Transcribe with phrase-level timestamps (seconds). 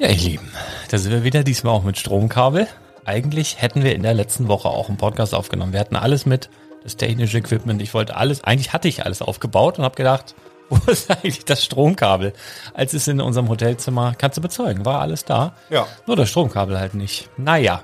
[0.00, 0.50] Ja, ihr Lieben,
[0.88, 2.66] da sind wir wieder, diesmal auch mit Stromkabel.
[3.04, 5.74] Eigentlich hätten wir in der letzten Woche auch einen Podcast aufgenommen.
[5.74, 6.48] Wir hatten alles mit,
[6.82, 7.82] das technische Equipment.
[7.82, 10.34] Ich wollte alles, eigentlich hatte ich alles aufgebaut und habe gedacht,
[10.70, 12.32] wo ist eigentlich das Stromkabel?
[12.72, 15.54] Als es in unserem Hotelzimmer, kannst du bezeugen, war alles da.
[15.68, 15.86] Ja.
[16.06, 17.28] Nur das Stromkabel halt nicht.
[17.36, 17.82] Naja.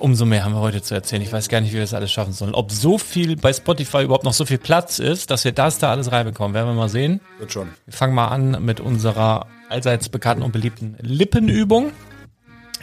[0.00, 1.22] Umso mehr haben wir heute zu erzählen.
[1.22, 2.54] Ich weiß gar nicht, wie wir das alles schaffen sollen.
[2.54, 5.90] Ob so viel bei Spotify überhaupt noch so viel Platz ist, dass wir das da
[5.90, 7.20] alles reinbekommen, werden wir mal sehen.
[7.38, 7.68] Wird schon.
[7.84, 11.92] Wir fangen mal an mit unserer allseits bekannten und beliebten Lippenübung,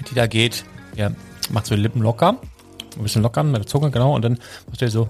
[0.10, 0.66] die da geht.
[0.96, 1.12] Ja,
[1.50, 2.38] macht so die Lippen locker,
[2.98, 5.10] ein bisschen lockern mit der Zunge, genau, und dann macht ihr so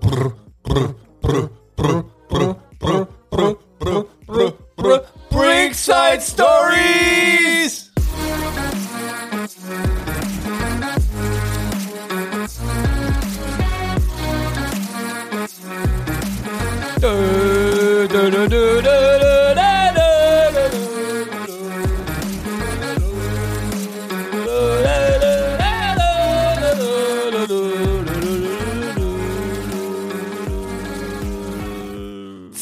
[0.00, 0.32] brr,
[0.62, 7.91] brr, brr, brr, brr, brr, brr, brr, brr, brr, Brickside Stories!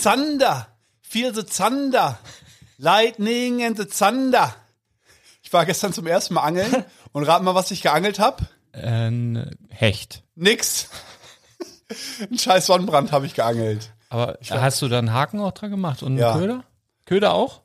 [0.00, 0.66] Zander.
[1.02, 2.18] Feel the Zander.
[2.78, 4.54] Lightning and the Zander.
[5.42, 8.46] Ich war gestern zum ersten Mal angeln und rat mal, was ich geangelt habe.
[8.72, 10.22] Ein Hecht.
[10.34, 10.88] Nix.
[12.30, 13.92] Ein scheiß Sonnenbrand habe ich geangelt.
[14.08, 16.36] Aber hast du da einen Haken auch dran gemacht und einen Ja.
[16.38, 16.64] Köder?
[17.04, 17.62] Köder auch?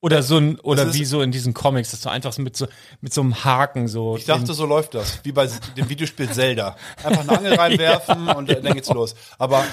[0.00, 2.66] Oder so ein, oder wie so in diesen Comics, dass du einfach so mit so,
[3.00, 4.16] mit so einem Haken so.
[4.16, 5.20] Ich dachte, so läuft das.
[5.22, 6.76] Wie bei dem Videospiel Zelda.
[7.04, 9.14] Einfach eine Angel reinwerfen und dann geht's los.
[9.38, 9.64] Aber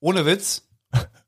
[0.00, 0.62] ohne Witz,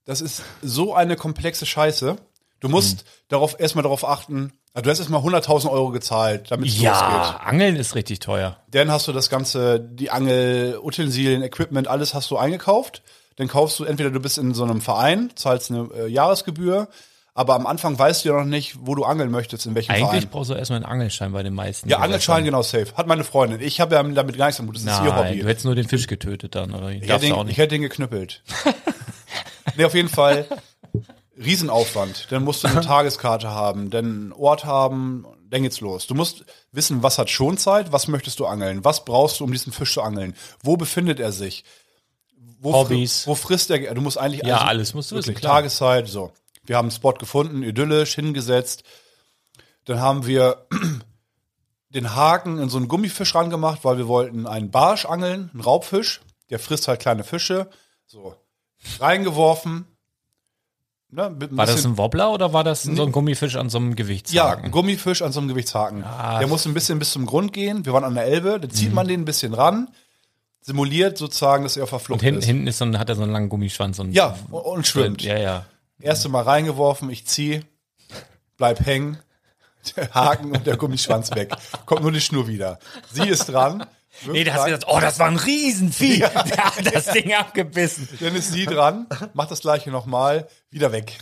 [0.05, 2.17] das ist so eine komplexe Scheiße.
[2.61, 6.81] Du musst darauf erstmal darauf achten, also du hast erstmal 100.000 Euro gezahlt, damit es
[6.81, 7.47] ja, losgeht.
[7.47, 8.57] Angeln ist richtig teuer.
[8.71, 13.03] Dann hast du das ganze, die Angel, Utensilien, Equipment, alles hast du eingekauft.
[13.37, 16.89] Dann kaufst du, entweder du bist in so einem Verein, zahlst eine äh, Jahresgebühr,
[17.35, 20.09] aber am Anfang weißt du ja noch nicht, wo du angeln möchtest, in welchem Eigentlich
[20.09, 20.29] Verein.
[20.31, 21.89] brauchst du erstmal einen Angelschein bei den meisten.
[21.89, 22.97] Ja, Angelschein, genau, safe.
[22.97, 23.61] Hat meine Freundin.
[23.61, 24.77] Ich habe ja damit gar nichts am Hut.
[24.77, 25.41] Das ist ihr Hobby.
[25.41, 26.91] du hättest nur den Fisch getötet dann, oder?
[26.91, 28.43] Ich hätte, ihn, ich hätte ihn geknüppelt.
[29.77, 30.47] nee, auf jeden Fall
[31.37, 32.29] Riesenaufwand.
[32.31, 36.07] Dann musst du eine Tageskarte haben, dann einen Ort haben, dann geht's los.
[36.07, 39.73] Du musst wissen, was hat Schonzeit, was möchtest du angeln, was brauchst du, um diesen
[39.73, 41.65] Fisch zu angeln, wo befindet er sich,
[42.61, 43.27] wo, fri- Hobbys.
[43.27, 45.57] wo frisst er, du musst eigentlich Ja, alles musst du wissen, wirklich klar.
[45.57, 46.33] Tageszeit, so.
[46.65, 48.85] Wir haben einen Spot gefunden, idyllisch, hingesetzt.
[49.85, 50.67] Dann haben wir
[51.91, 56.23] den Haken in so einen Gummifisch rangemacht, weil wir wollten einen Barsch angeln, einen Raubfisch.
[56.51, 57.69] Der frisst halt kleine Fische.
[58.07, 58.35] So.
[59.01, 59.87] Reingeworfen.
[61.11, 63.95] Ne, War das ein Wobbler oder war das so ein Gummifisch an so einem ja,
[63.95, 64.65] Gewichtshaken?
[64.65, 66.03] ein Gummifisch an so einem Gewichtshaken.
[66.03, 66.39] Ah.
[66.41, 67.87] der muss ein bisschen bis zum Grund gehen.
[67.87, 69.89] Wir waren an der Elbe, da zieht man den ein bisschen ran,
[70.61, 72.47] simuliert sozusagen, dass er auf der Flucht Und hinten, ist.
[72.47, 75.23] hinten ist so ein, hat er so einen langen Gummischwanz und Ja, und, und schwimmt.
[75.23, 75.67] Ja, ja.
[76.01, 77.61] Erste Mal reingeworfen, ich zieh,
[78.57, 79.19] bleib hängen,
[79.97, 81.55] der Haken und der Gummischwanz weg.
[81.87, 82.81] Kommt nur die Schnur wieder.
[83.13, 83.87] Sie ist dran.
[84.33, 86.19] Nee, da hast du gedacht, oh, das war ein Riesenvieh.
[86.19, 88.09] Der hat das Ding abgebissen.
[88.21, 91.19] Dann ist sie dran, macht das gleiche nochmal, wieder weg.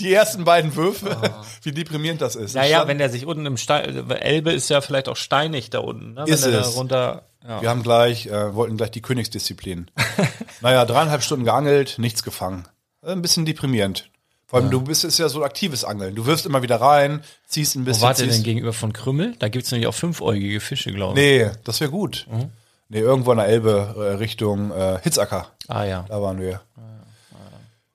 [0.00, 1.16] Die ersten beiden Würfe,
[1.62, 2.54] wie deprimierend das ist.
[2.54, 6.14] Naja, wenn der sich unten im Stein, Elbe ist ja vielleicht auch steinig da unten,
[6.14, 6.24] ne?
[6.26, 6.72] Ist wenn der es.
[6.72, 7.62] da runter, ja.
[7.62, 9.90] Wir haben gleich, äh, wollten gleich die Königsdisziplin.
[10.60, 12.68] naja, dreieinhalb Stunden geangelt, nichts gefangen.
[13.02, 14.10] Ein bisschen deprimierend.
[14.50, 16.16] Vor allem, du bist, ist ja so aktives Angeln.
[16.16, 18.02] Du wirfst immer wieder rein, ziehst ein Wo bisschen.
[18.02, 19.36] wart ihr denn gegenüber von Krümmel?
[19.38, 21.24] Da gibt's nämlich auch fünfäugige Fische, glaube ich.
[21.24, 22.26] Nee, das wäre gut.
[22.28, 22.50] Mhm.
[22.88, 25.46] Nee, irgendwo an der Elbe äh, Richtung äh, Hitzacker.
[25.68, 26.04] Ah ja.
[26.08, 26.60] Da waren wir.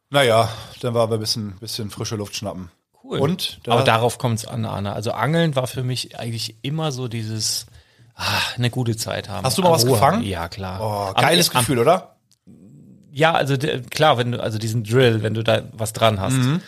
[0.10, 0.48] Naja,
[0.82, 2.72] dann war wir ein bisschen, bisschen frische Luft schnappen.
[3.04, 3.20] Cool.
[3.20, 3.60] Und?
[3.64, 4.94] Dann Aber darauf kommt's an, Anna.
[4.94, 7.66] Also Angeln war für mich eigentlich immer so dieses,
[8.16, 8.24] ah,
[8.56, 9.44] eine gute Zeit haben.
[9.46, 10.24] Hast du mal was Ruhe gefangen?
[10.24, 10.80] Ja, klar.
[10.82, 12.15] Oh, Am- geiles am, Gefühl, oder?
[13.18, 13.56] Ja, also
[13.90, 16.34] klar, wenn du, also diesen Drill, wenn du da was dran hast.
[16.36, 16.59] Mhm.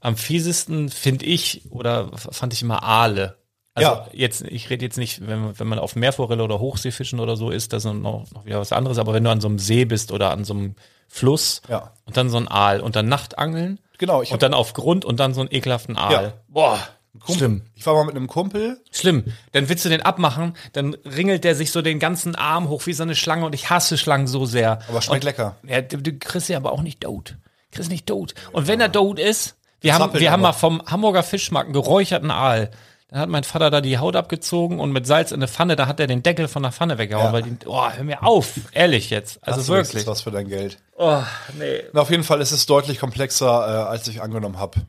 [0.00, 3.36] Am fiesesten finde ich oder fand ich immer Aale.
[3.72, 4.06] Also Ja.
[4.12, 7.50] jetzt, ich rede jetzt nicht, wenn man, wenn man auf Meerforelle oder Hochseefischen oder so
[7.50, 9.86] ist, das ist noch, noch wieder was anderes, aber wenn du an so einem See
[9.86, 10.74] bist oder an so einem
[11.08, 11.92] Fluss Ja.
[12.04, 15.18] und dann so ein Aal und dann Nachtangeln Genau, ich und dann auf Grund und
[15.20, 16.12] dann so einen ekelhaften Aal.
[16.12, 16.32] Ja.
[16.48, 16.78] Boah,
[17.24, 17.62] Kumpel- schlimm.
[17.74, 18.80] Ich war mal mit einem Kumpel.
[18.90, 19.24] Schlimm.
[19.52, 22.92] Dann willst du den abmachen, dann ringelt der sich so den ganzen Arm hoch wie
[22.92, 24.80] so eine Schlange und ich hasse Schlangen so sehr.
[24.88, 25.56] Aber schmeckt lecker.
[25.66, 27.36] Ja, du, du kriegst ja aber auch nicht tot.
[27.72, 28.34] Kriegst nicht tot.
[28.52, 32.30] Und wenn er tot ist, wir haben, wir haben mal vom Hamburger Fischmarkt einen geräucherten
[32.30, 32.70] Aal.
[33.08, 35.86] Dann hat mein Vater da die Haut abgezogen und mit Salz in eine Pfanne, da
[35.86, 37.32] hat er den Deckel von der Pfanne weggehauen, Ja.
[37.32, 38.54] weil die, oh, hör mir auf.
[38.72, 39.38] Ehrlich jetzt.
[39.46, 39.94] Also Das wirklich.
[40.02, 40.78] ist was für dein Geld.
[40.96, 41.22] Oh,
[41.58, 41.82] nee.
[41.92, 44.80] Na, auf jeden Fall ist es deutlich komplexer, äh, als ich angenommen habe.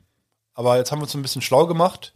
[0.54, 2.14] Aber jetzt haben wir uns ein bisschen schlau gemacht.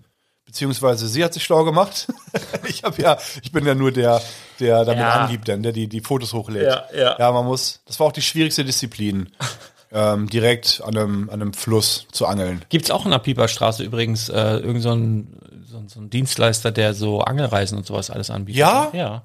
[0.50, 2.08] Beziehungsweise sie hat sich schlau gemacht.
[2.68, 4.20] ich habe ja, ich bin ja nur der,
[4.58, 5.22] der damit Ja.
[5.22, 6.64] angibt, denn der die, die Fotos hochlädt.
[6.66, 7.16] Ja, ja.
[7.20, 9.30] ja, man muss, das war auch die schwierigste Disziplin.
[9.92, 12.64] ähm, direkt an einem, an einem Fluss zu angeln.
[12.68, 16.94] Gibt's auch in der Pieperstraße übrigens äh, irgend so ein, so, so ein Dienstleister, der
[16.94, 18.58] so Angelreisen und sowas alles anbietet.
[18.58, 18.90] Ja?
[18.92, 19.22] Ja.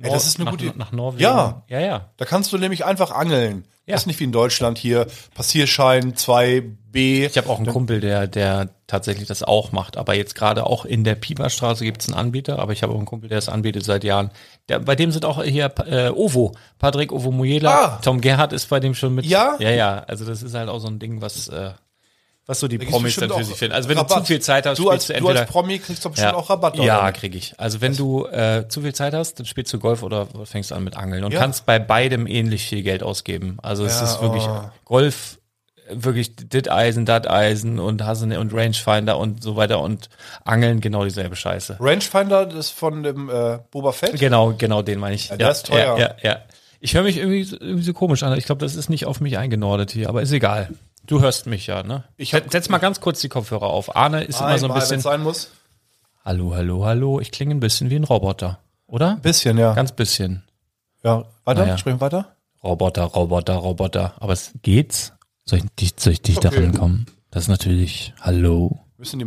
[0.00, 1.22] Ey, das ist eine nach, gute- Nach Norwegen.
[1.22, 1.62] Ja.
[1.68, 2.10] Ja, ja.
[2.16, 3.66] Da kannst du nämlich einfach angeln.
[3.86, 3.94] Ja.
[3.94, 7.26] Das ist nicht wie in Deutschland hier Passierschein 2b.
[7.26, 9.96] Ich habe auch einen Kumpel, der, der tatsächlich das auch macht.
[9.96, 13.06] Aber jetzt gerade auch in der Pieperstraße gibt's einen Anbieter, aber ich habe auch einen
[13.06, 14.30] Kumpel, der das anbietet seit Jahren.
[14.68, 17.98] Der, bei dem sind auch hier äh, Ovo, Patrick Ovo Mujela, Ah.
[18.02, 19.26] Tom Gerhardt ist bei dem schon mit.
[19.26, 19.56] Ja?
[19.58, 19.98] Ja, ja.
[20.06, 21.72] Also das ist halt auch so ein Ding, was, äh,
[22.46, 23.74] was so die gibt's Promis dann für sich finden.
[23.74, 24.18] Also wenn du Rabatt.
[24.18, 26.76] zu viel Zeit hast, du als, spielst du als Promi kriegst doch bestimmt auch Rabatt.
[26.76, 27.12] Ja, oder?
[27.12, 27.54] kriege ich.
[27.58, 30.82] Also wenn du äh, zu viel Zeit hast, dann spielst du Golf oder fängst an
[30.82, 31.38] mit Angeln und Ja.
[31.40, 33.58] kannst bei beidem ähnlich viel Geld ausgeben.
[33.62, 34.60] Also es Ja, ist wirklich oh.
[34.84, 35.38] Golf,
[35.90, 40.08] wirklich dit Eisen, dat Eisen und hast eine- und Rangefinder und so weiter und
[40.44, 41.76] Angeln genau dieselbe Scheiße.
[41.80, 44.18] Rangefinder, das ist von dem äh, Boba Fett.
[44.18, 45.28] Genau, genau den meine ich.
[45.28, 45.96] Ja, der ist teuer.
[45.98, 46.38] Ja, ja, ja.
[46.80, 48.36] Ich höre mich irgendwie, so- irgendwie so komisch an.
[48.36, 50.70] Ich glaube, das ist nicht auf mich eingenordet hier, aber ist egal.
[51.06, 52.04] Du hörst mich ja, ne?
[52.16, 53.96] Ich hab- Setz mal ganz kurz die Kopfhörer auf.
[53.96, 55.00] Arne ist immer so ein Einmal, bisschen.
[55.00, 55.50] sein muss.
[56.24, 57.20] Hallo, hallo, hallo.
[57.20, 59.16] Ich klinge ein bisschen wie ein Roboter, oder?
[59.16, 59.74] Bisschen, ja.
[59.74, 60.44] Ganz bisschen.
[61.02, 61.24] ja.
[61.44, 61.78] Weiter, Naja.
[61.78, 62.36] sprechen weiter.
[62.62, 64.14] Roboter, Roboter, Roboter.
[64.20, 65.12] Aber es geht's.
[65.44, 66.64] Soll ich, dich- soll ich dichter Okay.
[66.66, 67.06] rankommen?
[67.32, 68.78] Das ist natürlich, hallo,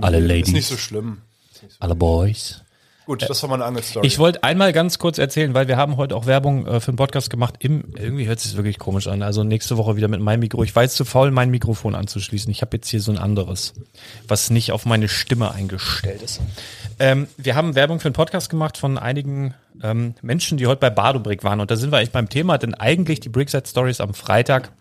[0.01, 1.21] alle Ist Ladies, nicht so schlimm.
[1.79, 2.61] alle Boys.
[3.05, 4.07] Gut, das war meine Angelstory.
[4.07, 6.97] Ich wollte einmal ganz kurz erzählen, weil wir haben heute auch Werbung äh, für einen
[6.97, 7.55] Podcast gemacht.
[7.59, 9.21] Im, irgendwie hört sich wirklich komisch an.
[9.21, 10.63] Also nächste Woche wieder mit meinem Mikro.
[10.63, 12.49] Ich war jetzt zu faul, mein Mikrofon anzuschließen.
[12.49, 13.73] Ich habe jetzt hier so ein anderes,
[14.27, 16.41] was nicht auf meine Stimme eingestellt ist.
[16.97, 19.53] Ähm, wir haben Werbung für einen Podcast gemacht von einigen
[19.83, 21.59] ähm, Menschen, die heute bei Badobrick waren.
[21.59, 24.71] Und da sind wir eigentlich beim Thema, denn eigentlich die Brickside Stories am Freitag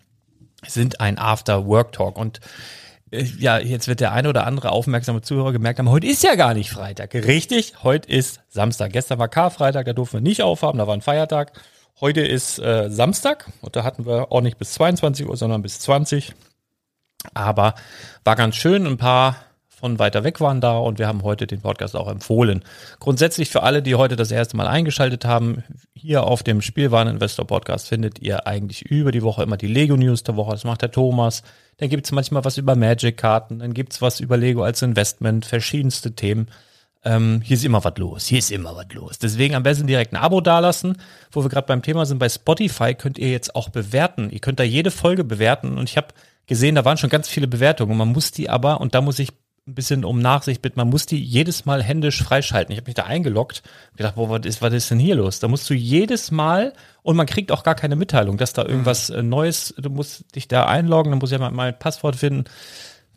[0.65, 2.17] sind ein After-Work-Talk.
[2.17, 2.41] Und äh,
[3.39, 6.53] ja, jetzt wird der eine oder andere aufmerksame Zuhörer gemerkt haben, heute ist ja gar
[6.53, 7.13] nicht Freitag.
[7.13, 8.93] Richtig, heute ist Samstag.
[8.93, 11.53] Gestern war Karfreitag, da durften wir nicht aufhaben, da war ein Feiertag.
[12.01, 15.79] Heute ist äh, Samstag und da hatten wir auch nicht bis 22 Uhr, sondern bis
[15.79, 16.33] 20.
[17.33, 17.75] Aber
[18.23, 19.37] war ganz schön, ein paar
[19.85, 22.63] von weiter weg waren da und wir haben heute den Podcast auch empfohlen.
[22.99, 27.87] Grundsätzlich für alle, die heute das erste Mal eingeschaltet haben, hier auf dem Spielwareninvestor Podcast
[27.87, 30.53] findet ihr eigentlich über die Woche immer die Lego News der Woche.
[30.53, 31.43] Das macht der Thomas.
[31.77, 36.47] Dann gibt's manchmal was über Magic-Karten, dann gibt's was über Lego als Investment, verschiedenste Themen.
[37.03, 39.19] Ähm, hier ist immer was los, hier ist immer was los.
[39.19, 40.97] Deswegen am besten direkt ein Abo dalassen.
[41.31, 44.31] Wo wir gerade beim Thema sind, bei Spotify könnt ihr jetzt auch bewerten.
[44.31, 46.07] Ihr könnt da jede Folge bewerten und ich habe
[46.47, 47.95] gesehen, da waren schon ganz viele Bewertungen.
[47.95, 49.29] Man muss die aber, und da muss ich
[49.67, 52.71] ein bisschen um Nachsicht bitten, man muss die jedes Mal händisch freischalten.
[52.71, 55.39] Ich habe mich da eingeloggt und gedacht, boah, was ist, was ist denn hier los?
[55.39, 59.09] Da musst du jedes Mal, und man kriegt auch gar keine Mitteilung, dass da irgendwas
[59.09, 62.45] äh, Neues, du musst dich da einloggen, dann muss ich ja mal mein Passwort finden.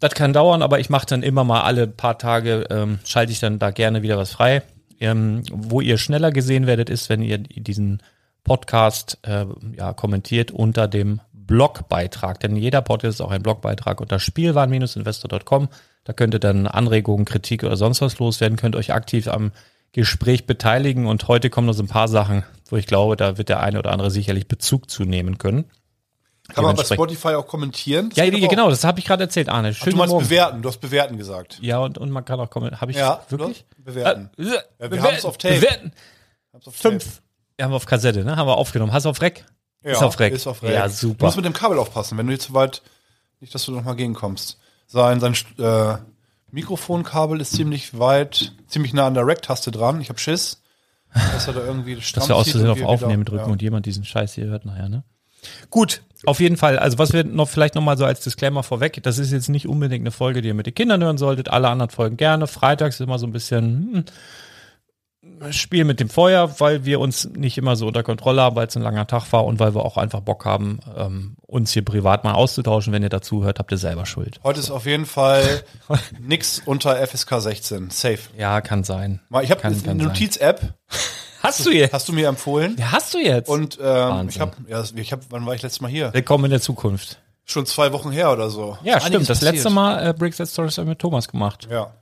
[0.01, 3.41] Das kann dauern, aber ich mache dann immer mal alle paar Tage, ähm, schalte ich
[3.41, 4.63] dann da gerne wieder was frei.
[5.01, 8.03] Ähm, wo ihr schneller gesehen werdet, ist, wenn ihr diesen
[8.43, 9.45] Podcast äh,
[9.77, 12.41] ja, kommentiert unter dem Blogbeitrag.
[12.41, 15.69] Denn jeder Podcast ist auch ein Blogbeitrag unter spielwaren-investor.com.
[16.05, 19.53] Da könnt ihr dann Anregungen, Kritik oder sonst was loswerden, könnt euch aktiv am
[19.93, 21.07] Gespräch beteiligen.
[21.07, 23.79] Und heute kommen noch so ein paar Sachen, wo ich glaube, da wird der eine
[23.79, 25.65] oder andere sicherlich Bezug zu nehmen können.
[26.55, 28.09] Kann man bei Spotify auch kommentieren?
[28.09, 29.73] Das Ja, genau, das habe ich gerade erzählt, Arne.
[29.75, 30.25] Ach, Schönen du meinst Morgen.
[30.25, 31.59] bewerten, du hast bewerten gesagt.
[31.61, 32.81] Ja, und, und man kann auch kommentieren.
[32.81, 33.67] Habe ich Ja, wirklich?
[33.69, 34.31] du hast bewerten.
[34.39, 35.57] Äh, Ja, wir haben's auf Tape.
[35.57, 35.93] Bewerten.
[36.53, 36.77] Auf Tape.
[36.77, 37.21] Fünf.
[37.61, 38.37] Ja, haben wir auf Kassette, ne?
[38.37, 38.93] Haben wir aufgenommen.
[38.95, 39.45] Hast du auf Rec?
[39.85, 40.33] Ja, ist auf Rec.
[40.33, 40.73] Ist auf Rec.
[40.73, 41.27] Ja, Du super.
[41.27, 42.81] musst mit dem Kabel aufpassen, wenn du jetzt so weit,
[43.41, 44.59] nicht, dass du noch mal gegenkommst.
[44.89, 45.99] Sein, sein äh,
[46.51, 50.01] Mikrofonkabel ist ziemlich weit, ziemlich nah an der Rec-Taste dran.
[50.01, 50.63] Ich hab Schiss,
[51.13, 53.53] dass er da irgendwie Dass wir aus zieht Versehen und auf Aufnehmen wieder- drücken ja.
[53.53, 55.05] und jemand diesen Scheiß hier hört nachher, ne?
[55.71, 56.79] Gut, auf jeden Fall.
[56.79, 59.69] Also was wir noch vielleicht noch mal so als Disclaimer vorweg, das ist jetzt nicht
[59.69, 61.49] unbedingt eine Folge, die ihr mit den Kindern hören solltet.
[61.49, 62.49] Alle anderen Folgen gerne.
[62.49, 64.05] Freitags ist immer so ein bisschen hm,
[65.51, 68.77] Spiel mit dem Feuer, weil wir uns nicht immer so unter Kontrolle haben, weil es
[68.77, 72.25] ein langer Tag war und weil wir auch einfach Bock haben, ähm, uns hier privat
[72.25, 72.93] mal auszutauschen.
[72.93, 74.41] Wenn ihr dazu hört, habt ihr selber Schuld.
[74.45, 75.63] Heute ist auf jeden Fall
[76.21, 77.91] nix unter FSK 16.
[77.91, 78.19] Safe.
[78.37, 79.21] Ja, kann sein.
[79.43, 79.95] Ich habe eine.
[79.95, 80.75] Notiz-App,
[81.43, 81.93] Hast du jetzt?
[81.93, 82.77] hast du mir empfohlen.
[82.79, 83.49] Ja, hast du jetzt?
[83.49, 84.29] Und ähm, Wahnsinn.
[84.29, 86.13] ich habe, ja, ich hab, wann war ich letztes Mal hier?
[86.13, 87.21] Willkommen in der Zukunft.
[87.45, 88.77] Schon zwei Wochen her oder so.
[88.83, 89.29] Ja, stimmt.
[89.29, 89.73] Das letzte passiert.
[89.75, 91.69] Mal äh, Bricks That Stories haben wir mit Thomas gemacht.
[91.71, 91.93] Ja,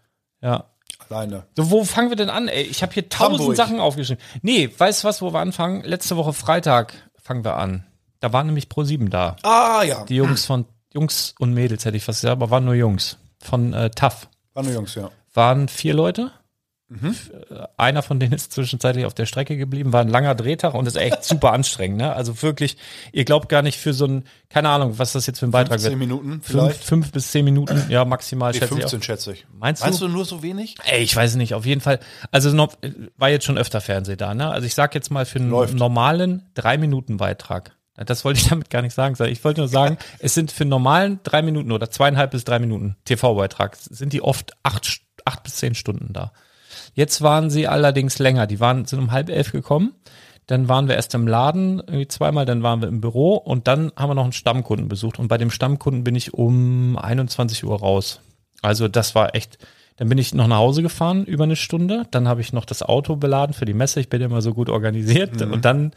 [0.43, 0.65] Ja.
[1.11, 1.45] Alleine.
[1.57, 2.49] So, wo fangen wir denn an?
[2.49, 3.57] Ey, ich habe hier tausend Hamburg.
[3.57, 4.23] Sachen aufgeschrieben.
[4.43, 5.83] Nee, weißt du was, wo wir anfangen?
[5.85, 7.87] Letzte Woche Freitag fangen wir an.
[8.21, 9.37] Da waren nämlich Pro 7 da.
[9.43, 12.75] Ah ja, Die Jungs von Jungs und Mädels hätte ich fast gesagt, aber waren nur
[12.75, 13.19] Jungs.
[13.41, 14.29] Von äh, TAF.
[14.55, 15.11] waren nur Jungs, ja.
[15.35, 16.31] Waren vier Leute.
[16.89, 17.17] Mhm.
[17.51, 20.87] Äh, Einer von denen ist zwischenzeitlich auf der Strecke geblieben, war ein langer Drehtag und
[20.87, 21.99] ist echt super anstrengend.
[21.99, 22.13] Ne?
[22.15, 22.77] Also wirklich,
[23.13, 25.81] ihr glaubt gar nicht für so ein, keine Ahnung, was das jetzt für ein Beitrag
[25.81, 25.99] 10 wird.
[25.99, 26.85] Minuten Fünf, vielleicht.
[26.85, 28.53] fünf bis zehn Minuten, ja, maximal.
[28.53, 29.03] Nee, schätze ich 15 auch.
[29.03, 29.47] schätze ich.
[29.53, 29.87] Meinst du?
[29.87, 30.77] Meinst du nur so wenig?
[30.85, 31.99] Ey, ich weiß nicht, auf jeden Fall.
[32.31, 32.75] Also noch,
[33.17, 34.49] war jetzt schon öfter Fernseh da, ne?
[34.51, 35.75] Also ich sag jetzt mal für einen Läuft.
[35.75, 39.17] normalen drei Minuten Beitrag Das wollte ich damit gar nicht sagen.
[39.27, 42.95] Ich wollte nur sagen, es sind für normalen drei Minuten oder zweieinhalb bis drei Minuten
[43.07, 46.33] TV-Beitrag, sind die oft acht, acht bis zehn Stunden da.
[46.97, 48.47] Jetzt waren sie allerdings länger.
[48.47, 49.93] Die waren, sind um halb elf gekommen.
[50.47, 53.93] Dann waren wir erst im Laden, irgendwie zweimal, dann waren wir im Büro und dann
[53.97, 55.19] haben wir noch einen Stammkunden besucht.
[55.19, 58.21] Und bei dem Stammkunden bin ich um 21 Uhr raus.
[58.63, 59.59] Also das war echt,
[59.97, 62.05] dann bin ich noch nach Hause gefahren, über eine Stunde.
[62.13, 64.01] Dann habe ich noch das Auto beladen für die Messe.
[64.01, 65.45] Ich bin immer so gut organisiert.
[65.45, 65.53] Mhm.
[65.53, 65.93] Und dann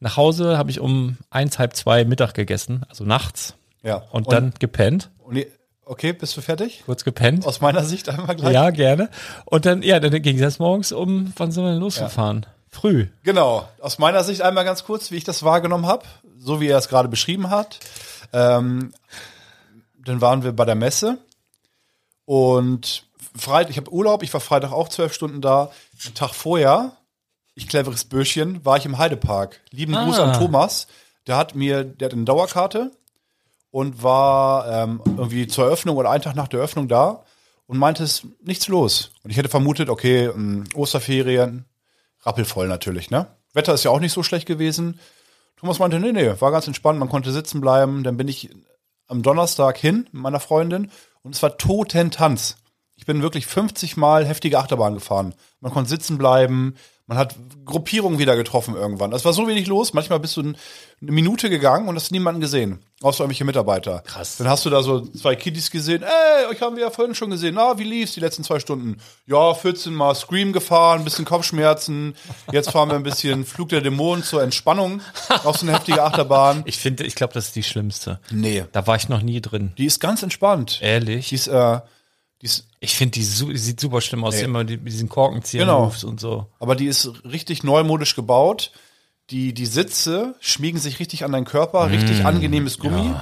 [0.00, 3.54] nach Hause habe ich um eins, halb zwei Mittag gegessen, also nachts.
[3.84, 4.02] Ja.
[4.10, 5.10] Und, dann gepennt.
[5.18, 5.46] Und,
[5.84, 6.82] okay, bist du fertig?
[6.86, 7.46] Kurz gepennt.
[7.46, 8.52] Aus meiner Sicht einmal gleich.
[8.54, 9.08] Ja, gerne.
[9.44, 12.46] Und dann, ja, dann ging es morgens um, wann sind wir denn losgefahren?
[12.68, 13.08] Früh.
[13.22, 13.68] Genau.
[13.80, 16.04] Aus meiner Sicht einmal ganz kurz, wie ich das wahrgenommen habe,
[16.38, 17.78] so wie er es gerade beschrieben hat.
[18.32, 18.92] Ähm,
[20.04, 21.18] dann waren wir bei der Messe
[22.24, 23.04] und
[23.36, 25.70] Freitag, ich habe Urlaub, ich war Freitag auch zwölf Stunden da.
[26.04, 26.92] Einen Tag vorher,
[27.54, 29.60] ich cleveres Böschchen, war ich im Heidepark.
[29.70, 30.24] Lieben Gruß Ah.
[30.32, 30.86] an Thomas.
[31.26, 32.90] Der hat mir, der hat eine Dauerkarte
[33.72, 37.24] und war ähm, irgendwie zur Eröffnung oder einen Tag nach der Eröffnung da
[37.66, 39.12] und meinte, es nichts los.
[39.24, 41.64] Und ich hätte vermutet, okay, ähm, Osterferien,
[42.20, 43.26] rappelvoll natürlich, ne?
[43.54, 45.00] Wetter ist ja auch nicht so schlecht gewesen.
[45.56, 48.04] Thomas meinte, nee, nee, war ganz entspannt, man konnte sitzen bleiben.
[48.04, 48.50] Dann bin ich
[49.08, 50.90] am Donnerstag hin mit meiner Freundin
[51.22, 52.56] und es war Totentanz.
[52.96, 55.34] Ich bin wirklich 50 Mal heftige Achterbahn gefahren.
[55.60, 56.76] Man konnte sitzen bleiben,
[57.12, 59.12] man hat Gruppierungen wieder getroffen irgendwann.
[59.12, 60.56] Es war so wenig los, manchmal bist du ein-
[61.02, 64.02] eine Minute gegangen und hast niemanden gesehen, außer irgendwelche Mitarbeiter.
[64.06, 64.36] Krass.
[64.38, 66.02] Dann hast du da so zwei Kiddies gesehen.
[66.02, 67.54] Ey, euch haben wir ja vorhin schon gesehen.
[67.56, 68.96] Na, wie lief's die letzten zwei Stunden?
[69.26, 72.14] Ja, 14 Mal Scream gefahren, bisschen Kopfschmerzen.
[72.50, 75.02] Jetzt fahren wir ein bisschen Flug der Dämonen zur Entspannung
[75.44, 76.62] auf so eine heftige Achterbahn.
[76.64, 78.20] Ich finde, ich glaube, das ist die schlimmste.
[78.30, 78.64] Nee.
[78.72, 79.72] Da war ich noch nie drin.
[79.76, 80.78] Die ist ganz entspannt.
[80.82, 81.28] Ehrlich?
[81.28, 81.80] Die ist, äh,
[82.40, 84.42] die ist, Ich finde, die, su- die sieht super schlimm aus, Nee.
[84.42, 85.92] immer die, mit diesen Korkenzieher Genau.
[86.04, 86.46] Und so.
[86.58, 88.72] aber die ist richtig neumodisch gebaut.
[89.30, 93.14] Die, die Sitze schmiegen sich richtig an deinen Körper, richtig angenehmes Gummi.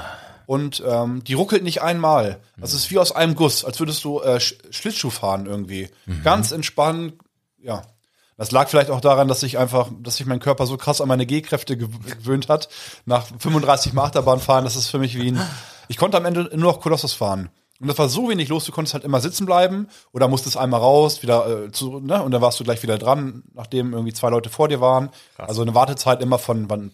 [0.46, 2.40] Und ähm, die ruckelt nicht einmal.
[2.56, 5.88] Das ist wie aus einem Guss, als würdest du äh, Sch Schlittschuh fahren irgendwie.
[6.24, 7.14] Ganz entspannt,
[7.62, 7.82] ja.
[8.36, 11.08] Das lag vielleicht auch daran, dass ich einfach, dass sich mein Körper so krass an
[11.08, 12.70] meine G-Kräfte gew- gewöhnt hat.
[13.04, 15.40] Nach 35 Mal Achterbahn fahren, das ist für mich wie ein.
[15.88, 17.50] Ich konnte am Ende nur noch Kolossus fahren.
[17.80, 20.80] Und das war so wenig los, du konntest halt immer sitzen bleiben oder musstest einmal
[20.80, 22.22] raus, wieder äh, zu, ne?
[22.22, 25.08] Und dann warst du gleich wieder dran, nachdem irgendwie zwei Leute vor dir waren.
[25.49, 26.92] Also eine Wartezeit immer von, von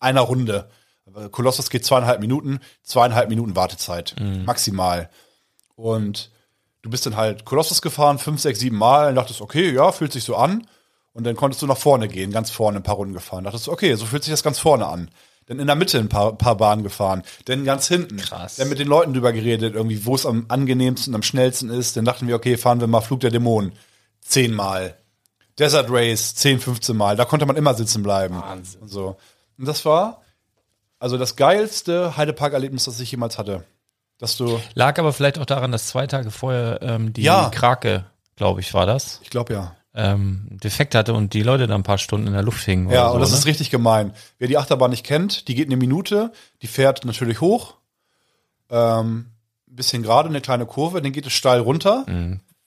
[0.00, 0.70] einer Runde.
[1.14, 4.14] Äh, Kolossus geht zweieinhalb Minuten, zweieinhalb Minuten Wartezeit.
[4.46, 5.10] Maximal.
[5.76, 6.30] Und
[6.80, 10.12] du bist dann halt Kolossus gefahren, fünf, sechs, sieben Mal und dachtest, okay, ja, fühlt
[10.12, 10.66] sich so an.
[11.12, 13.44] Und dann konntest du nach vorne gehen, ganz vorne ein paar Runden gefahren.
[13.44, 15.10] Dachtest du, okay, so fühlt sich das ganz vorne an.
[15.46, 17.22] Dann in der Mitte ein paar, paar Bahnen gefahren.
[17.46, 18.16] Dann ganz hinten.
[18.16, 18.56] Krass.
[18.56, 21.96] Dann mit den Leuten drüber geredet, irgendwie, wo es am angenehmsten, am schnellsten ist.
[21.96, 23.72] Dann dachten wir, okay, fahren wir mal Flug der Dämonen.
[24.20, 24.96] Zehnmal.
[25.58, 27.16] Desert Race, 10, 15 Mal.
[27.16, 28.36] Da konnte man immer sitzen bleiben.
[28.36, 28.82] Wahnsinn.
[28.82, 29.16] Und so.
[29.58, 30.22] Und das war
[31.02, 33.64] also das geilste Heidepark-Erlebnis, das ich jemals hatte.
[34.18, 37.50] Dass du, Lag aber vielleicht auch daran, dass zwei Tage vorher ähm, die Ja.
[37.52, 38.04] Krake,
[38.36, 39.76] glaube ich, war das, ich glaube ja.
[39.94, 42.90] Ähm, Defekt hatte und die Leute da ein paar Stunden in der Luft hingen.
[42.90, 43.38] Ja, oder so, und das ne?
[43.38, 44.12] ist richtig gemein.
[44.38, 46.32] Wer die Achterbahn nicht kennt, die geht eine Minute,
[46.62, 47.74] die fährt natürlich hoch,
[48.70, 49.26] ähm,
[49.68, 52.04] ein bisschen gerade, eine kleine Kurve, dann geht es steil runter.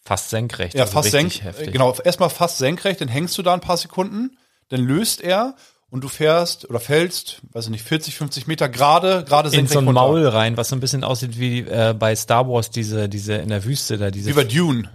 [0.03, 0.75] fast senkrecht.
[0.75, 1.71] Ja, also fast senkrecht.
[1.71, 4.37] Genau, erstmal fast senkrecht, dann hängst du da ein paar Sekunden,
[4.69, 5.55] dann löst er
[5.89, 9.73] und du fährst oder fällst, weiß ich nicht, 40, 50 Meter gerade, gerade In senkrecht
[9.73, 10.01] so ein runter.
[10.01, 13.49] Maul rein, was so ein bisschen aussieht wie äh, bei Star Wars, diese, diese in
[13.49, 14.29] der Wüste da, diese.
[14.29, 14.89] Wie bei Dune.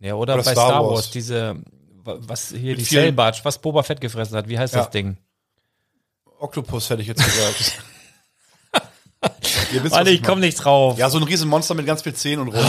[0.00, 0.92] ja, oder, oder bei Star Star, Wars.
[0.94, 1.10] Wars.
[1.10, 1.56] diese,
[2.06, 4.48] was hier Mit die vielen- was Boba Fett gefressen hat.
[4.48, 4.80] Wie heißt Ja.
[4.80, 5.16] das Ding?
[6.38, 7.82] Oktopus hätte ich jetzt gesagt.
[9.72, 10.28] Ihr wisst, was Warte, ich meine.
[10.28, 10.98] komme nicht drauf.
[10.98, 12.64] Ja, so ein Riesenmonster mit ganz viel Zähnen und rund.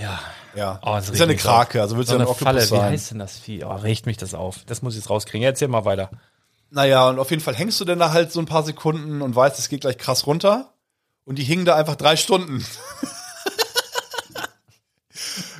[0.00, 0.20] ja.
[0.56, 0.80] Ja.
[0.82, 2.60] Oh, das ist ja eine mich Krake, also wird So ja ein eine Oktopus Falle,
[2.62, 2.92] wie sein.
[2.92, 3.62] heißt denn das Vieh?
[3.64, 4.64] Oh, regt mich das auf.
[4.66, 5.42] Das muss ich jetzt rauskriegen.
[5.44, 6.10] Ja, erzähl mal weiter.
[6.70, 9.36] Naja, und auf jeden Fall hängst du denn da halt so ein paar Sekunden und
[9.36, 10.72] weißt, es geht gleich krass runter.
[11.24, 12.64] Und die hingen da einfach drei Stunden.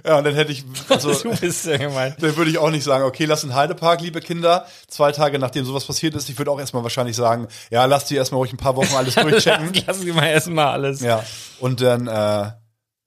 [0.04, 2.14] ja, und dann hätte ich, also, du bist ja gemein.
[2.21, 4.66] dann würde ich auch nicht sagen, okay, lass in Heidepark, liebe Kinder.
[4.88, 8.16] Zwei Tage nachdem sowas passiert ist, ich würde auch erstmal wahrscheinlich sagen, ja, lass die
[8.16, 9.73] erstmal ruhig ein paar Wochen alles durchchecken.
[9.87, 11.00] Lassen Sie mal erstmal alles.
[11.00, 11.23] ja.
[11.61, 12.50] Und dann, äh,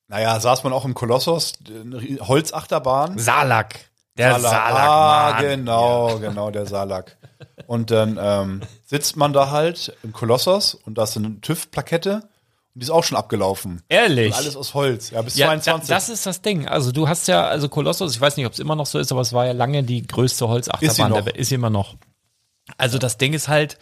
[0.07, 3.17] naja, saß man auch im Kolossos, Rie- Holzachterbahn.
[3.17, 3.79] Salak.
[4.17, 5.41] Der Salak, ah, Mann.
[5.43, 7.17] genau, genau, der Salak.
[7.65, 12.21] Und dann ähm, sitzt man da halt im Kolossos und da ist eine TÜV-Plakette
[12.75, 13.81] und die ist auch schon abgelaufen.
[13.89, 14.27] Ehrlich.
[14.33, 15.87] Und alles aus Holz, ja, bis Ja, 22.
[15.89, 16.67] Da, das ist das Ding.
[16.67, 19.11] Also du hast ja, also Kolossus, ich weiß nicht, ob es immer noch so ist,
[19.11, 21.17] aber es war ja lange die größte Ist sie Holzachterbahn noch.
[21.17, 21.37] der Welt.
[21.37, 21.95] Ist sie immer noch.
[22.77, 23.77] Also das Ding ist halt,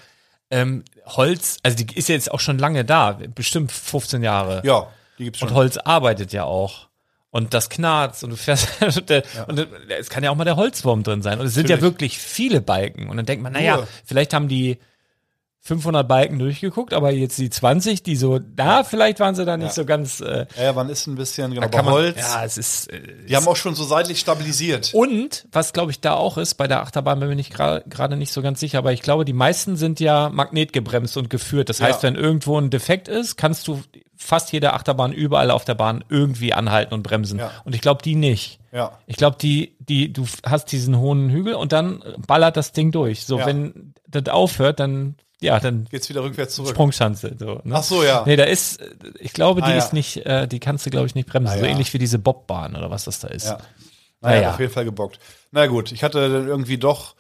[0.49, 4.61] ähm, Holz, also die ist ja jetzt auch schon lange da, bestimmt 15 Jahre.
[4.65, 5.49] ja, die gibt's schon.
[5.49, 6.89] Und Holz arbeitet ja auch.
[7.33, 10.57] Und das knarzt und du fährst und, der, und es kann ja auch mal der
[10.57, 11.39] Holzwurm drin sein.
[11.39, 11.93] Und es sind ja Natürlich.
[11.93, 13.07] wirklich viele Balken.
[13.09, 14.79] Und dann denkt man, naja, vielleicht haben die
[15.63, 19.73] 500 Balken durchgeguckt, aber jetzt die 20, die so, da vielleicht waren sie da nicht
[19.73, 20.19] so ganz.
[20.19, 22.17] Äh, Ja, man ist ein bisschen, genau, bei Holz.
[22.17, 22.91] ja, es ist.
[22.91, 22.99] Äh,
[23.29, 24.91] die haben auch schon so seitlich stabilisiert.
[24.95, 28.41] und was glaube ich da auch ist, bei der Achterbahn bin ich gerade nicht so
[28.41, 31.69] ganz sicher, aber ich glaube, die meisten sind ja magnetgebremst und geführt.
[31.69, 32.09] Das heißt, Ja.
[32.09, 33.81] wenn irgendwo ein Defekt ist, kannst du
[34.17, 37.37] fast jede Achterbahn überall auf der Bahn irgendwie anhalten und bremsen.
[37.39, 37.51] Ja.
[37.65, 38.59] Und ich glaube, die nicht.
[38.71, 38.97] Ja.
[39.05, 43.25] Ich glaube, die, die, du hast diesen hohen Hügel und dann ballert das Ding durch.
[43.25, 43.45] So, Ja.
[43.45, 46.69] wenn das aufhört, dann, ja, dann Geht's wieder rückwärts zurück.
[46.71, 47.35] Sprungschanze.
[47.37, 47.75] So, ne?
[47.75, 48.23] Ach so, ja.
[48.25, 48.79] Nee, da ist,
[49.19, 49.77] ich glaube, die Ah, ja.
[49.77, 51.53] ist nicht, äh, die kannst du, glaube ich, nicht bremsen.
[51.53, 53.45] Ah, So ähnlich wie diese Bobbahn oder was das da ist.
[53.45, 53.57] Ja.
[54.21, 54.51] Naja, Naja.
[54.53, 55.19] auf jeden Fall gebockt.
[55.51, 57.15] Na gut, ich hatte dann irgendwie doch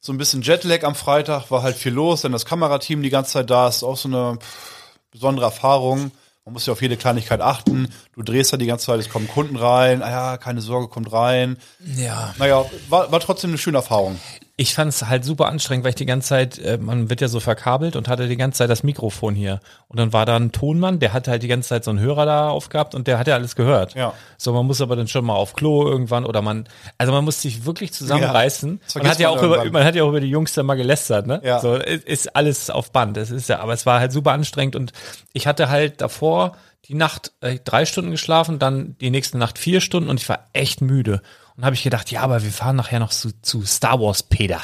[0.00, 3.32] so ein bisschen Jetlag am Freitag, war halt viel los, dann das Kamerateam die ganze
[3.34, 6.10] Zeit da, ist auch so eine pff, besondere Erfahrung.
[6.44, 7.88] Man muss ja auf jede Kleinigkeit achten.
[8.14, 10.02] Du drehst ja die ganze Zeit, es kommen Kunden rein.
[10.02, 11.56] Ah ja, keine Sorge, kommt rein.
[11.96, 12.34] ja.
[12.38, 14.18] Naja, war, war trotzdem eine schöne Erfahrung.
[14.56, 17.28] Ich fand es halt super anstrengend, weil ich die ganze Zeit, äh, man wird ja
[17.28, 19.60] so verkabelt und hatte die ganze Zeit das Mikrofon hier.
[19.88, 22.26] Und dann war da ein Tonmann, der hatte halt die ganze Zeit so einen Hörer
[22.26, 23.94] da aufgehabt und der hat ja alles gehört.
[23.94, 24.12] Ja.
[24.36, 26.68] So, man muss aber dann schon mal auf Klo irgendwann oder man,
[26.98, 28.80] also man muss sich wirklich zusammenreißen.
[28.84, 30.62] das man hat ja man auch über, man hat ja auch über die Jungs da
[30.62, 31.40] mal gelästert, ne?
[31.42, 31.58] Ja.
[31.58, 33.16] So, ist, ist alles auf Band.
[33.16, 34.92] Das ist ja, aber es war halt super anstrengend und
[35.32, 36.56] ich hatte halt davor
[36.86, 40.46] die Nacht äh, drei Stunden geschlafen, dann die nächste Nacht vier Stunden und ich war
[40.52, 41.22] echt müde.
[41.56, 44.60] Und habe ich gedacht, ja, aber wir fahren nachher noch zu, zu Star Wars Peter.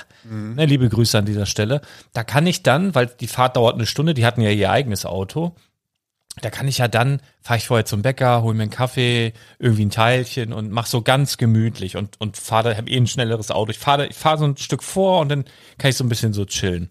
[0.54, 1.83] Ne, liebe Grüße an dieser Stelle.
[2.12, 5.04] Da kann ich dann, weil die Fahrt dauert eine Stunde, die hatten ja ihr eigenes
[5.04, 5.54] Auto.
[6.40, 9.87] Da kann ich ja dann, fahre ich vorher zum Bäcker, hol mir einen Kaffee, irgendwie
[9.87, 13.71] ein Teilchen und mach so ganz gemütlich und, und fahre, habe eh ein schnelleres Auto.
[13.71, 15.45] Ich fahre ich fahr so ein Stück vor und dann
[15.78, 16.90] kann ich so ein bisschen so chillen.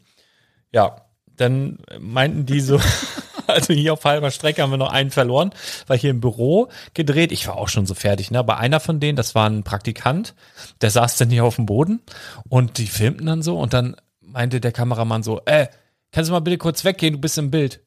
[0.72, 2.80] Ja, dann meinten die so,
[3.54, 5.52] also hier auf halber Strecke haben wir noch einen verloren,
[5.88, 7.32] weil hier im Büro gedreht.
[7.32, 8.40] Ich war auch schon so fertig, ne?
[8.40, 10.36] Aber einer von denen, das war ein Praktikant,
[10.82, 12.02] der saß dann hier auf dem Boden
[12.50, 15.68] und die filmten dann so und dann meinte der Kameramann so, äh,
[16.12, 17.82] kannst du mal bitte kurz weggehen, du bist im Bild.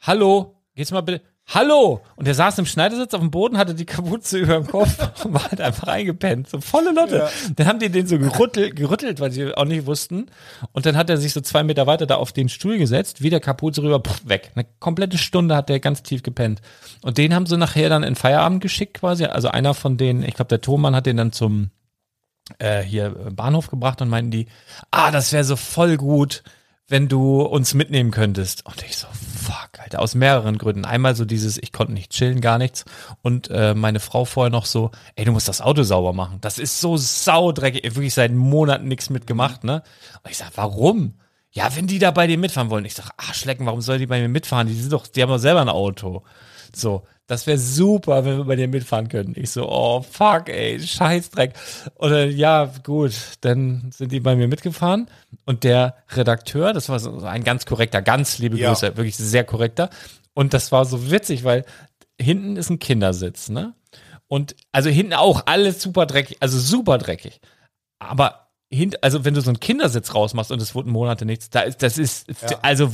[0.00, 1.33] Hallo, geht's mal bitte.
[1.46, 2.00] Hallo!
[2.16, 5.34] Und der saß im Schneidersitz auf dem Boden, hatte die Kapuze über dem Kopf und
[5.34, 6.48] war halt einfach eingepennt.
[6.48, 7.28] So volle Lotte.
[7.56, 10.26] Dann haben die den so gerüttelt, gerüttelt, weil sie auch nicht wussten.
[10.72, 13.40] Und dann hat er sich so zwei Meter weiter da auf den Stuhl gesetzt, wieder
[13.40, 14.52] Kapuze rüber, pff, weg.
[14.54, 16.60] Eine komplette Stunde hat der ganz tief gepennt.
[17.02, 19.26] Und den haben sie nachher dann in Feierabend geschickt quasi.
[19.26, 21.70] Also einer von denen, ich glaube, der Thomann hat den dann zum
[22.58, 24.46] äh, hier äh, Bahnhof gebracht und meinten die,
[24.90, 26.42] ah, das wäre so voll gut,
[26.88, 28.66] wenn du uns mitnehmen könntest.
[28.66, 30.84] Und ich so, fuck, Alter, aus mehreren Gründen.
[30.84, 32.84] Einmal so dieses, ich konnte nicht chillen, gar nichts.
[33.22, 36.38] Und äh, meine Frau vorher noch so, ey, du musst das Auto sauber machen.
[36.40, 37.84] Das ist so saudreckig.
[37.94, 39.82] Wirklich seit Monaten nichts mitgemacht, ne?
[40.22, 41.14] Und ich sag, warum?
[41.50, 42.84] Ja, wenn die da bei dir mitfahren wollen.
[42.84, 44.66] Ich sag, ach, Schlecken, warum soll die bei mir mitfahren?
[44.66, 46.24] Die sind doch, die haben doch selber ein Auto.
[46.74, 49.34] So, das wäre super, wenn wir bei dir mitfahren können.
[49.36, 51.54] Ich so, oh fuck, ey, Scheißdreck.
[51.96, 55.08] Oder ja, gut, dann sind die bei mir mitgefahren
[55.46, 58.70] und der Redakteur, das war so ein ganz korrekter, ganz liebe Ja.
[58.70, 59.90] Grüße, wirklich sehr korrekter.
[60.34, 61.64] Und das war so witzig, weil
[62.20, 63.74] hinten ist ein Kindersitz, ne?
[64.28, 67.40] Und also hinten auch alles super dreckig, also super dreckig.
[67.98, 71.60] Aber hint, also wenn du so einen Kindersitz rausmachst und es wurden Monate nichts, da
[71.60, 72.58] ist, das ist Ja.
[72.62, 72.92] also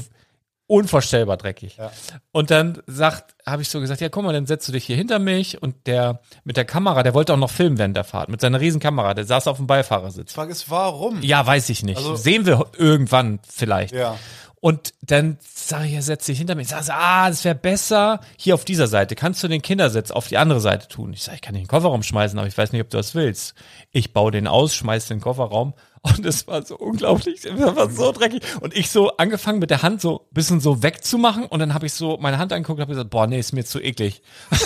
[0.70, 1.76] unvorstellbar dreckig.
[1.76, 1.90] Ja.
[2.33, 4.96] Und dann sagt, habe ich so gesagt, ja, guck mal, dann setzt du dich hier
[4.96, 8.28] hinter mich und der mit der Kamera, der wollte auch noch filmen während der Fahrt
[8.28, 10.28] mit seiner riesen Kamera, der saß auf dem Beifahrersitz.
[10.28, 11.20] Die Frage ist, warum?
[11.22, 11.96] Ja, weiß ich nicht.
[11.98, 13.92] Also- Sehen wir irgendwann vielleicht.
[13.94, 14.16] Ja.
[14.62, 16.68] Und dann sage ich, er setzt sich hinter mich.
[16.68, 19.14] Sag ah, es wäre besser hier auf dieser Seite.
[19.16, 21.14] Kannst du den Kindersitz auf die andere Seite tun?
[21.14, 23.55] Ich sage, ich kann den Kofferraum schmeißen, aber ich weiß nicht, ob du das willst.
[23.90, 28.12] Ich baue den aus, schmeiß den Kofferraum und es war so unglaublich, es war so
[28.12, 28.42] dreckig.
[28.61, 31.87] Und ich so angefangen mit der Hand so ein bisschen so wegzumachen und dann habe
[31.87, 34.23] ich so meine Hand angeguckt und habe gesagt, boah, nee, ist mir zu eklig.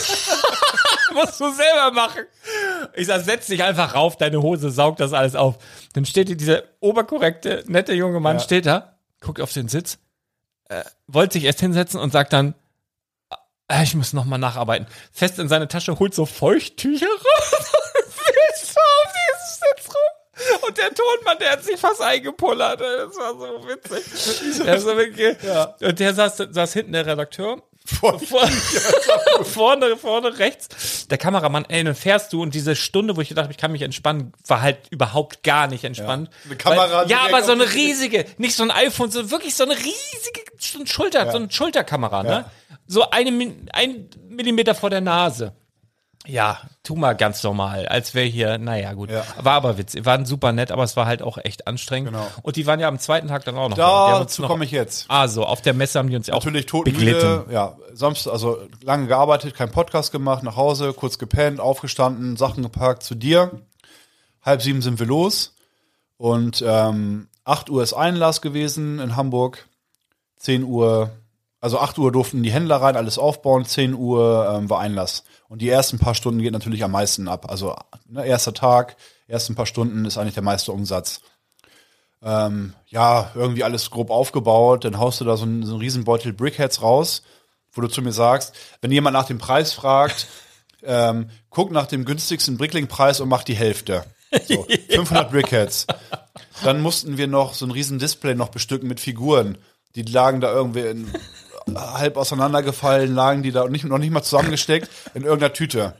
[1.15, 2.23] musst du selber machen.
[2.95, 5.59] Ich sag, setz dich einfach rauf, deine Hose saugt das alles auf.
[5.95, 8.43] Dann steht hier dieser oberkorrekte, nette junge Mann, Ja.
[8.43, 8.94] steht da,
[9.25, 9.99] guckt auf den Sitz,
[10.69, 12.55] äh, wollte sich erst hinsetzen und sagt dann,
[13.69, 14.87] äh, ich muss noch mal nacharbeiten.
[15.13, 20.69] Fest in seine Tasche, holt so Feuchttücher raus und wischt so auf dieses Sitz rum.
[20.69, 22.81] Und der Tonmann, der hat sich fast eingepullert.
[22.81, 24.65] Das war so witzig.
[24.97, 25.75] Wirklich, Ja.
[25.81, 27.63] Und der saß, saß hinten, der Redakteur.
[27.85, 28.19] Vor,
[29.45, 31.07] vorne, vorne rechts.
[31.09, 33.73] Der Kameramann, ey, dann fährst du und diese Stunde, wo ich gedacht habe, ich kann
[33.73, 36.31] mich entspannen, war halt überhaupt gar nicht entspannt.
[36.31, 36.51] Ja.
[36.51, 39.65] Eine Kamera Weil, ja, aber so eine riesige, nicht so ein iPhone, sondern wirklich so
[39.65, 42.31] eine riesige so ein Schulter, so eine Schulterkamera, ne?
[42.31, 42.51] Ja.
[42.87, 43.31] So eine,
[43.73, 45.55] ein Millimeter vor der Nase.
[46.27, 49.11] Ja, tu mal ganz normal, als wäre hier, naja, gut.
[49.11, 49.25] Ja.
[49.43, 52.13] War aber witzig, waren super nett, aber es war halt auch echt anstrengend.
[52.13, 52.27] Genau.
[52.43, 53.77] Und die waren ja am zweiten Tag dann auch noch.
[53.77, 54.21] da.
[54.21, 55.05] Dazu komme ich jetzt.
[55.09, 58.59] Ah, so, auf der Messe haben die uns ja auch Natürlich todmüde, ja, Samstag, also
[58.83, 63.51] lange gearbeitet, kein Podcast gemacht, nach Hause, kurz gepennt, aufgestanden, Sachen gepackt zu dir.
[64.43, 65.55] Halb sieben sind wir los
[66.17, 69.67] und ähm, 8 Uhr ist Einlass gewesen in Hamburg.
[70.39, 71.11] 10 Uhr,
[71.65, 75.25] also 8 Uhr durften die Händler rein, alles aufbauen, 10 Uhr ähm, war Einlass.
[75.49, 77.47] Und die ersten paar Stunden geht natürlich am meisten ab.
[77.49, 77.75] Also
[78.07, 78.99] ne, erster Tag,
[79.29, 81.23] ersten paar Stunden ist eigentlich der meiste Umsatz.
[82.23, 86.35] Ähm, ja, irgendwie alles grob aufgebaut, dann haust du da so einen, so einen Riesenbeutel
[86.35, 87.23] Brickheads raus,
[87.73, 90.27] wo du zu mir sagst, wenn jemand nach dem Preis fragt,
[90.83, 94.05] ähm, guck nach dem günstigsten Brickling-Preis und mach die Hälfte.
[94.47, 95.87] So, 500 Brickheads.
[96.63, 99.57] Dann mussten wir noch so ein riesen Display noch bestücken mit Figuren.
[99.95, 101.11] Die lagen da irgendwie in,
[101.75, 105.97] halb auseinandergefallen, lagen die da nicht, noch nicht mal zusammengesteckt in irgendeiner Tüte.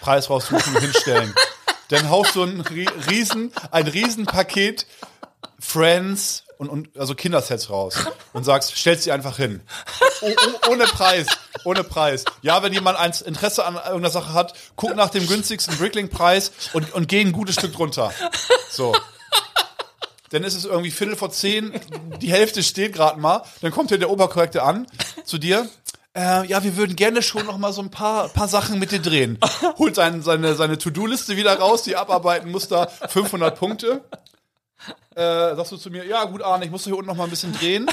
[0.00, 1.34] Preis raussuchen, hinstellen.
[1.88, 2.60] Dann haust du ein
[3.10, 4.86] riesen, ein riesen Paket
[5.58, 7.96] Friends und, und also Kindersets raus
[8.32, 9.60] und sagst, stellst sie einfach hin.
[10.20, 11.26] Oh, oh, ohne Preis,
[11.64, 12.24] ohne Preis.
[12.42, 16.92] Ja, wenn jemand ein Interesse an irgendeiner Sache hat, guck nach dem günstigsten Brickling-Preis und,
[16.92, 18.12] und geh ein gutes Stück drunter.
[18.70, 18.94] So.
[20.30, 21.72] Dann ist es irgendwie Viertel vor zehn,
[22.20, 24.86] die Hälfte steht gerade mal, dann kommt hier der Oberkorrekte an
[25.24, 25.68] zu dir.
[26.14, 29.00] Äh, ja, wir würden gerne schon noch mal so ein paar, paar Sachen mit dir
[29.00, 29.38] drehen.
[29.78, 34.02] Holt sein, seine, seine To-Do-Liste wieder raus, die abarbeiten muss da 500 Punkte
[35.18, 37.30] äh, sagst du zu mir, ja gut, Arne, ich muss hier unten noch mal ein
[37.30, 37.90] bisschen drehen.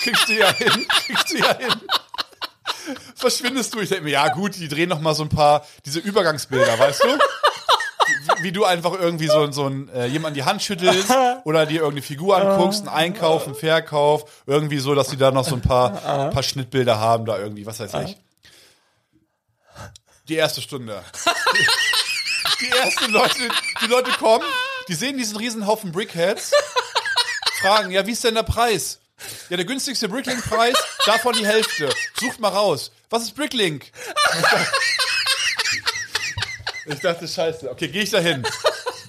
[0.00, 1.74] kriegst du ja hin, kriegst du ja hin.
[3.14, 3.80] Verschwindest du?
[3.80, 7.04] Ich denke mir, ja gut, die drehen noch mal so ein paar, diese Übergangsbilder, weißt
[7.04, 7.08] du?
[8.40, 11.12] Wie, du einfach irgendwie so, so ein, äh, jemand die Hand schüttelst
[11.44, 15.44] oder dir irgendeine Figur anguckst, einen Einkauf, einen Verkauf, irgendwie so, dass die da noch
[15.44, 15.90] so ein paar,
[16.30, 18.16] paar Schnittbilder haben, da irgendwie, was weiß ich.
[20.28, 21.02] Die erste Stunde.
[22.60, 23.48] Die ersten Leute,
[23.82, 24.44] die Leute kommen,
[24.86, 26.52] die sehen diesen riesen Haufen Brickheads,
[27.60, 29.00] fragen, ja, wie ist denn der Preis?
[29.48, 31.92] Ja, der günstigste Bricklink-Preis, davon die Hälfte.
[32.20, 32.92] Sucht mal raus.
[33.10, 33.90] Was ist Bricklink?
[36.86, 37.70] Ich dachte, scheiße.
[37.70, 38.42] Okay, gehe ich da hin.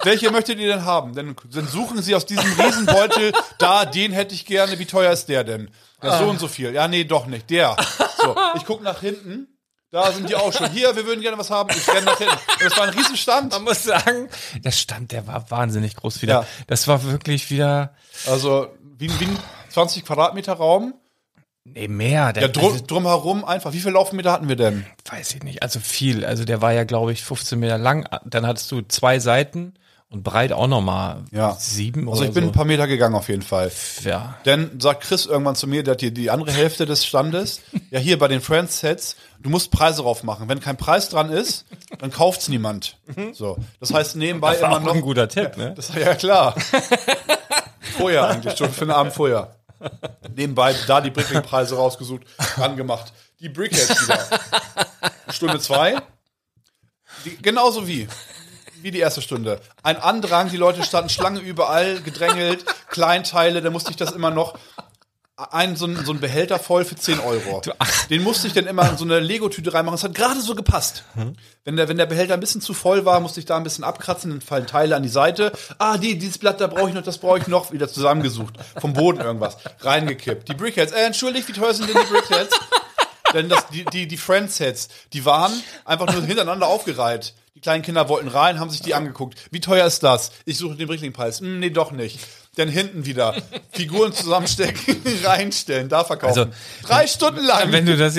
[0.04, 1.16] Welche möchtet ihr denn haben?
[1.16, 4.78] Dann, dann suchen sie aus diesem Riesenbeutel, da, den hätte ich gerne.
[4.80, 5.70] Wie teuer ist der denn?
[6.02, 6.74] Ja, so und so viel.
[6.74, 7.50] Ja, nee, doch nicht.
[7.50, 7.76] Der.
[8.18, 9.48] So, ich gucke nach hinten.
[9.92, 10.72] Da sind die auch schon.
[10.72, 11.70] Hier, wir würden gerne was haben.
[11.70, 12.34] Ich renne nach hinten.
[12.34, 13.52] Und das war ein Riesenstand.
[13.52, 16.34] Man muss sagen, der Stand, der war wahnsinnig groß wieder.
[16.34, 16.48] Ja.
[16.68, 17.94] Das war wirklich wieder.
[18.26, 20.96] Also, wie, wie ein 20 Quadratmeter Raum.
[21.66, 22.34] Nee, mehr.
[22.34, 23.72] Der, ja, drum, also, drumherum einfach.
[23.74, 24.86] Wie viele Laufmeter hatten wir denn?
[25.10, 25.64] Weiß ich nicht.
[25.64, 26.26] Also viel.
[26.26, 28.08] Also der war ja, glaube ich, 15 Meter lang.
[28.26, 29.74] Dann hattest du zwei Seiten
[30.10, 31.56] und breit auch nochmal ja.
[31.58, 32.50] sieben Also ich bin so.
[32.50, 33.72] ein paar Meter gegangen auf jeden Fall.
[34.04, 34.38] Ja.
[34.46, 37.62] Denn sagt Chris irgendwann zu mir, der hat hier die andere Hälfte des Standes.
[37.90, 40.50] ja, hier bei den Friends Sets, du musst Preise drauf machen.
[40.50, 41.66] Wenn kein Preis dran ist,
[41.98, 42.98] dann kauft's niemand.
[43.34, 43.58] So.
[43.80, 44.96] Das heißt nebenbei das war immer auch noch.
[44.96, 45.74] ein guter Tipp, ne?
[45.76, 46.56] Das war ja klar.
[47.98, 49.56] vorher eigentlich, schon für den Abend vorher.
[50.36, 52.24] Nebenbei da die Brickling-Preise rausgesucht,
[52.58, 53.14] angemacht.
[53.40, 54.28] Die Brickheads wieder.
[55.30, 56.02] Stunde zwei.
[57.26, 58.08] Die, genauso wie
[58.84, 59.62] wie die erste Stunde.
[59.82, 64.60] Ein Andrang, die Leute standen Schlange überall, gedrängelt, Kleinteile, da musste ich das immer noch
[65.36, 67.62] ein, so, ein, so ein Behälter voll für 10 Euro.
[68.10, 69.96] Den musste ich dann immer in so eine Lego-Tüte reinmachen.
[69.96, 71.04] Es hat gerade so gepasst.
[71.16, 71.36] Mhm.
[71.64, 73.84] Wenn, der, wenn der Behälter ein bisschen zu voll war, musste ich da ein bisschen
[73.84, 75.52] abkratzen, dann fallen Teile an die Seite.
[75.80, 77.72] Ah, die, dieses Blatt, da brauche ich noch, das brauche ich noch.
[77.72, 78.54] Wieder zusammengesucht.
[78.80, 79.58] Vom Boden irgendwas.
[79.80, 80.50] Reingekippt.
[80.50, 80.92] Die Brickheads.
[80.92, 82.60] Äh, entschuldigt, wie teuer sind denn die Brickheads?
[83.34, 85.52] denn das, die, die, die Friendsets, die waren
[85.86, 87.34] einfach nur hintereinander aufgereiht.
[87.56, 89.40] Die kleinen Kinder wollten rein, haben sich die angeguckt.
[89.52, 90.32] Wie teuer ist das?
[90.46, 91.40] Ich suche den Bricklingpreis.
[91.40, 92.20] Hm, nee, doch nicht.
[92.56, 93.36] Dann hinten wieder
[93.72, 96.40] Figuren zusammenstecken, reinstellen, da verkaufen.
[96.40, 96.52] Also,
[96.84, 97.72] drei Stunden lang.
[97.72, 98.18] Wenn du das,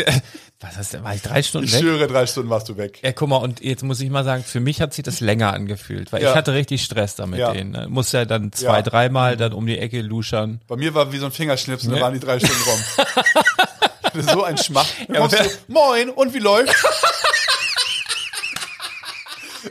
[0.64, 1.81] was hast du, war ich drei Stunden ich weg?
[1.81, 2.99] Ich schwöre, drei Stunden warst du weg.
[3.03, 5.53] Ja, guck mal, und jetzt muss ich mal sagen, für mich hat sich das länger
[5.53, 6.31] angefühlt, weil ja.
[6.31, 7.53] ich hatte richtig Stress damit ja.
[7.53, 7.73] denen.
[7.73, 7.87] Ne?
[7.88, 8.83] Muss ja dann zwei, ja.
[8.83, 10.61] dreimal dann um die Ecke luschern.
[10.66, 11.97] Bei mir war wie so ein Fingerschnipsen, ja.
[11.97, 14.23] da waren die drei Stunden rum.
[14.23, 14.87] so ein Schmach.
[15.12, 15.37] Ja, du,
[15.68, 16.75] Moin, und wie läuft's?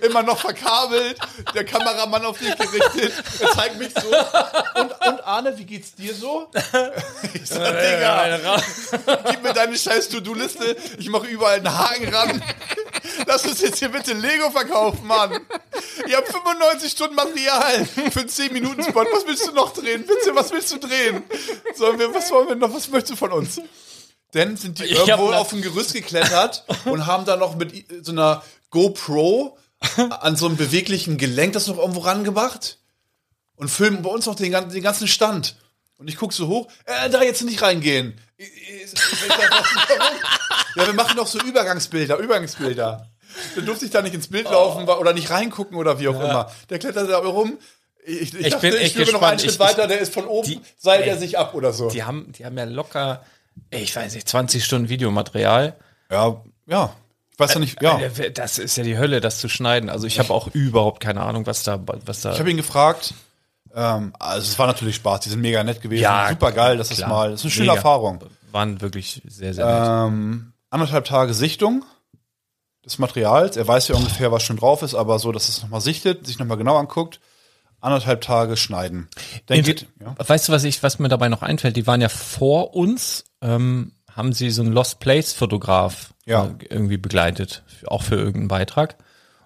[0.01, 1.17] immer noch verkabelt,
[1.53, 4.07] der Kameramann auf dich gerichtet, er zeigt mich so.
[4.79, 6.47] Und, und Arne, wie geht's dir so?
[7.33, 8.61] Ich sag, Digga,
[9.29, 12.43] gib mir deine scheiß To-Do-Liste, ich mache überall einen Haken ran.
[13.27, 15.39] Lass uns jetzt hier bitte Lego verkaufen, Mann.
[16.07, 19.05] Ihr habt 95 Stunden Material für einen 10 Minuten Spot.
[19.11, 20.05] Was willst du noch drehen?
[20.05, 21.23] Bitte, was willst du drehen?
[21.75, 22.73] Sollen wir, was wollen wir noch?
[22.73, 23.61] Was möchtest du von uns?
[24.31, 28.11] Dann sind die ich irgendwo auf ein Gerüst geklettert und haben da noch mit so
[28.11, 29.57] einer GoPro
[29.97, 32.79] an so einem beweglichen Gelenk das noch irgendwo rangemacht
[33.55, 35.55] und filmen bei uns noch den, den ganzen Stand.
[35.97, 38.19] Und ich gucke so hoch, äh, da jetzt nicht reingehen.
[38.37, 39.27] Ich, ich, ich,
[40.75, 43.07] ja, wir machen doch so Übergangsbilder, Übergangsbilder.
[43.55, 46.29] Dann durfte ich da nicht ins Bild laufen oder nicht reingucken oder wie auch ja.
[46.29, 46.51] immer.
[46.69, 47.57] Der klettert da rum.
[48.05, 50.47] Ich, ich, ich dachte, bin ich führe noch einen Schritt weiter, der ist von oben,
[50.47, 51.89] die, seilt er sich ab oder so.
[51.89, 53.23] Die haben, die haben ja locker,
[53.69, 55.77] ich weiß nicht, 20 Stunden Videomaterial.
[56.11, 56.93] Ja, ja.
[57.33, 57.99] Ich weiß ja nicht, ja.
[57.99, 59.89] Äh, das ist ja die Hölle, das zu schneiden.
[59.89, 62.33] Also ich habe auch überhaupt keine Ahnung, was da, was da.
[62.33, 63.13] Ich habe ihn gefragt,
[63.75, 66.03] Ähm, also es war natürlich Spaß, die sind mega nett gewesen.
[66.03, 67.75] Ja, Super geil, das ist mal, das ist eine schöne Mega.
[67.77, 68.19] Erfahrung.
[68.51, 70.11] Waren wirklich sehr, sehr nett.
[70.13, 71.83] Ähm, anderthalb Tage Sichtung
[72.85, 73.57] des Materials.
[73.57, 76.37] Er weiß ja ungefähr, was schon drauf ist, aber so, dass es nochmal sichtet, sich
[76.37, 77.19] nochmal genau anguckt.
[77.81, 79.09] Anderthalb Tage schneiden.
[79.47, 80.15] Dann geht, ja.
[80.17, 81.75] Weißt du, was ich, was mir dabei noch einfällt?
[81.75, 86.45] Die waren ja vor uns, ähm, haben sie so einen Lost Place Fotograf Ja.
[86.45, 88.95] äh, irgendwie begleitet, auch für irgendeinen Beitrag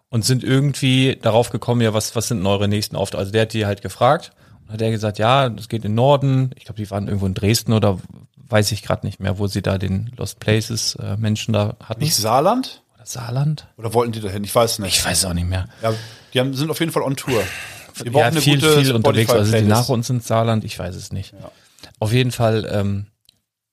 [0.09, 3.19] und sind irgendwie darauf gekommen, ja, was, was sind denn eure nächsten Auftritte?
[3.19, 4.31] Also der hat die halt gefragt
[4.65, 6.51] und hat er gesagt, ja, das geht in Norden.
[6.55, 7.99] Ich glaube, die waren irgendwo in Dresden oder
[8.49, 12.01] weiß ich gerade nicht mehr, wo sie da den Lost Places äh, Menschen da hatten.
[12.01, 12.83] Nicht Saarland?
[12.95, 13.67] Oder Saarland?
[13.77, 14.43] Oder wollten die dahin?
[14.43, 14.97] Ich weiß nicht.
[14.97, 15.67] Ich weiß es auch nicht mehr.
[15.81, 15.93] Ja,
[16.33, 17.41] die haben, sind auf jeden Fall on Tour.
[18.03, 19.31] Die ja, viel, viel unterwegs.
[19.31, 21.33] Also die nach uns sind Saarland, ich weiß es nicht.
[21.99, 23.07] Auf jeden Fall, ähm,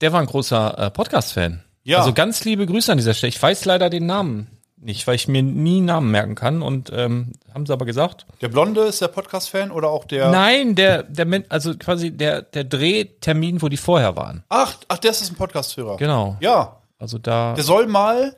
[0.00, 1.63] der war ein großer äh, Podcast-Fan.
[1.84, 1.98] Ja.
[1.98, 3.28] Also ganz liebe Grüße an dieser Stelle.
[3.28, 4.48] Ich weiß leider den Namen
[4.84, 6.62] nicht, weil ich mir nie Namen merken kann.
[6.62, 8.26] Und ähm, haben sie aber gesagt.
[8.42, 10.30] Der Blonde ist der Podcast-Fan oder auch der.
[10.30, 14.44] Nein, der, der, also quasi der, der Drehtermin, wo die vorher waren.
[14.50, 15.96] Ach, ach, der ist ein Podcast-Hörer.
[15.96, 16.36] Genau.
[16.40, 17.54] Ja, Also da.
[17.54, 18.36] der soll mal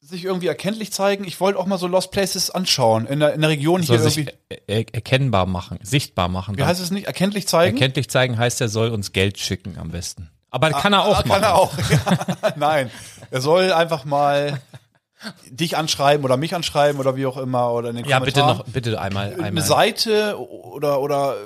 [0.00, 1.24] sich irgendwie erkenntlich zeigen.
[1.24, 4.10] Ich wollte auch mal so Lost Places anschauen in der, in der Region soll hier
[4.10, 4.62] sich irgendwie.
[4.66, 6.58] er, erkennbar machen, sichtbar machen.
[6.58, 7.06] Wie heißt es nicht?
[7.06, 7.76] Erkenntlich zeigen?
[7.76, 10.31] Erkenntlich zeigen heißt, er soll uns Geld schicken am besten.
[10.52, 11.30] Aber kann er auch Ah, machen.
[11.30, 11.72] Kann er auch.
[11.90, 12.90] Ja, nein,
[13.30, 14.60] er soll einfach mal
[15.50, 18.66] dich anschreiben oder mich anschreiben oder wie auch immer oder in den Ja, bitte Kommentaren.
[18.66, 19.64] noch, bitte einmal, eine einmal.
[19.64, 21.36] Seite oder oder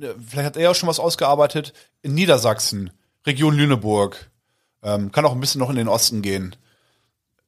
[0.00, 2.90] äh, vielleicht hat er ja schon was ausgearbeitet in Niedersachsen,
[3.26, 4.30] Region Lüneburg.
[4.82, 6.54] Ähm, kann auch ein bisschen noch in den Osten gehen.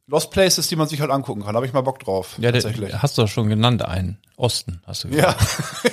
[0.06, 1.52] Lost Places, die man sich halt angucken kann.
[1.52, 2.36] Da habe ich mal Bock drauf.
[2.38, 2.94] Ja, tatsächlich.
[2.94, 4.18] hast du doch schon genannt, einen.
[4.36, 5.40] Osten, hast du gesagt.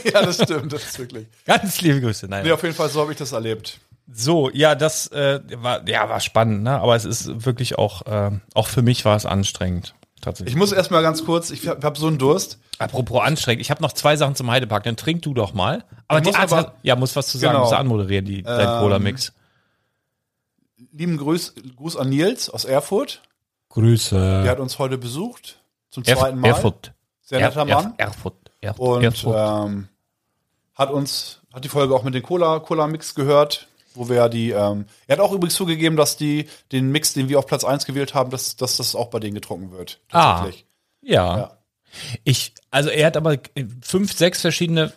[0.05, 0.11] Ja.
[0.13, 1.27] ja, das stimmt, das ist wirklich.
[1.45, 2.27] Ganz liebe Grüße.
[2.27, 2.45] Nein.
[2.45, 3.79] Nee, auf jeden Fall, so habe ich das erlebt.
[4.11, 6.79] So, ja, das äh, war, ja, war spannend, ne?
[6.81, 9.95] aber es ist wirklich auch, äh, auch für mich war es anstrengend.
[10.21, 10.53] Tatsächlich.
[10.53, 12.57] Ich muss erst mal ganz kurz, ich habe hab so einen Durst.
[12.79, 15.83] Apropos anstrengend, ich habe noch zwei Sachen zum Heidepark, dann trink du doch mal.
[16.07, 17.63] Aber Ich die muss Arzt aber- hat, ja, muss was zu sagen, Genau.
[17.65, 19.33] muss er anmoderieren, die, dein Ähm, Cola-Mix.
[20.91, 23.21] Lieben Gruß, Gruß an Nils aus Erfurt.
[23.69, 24.15] Grüße.
[24.43, 25.59] Der hat uns heute besucht.
[25.89, 26.49] Zum Erf zweiten Mal.
[26.49, 26.93] Erfurt.
[27.21, 27.93] Sehr netter Erf- Mann.
[27.97, 28.35] Erfurt.
[28.61, 29.65] Erf- Und Erfurt.
[29.67, 29.87] ähm,
[30.75, 34.51] hat uns, hat die Folge auch mit dem Cola, Cola Mix gehört, wo wir die,
[34.51, 37.85] ähm, er hat auch übrigens zugegeben, dass die, den Mix, den wir auf Platz 1
[37.85, 39.99] gewählt haben, dass, dass das auch bei denen getrunken wird.
[40.11, 40.35] Ah.
[40.39, 40.65] Tatsächlich.
[41.01, 41.37] ja.
[41.37, 41.57] ja.
[42.23, 43.37] Ich, also er hat aber
[43.83, 44.91] fünf, sechs verschiedene,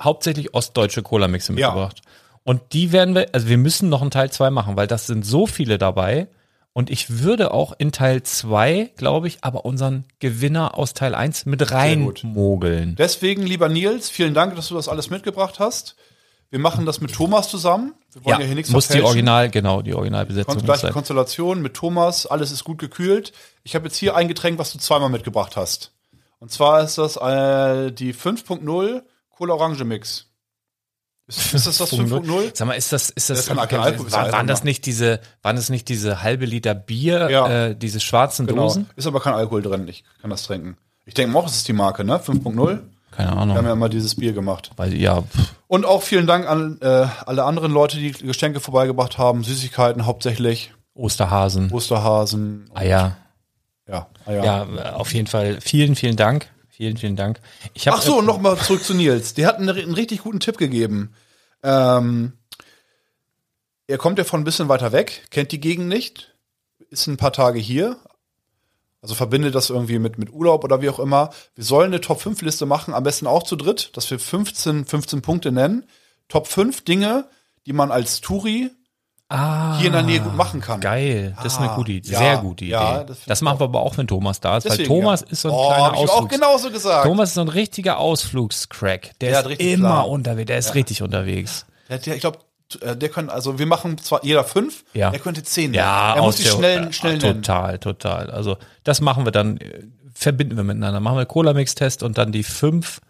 [0.00, 1.68] hauptsächlich ostdeutsche Cola-Mixe Ja.
[1.70, 2.02] mitgebracht.
[2.44, 5.26] Und die werden wir, also wir müssen noch einen Teil zwei machen, weil das sind
[5.26, 6.28] so viele dabei.
[6.72, 11.44] Und ich würde auch in Teil zwei, glaube ich, aber unseren Gewinner aus Teil eins
[11.46, 11.72] mit gut.
[11.72, 12.94] reinmogeln.
[12.96, 15.96] Deswegen, lieber Nils, vielen Dank, dass du das alles mitgebracht hast.
[16.50, 17.94] Wir machen das mit Thomas zusammen.
[18.12, 19.02] Wir wollen ja, hier nichts muss die.
[19.02, 20.92] Original, genau, die Originalbesetzung Kon gleiche sein.
[20.92, 23.32] Konstellation mit Thomas, alles ist gut gekühlt.
[23.64, 25.92] Ich habe jetzt hier ein Getränk, was du zweimal mitgebracht hast.
[26.38, 30.26] Und zwar ist das äh, die 5.0 Cola Orange Mix.
[31.26, 32.52] Ist, ist das das 5.0?
[32.54, 34.86] Sag mal, ist das, ist das, Das kann kein Alkohol war, sein, waren das nicht
[34.86, 37.66] diese, waren das nicht diese halbe Liter Bier, Ja.
[37.66, 38.62] äh, diese schwarzen Genau.
[38.62, 38.88] Dosen?
[38.94, 39.88] Ist aber kein Alkohol drin.
[39.88, 40.76] Ich kann das trinken.
[41.04, 42.18] Ich denke auch, das ist die Marke, ne?
[42.18, 42.80] 5.0.
[43.16, 43.66] Keine Wir haben Ahnung.
[43.66, 44.70] ja mal dieses Bier gemacht.
[44.76, 45.24] Weil, ja,
[45.68, 49.42] Und auch vielen Dank an äh, alle anderen Leute, die Geschenke vorbeigebracht haben.
[49.42, 50.72] Süßigkeiten hauptsächlich.
[50.94, 52.70] Osterhasen, Osterhasen.
[52.74, 53.16] Eier.
[53.88, 54.92] Ja, ah, ja.
[54.94, 55.60] Auf jeden Fall.
[55.60, 56.48] Vielen, vielen Dank.
[56.68, 57.40] Vielen, vielen Dank.
[57.72, 59.32] Ich Ach so, und nochmal zurück zu Nils.
[59.34, 61.14] Der hat einen, einen richtig guten Tipp gegeben.
[61.62, 62.32] Ähm,
[63.86, 66.34] er kommt ja von ein bisschen weiter weg, kennt die Gegend nicht,
[66.90, 67.96] ist ein paar Tage hier,
[69.02, 71.30] also verbindet das irgendwie mit, mit Urlaub oder wie auch immer.
[71.54, 75.52] Wir sollen eine Top-5-Liste machen, am besten auch zu dritt, dass wir 15, 15 Punkte
[75.52, 75.84] nennen.
[76.28, 77.26] Top 5 Dinge,
[77.66, 78.70] die man als Touri
[79.28, 80.80] ah, hier in der Nähe gut machen kann.
[80.80, 82.12] Geil, das ist eine Ah, gute Idee.
[82.12, 82.72] ja, Sehr gute Idee.
[82.72, 85.26] ja, das, das machen wir aber auch, wenn Thomas da ist, weil Deswegen, Thomas ja.
[85.28, 86.34] ist so ein oh, kleiner ich auch Ausflugs.
[86.34, 87.04] genauso gesagt.
[87.06, 89.18] Thomas ist so ein richtiger Ausflugscrack.
[89.20, 90.46] Der, Der ist immer unterwegs.
[90.46, 91.66] Der ist richtig unterwegs.
[91.88, 92.38] Der, der, ich glaube,
[92.96, 95.10] der kann, also wir machen zwar jeder fünf, Ja.
[95.10, 95.72] der könnte zehn.
[95.74, 97.42] Ja, er muss die schnell, äh, schnell nennen.
[97.42, 98.30] Total, total.
[98.30, 101.00] Also das machen wir dann, äh, verbinden wir miteinander.
[101.00, 103.00] Machen wir Cola-Mix-Test und dann die fünf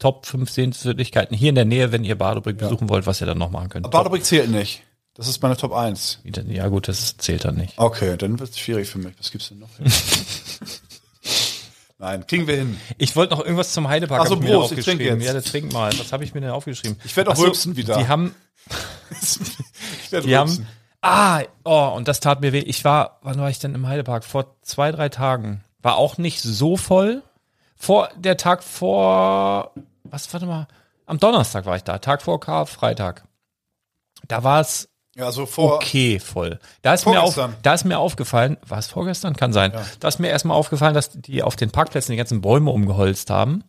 [0.00, 3.38] Top 5 Sehenswürdigkeiten hier in der Nähe, wenn ihr Badebrück besuchen wollt, was ihr dann
[3.38, 3.90] noch machen könnt.
[3.90, 4.82] Badebrück zählt nicht.
[5.14, 6.18] Das ist meine Top 1.
[6.48, 7.74] Ja gut, das zählt dann nicht.
[7.78, 9.14] Okay, dann wird es schwierig für mich.
[9.18, 9.68] Was gibt's denn noch?
[11.98, 12.76] Nein, kriegen wir hin.
[12.98, 15.24] Ich wollte noch irgendwas zum Heidepark Ach so, hab ich mir Prost, ich trinke jetzt.
[15.24, 15.96] Ja, dann trink mal.
[15.98, 16.98] Was habe ich mir denn aufgeschrieben?
[17.04, 17.96] Ich werd auch Ach so, rülpsen wieder.
[17.96, 18.34] Die haben,
[18.66, 18.80] werde
[20.24, 20.66] die haben,
[21.02, 22.60] ah, oh, und das tat mir weh.
[22.60, 24.24] Ich war, wann war ich denn im Heidepark?
[24.24, 25.62] Vor zwei, drei Tagen.
[25.82, 27.22] War auch nicht so voll.
[27.76, 29.72] Vor, der Tag vor,
[30.04, 30.66] was, warte mal,
[31.06, 33.24] am Donnerstag war ich da, Tag vor Karfreitag.
[34.26, 35.74] Da war es Ja, so vor.
[35.74, 36.58] okay voll.
[36.80, 39.36] Da ist, mir auf, da ist mir aufgefallen, war es vorgestern?
[39.36, 39.72] Kann sein.
[40.00, 43.64] Da ist mir erstmal aufgefallen, dass die auf den Parkplätzen die ganzen Bäume umgeholzt haben.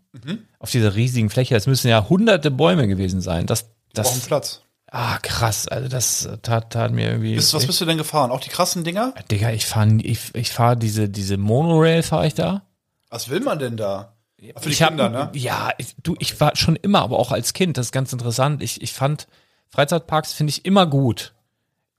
[0.60, 1.54] Auf dieser riesigen Fläche.
[1.56, 3.48] Das müssen ja hunderte Bäume gewesen sein.
[3.48, 4.62] Das, Brauchen das, Platz.
[4.96, 5.68] Ah, krass.
[5.68, 7.36] Also das tat, tat mir irgendwie.
[7.36, 8.32] Bist, was bist du denn gefahren?
[8.32, 9.14] Auch die krassen Dinger?
[9.30, 12.64] Digga, ich fahre ich, ich fahr diese, diese Monorail fahre ich da.
[13.10, 14.14] Was will man denn da?
[14.58, 15.30] Für die ich hab, Kinder, ne?
[15.34, 18.62] Ja, ich, du, ich war schon immer, aber auch als Kind, das ist ganz interessant.
[18.62, 19.28] Ich, ich fand
[19.70, 21.34] Freizeitparks finde ich immer gut.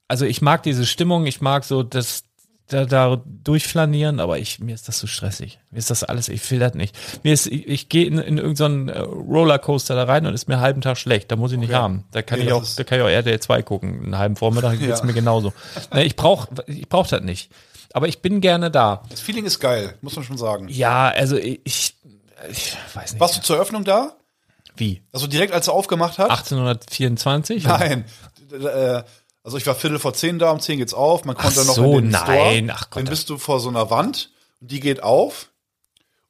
[0.09, 2.25] Also ich mag diese Stimmung, ich mag so das
[2.69, 5.59] da, da durchflanieren, aber ich mir ist das so stressig.
[5.71, 6.97] Mir ist das alles, ich will das nicht.
[7.23, 10.55] Mir ist ich, ich gehe in, in irgendeinen äh, Rollercoaster da rein und ist mir
[10.55, 11.31] einen halben Tag schlecht.
[11.31, 11.79] Da muss ich nicht Okay.
[11.79, 12.05] haben.
[12.11, 14.03] Da kann Nee, ich auch, da kann ich auch RTL 2 gucken.
[14.05, 15.05] Einen halben Vormittag geht's Ja.
[15.07, 15.53] mir genauso.
[15.93, 17.51] Ne, ich brauch ich brauch das nicht.
[17.93, 19.03] Aber ich bin gerne da.
[19.11, 20.67] Das Feeling ist geil, muss man schon sagen.
[20.69, 21.95] Ja, also ich, ich
[22.95, 23.21] weiß nicht.
[23.21, 24.17] Warst du zur Eröffnung da?
[24.77, 25.03] Wie?
[25.13, 26.31] Also direkt als er aufgemacht hat?
[26.31, 27.65] 1824?
[27.65, 28.05] Nein.
[28.53, 29.03] Äh,
[29.47, 31.25] Also ich war Viertel vor zehn da, um zehn geht's auf.
[31.25, 32.65] Man konnte noch so, in den nein.
[32.65, 32.75] Store.
[32.77, 35.51] Ach Gott, Dann bist du vor so einer Wand und die geht auf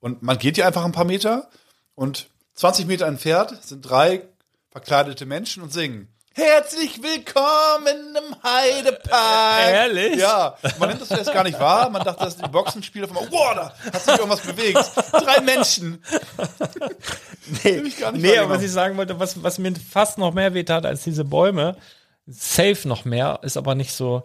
[0.00, 1.48] und man geht hier einfach ein paar Meter
[1.94, 4.20] und 20 Meter entfernt sind drei
[4.68, 6.14] verkleidete Menschen und singen.
[6.34, 9.66] Herzlich willkommen im Heidepark.
[9.66, 10.16] Ehrlich?
[10.16, 11.88] Ja, man nimmt das erst gar nicht wahr.
[11.88, 13.02] Man dachte, das ist ein Boxenspiel.
[13.04, 14.92] Auf einmal, wow, da hat sich irgendwas bewegt.
[15.12, 16.04] Drei Menschen.
[17.64, 21.04] Nee, nee aber was ich sagen wollte, was, was mir fast noch mehr wehtat als
[21.04, 21.78] diese Bäume,
[22.26, 24.24] safe noch mehr, ist aber nicht so,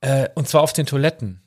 [0.00, 1.42] äh, und zwar auf den Toiletten.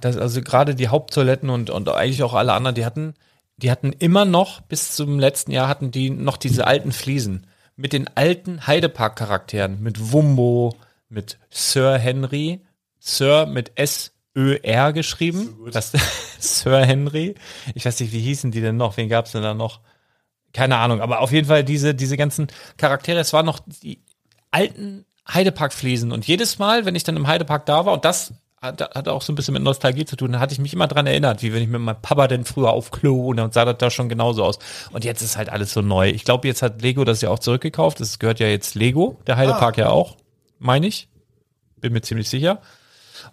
[0.00, 3.14] Das, also gerade die Haupttoiletten und, und eigentlich auch alle anderen, die hatten,
[3.56, 7.46] die hatten immer noch, bis zum letzten Jahr hatten die noch diese alten Fliesen.
[7.76, 10.76] Mit den alten Heidepark-Charakteren, mit Wumbo,
[11.08, 12.60] mit Sir Henry,
[12.98, 15.56] Sir mit S-Ö-R geschrieben.
[15.72, 15.92] das,
[16.38, 17.34] Sir Henry.
[17.74, 18.96] Ich weiß nicht, wie hießen die denn noch?
[18.96, 19.80] Wen gab's denn da noch?
[20.52, 24.00] keine Ahnung, aber auf jeden Fall diese, diese ganzen Charaktere, es waren noch die
[24.52, 28.80] alten Heidepark-Fliesen und jedes Mal, wenn ich dann im Heidepark da war und das hat,
[28.80, 31.42] hat auch so ein bisschen mit Nostalgie zu tun, hatte ich mich immer dran erinnert,
[31.42, 33.90] wie wenn ich mit meinem Papa denn früher auf Klo und dann sah das da
[33.90, 34.60] schon genauso aus.
[34.92, 36.08] Und jetzt ist halt alles so neu.
[36.10, 39.36] Ich glaube, jetzt hat Lego das ja auch zurückgekauft, das gehört ja jetzt Lego, der
[39.36, 40.16] Heidepark ja auch,
[40.60, 41.08] meine ich.
[41.80, 42.60] Bin mir ziemlich sicher.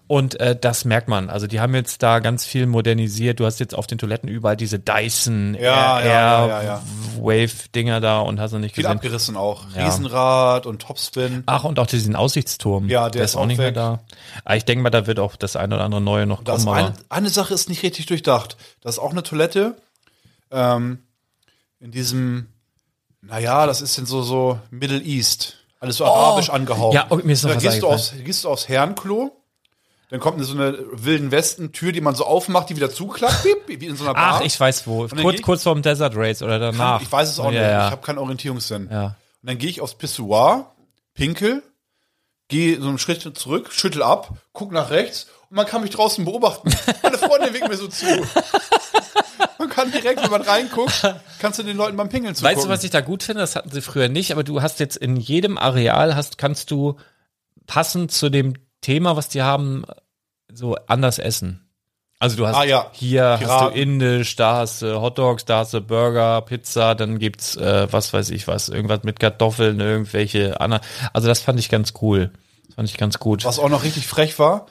[0.08, 1.30] Und äh, das merkt man.
[1.30, 3.39] Also die haben jetzt da ganz viel modernisiert.
[3.39, 6.84] Du hast jetzt auf den Toiletten überall diese Dyson Ja, Air, ja, ja, ja.
[7.19, 8.97] Wave Dinger da und hast du nicht Viel gesehen.
[8.97, 9.63] abgerissen auch.
[9.75, 11.43] Riesenrad und Topspin.
[11.45, 12.89] Ach, und auch diesen Aussichtsturm.
[12.89, 13.75] Ja, der ist ist auch auch nicht mehr weg.
[13.75, 13.99] da.
[14.45, 16.78] Aber ich denke mal, da wird auch das eine oder andere neue noch Das kommen.
[16.78, 18.58] eine, eine Sache ist nicht richtig durchdacht.
[18.82, 19.75] Das ist auch eine Toilette.
[20.52, 20.99] Ähm,
[21.80, 22.47] in diesem,
[23.21, 25.56] naja, das ist in so, so Middle East.
[25.82, 26.91] Alles so arabisch angehaucht.
[26.91, 26.93] Oh.
[26.95, 29.32] Ja, okay, mir ist noch da was gehst du, aufs, gehst du aufs Herrenklo.
[30.10, 33.95] Dann kommt so eine wilden Westen-Tür, die man so aufmacht, die wieder zuklappt, wie in
[33.95, 34.39] so einer Bar.
[34.39, 35.08] Ach, ich weiß wo.
[35.08, 37.02] Kurz, kurz vorm Desert Race oder danach.
[37.02, 37.62] Ich weiß es auch ja, nicht.
[37.62, 37.86] Ja.
[37.86, 38.89] Ich habe keinen Orientierungssinn.
[38.91, 39.15] ja.
[39.41, 40.76] Und dann gehe ich aufs Pissoir,
[41.13, 41.63] pinkel,
[42.50, 46.26] gehe so einen Schritt zurück, schüttel ab, guck nach rechts und man kann mich draußen
[46.26, 46.69] beobachten.
[47.04, 48.06] Meine Freundin winkt mir so zu.
[49.58, 52.58] Man kann direkt, wenn man reinguckt, kannst du den Leuten beim Pingeln zugucken.
[52.58, 53.41] Weißt du, was ich da gut finde?
[53.41, 56.98] Das hatten sie früher nicht, aber du hast jetzt in jedem Areal hast, kannst du
[57.65, 59.84] passend zu dem Thema, was die haben,
[60.52, 61.65] so anders essen.
[62.22, 62.88] Also du hast Ah, ja.
[62.92, 63.74] hier hast Piraten.
[63.76, 68.12] du Indisch, da hast du Hotdogs, da hast du Burger, Pizza, dann gibt's äh, was
[68.13, 70.84] weiß ich was, irgendwas mit Kartoffeln, irgendwelche anderen.
[71.13, 72.32] Also das fand ich ganz cool.
[72.68, 73.46] Das fand ich ganz gut.
[73.46, 74.65] Was auch noch richtig frech war,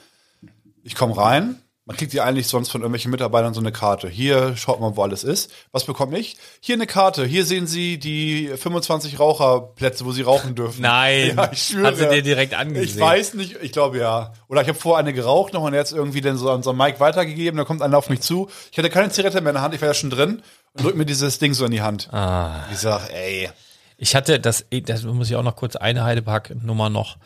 [0.83, 1.57] ich komme rein,
[1.89, 4.09] man kriegt ja eigentlich sonst von irgendwelchen Mitarbeitern so eine Karte.
[4.11, 5.51] Hier schaut man, wo alles ist.
[5.73, 6.37] Was bekomme ich?
[6.61, 7.25] Hier eine Karte.
[7.25, 10.83] Hier sehen Sie die 25 Raucherplätze, wo Sie rauchen dürfen.
[10.83, 11.87] Nein, Ja, ich schwöre.
[11.87, 12.91] hat sie dir direkt angesehen.
[12.95, 14.35] Ich weiß nicht, ich glaube ja.
[14.49, 16.79] Oder ich habe vor eine geraucht noch und jetzt irgendwie dann so an so einen
[16.79, 18.51] Mike weitergegeben, da kommt einer auf mich zu.
[18.71, 20.43] Ich hatte keine Zigarette mehr in der Hand, ich war ja schon drin
[20.75, 22.13] und drückt mir dieses Ding so in die Hand.
[22.13, 22.67] Ah.
[22.71, 23.49] Ich sag, ey.
[23.97, 27.17] Ich hatte das, das muss ich auch noch kurz eine Heidepark-Nummer noch.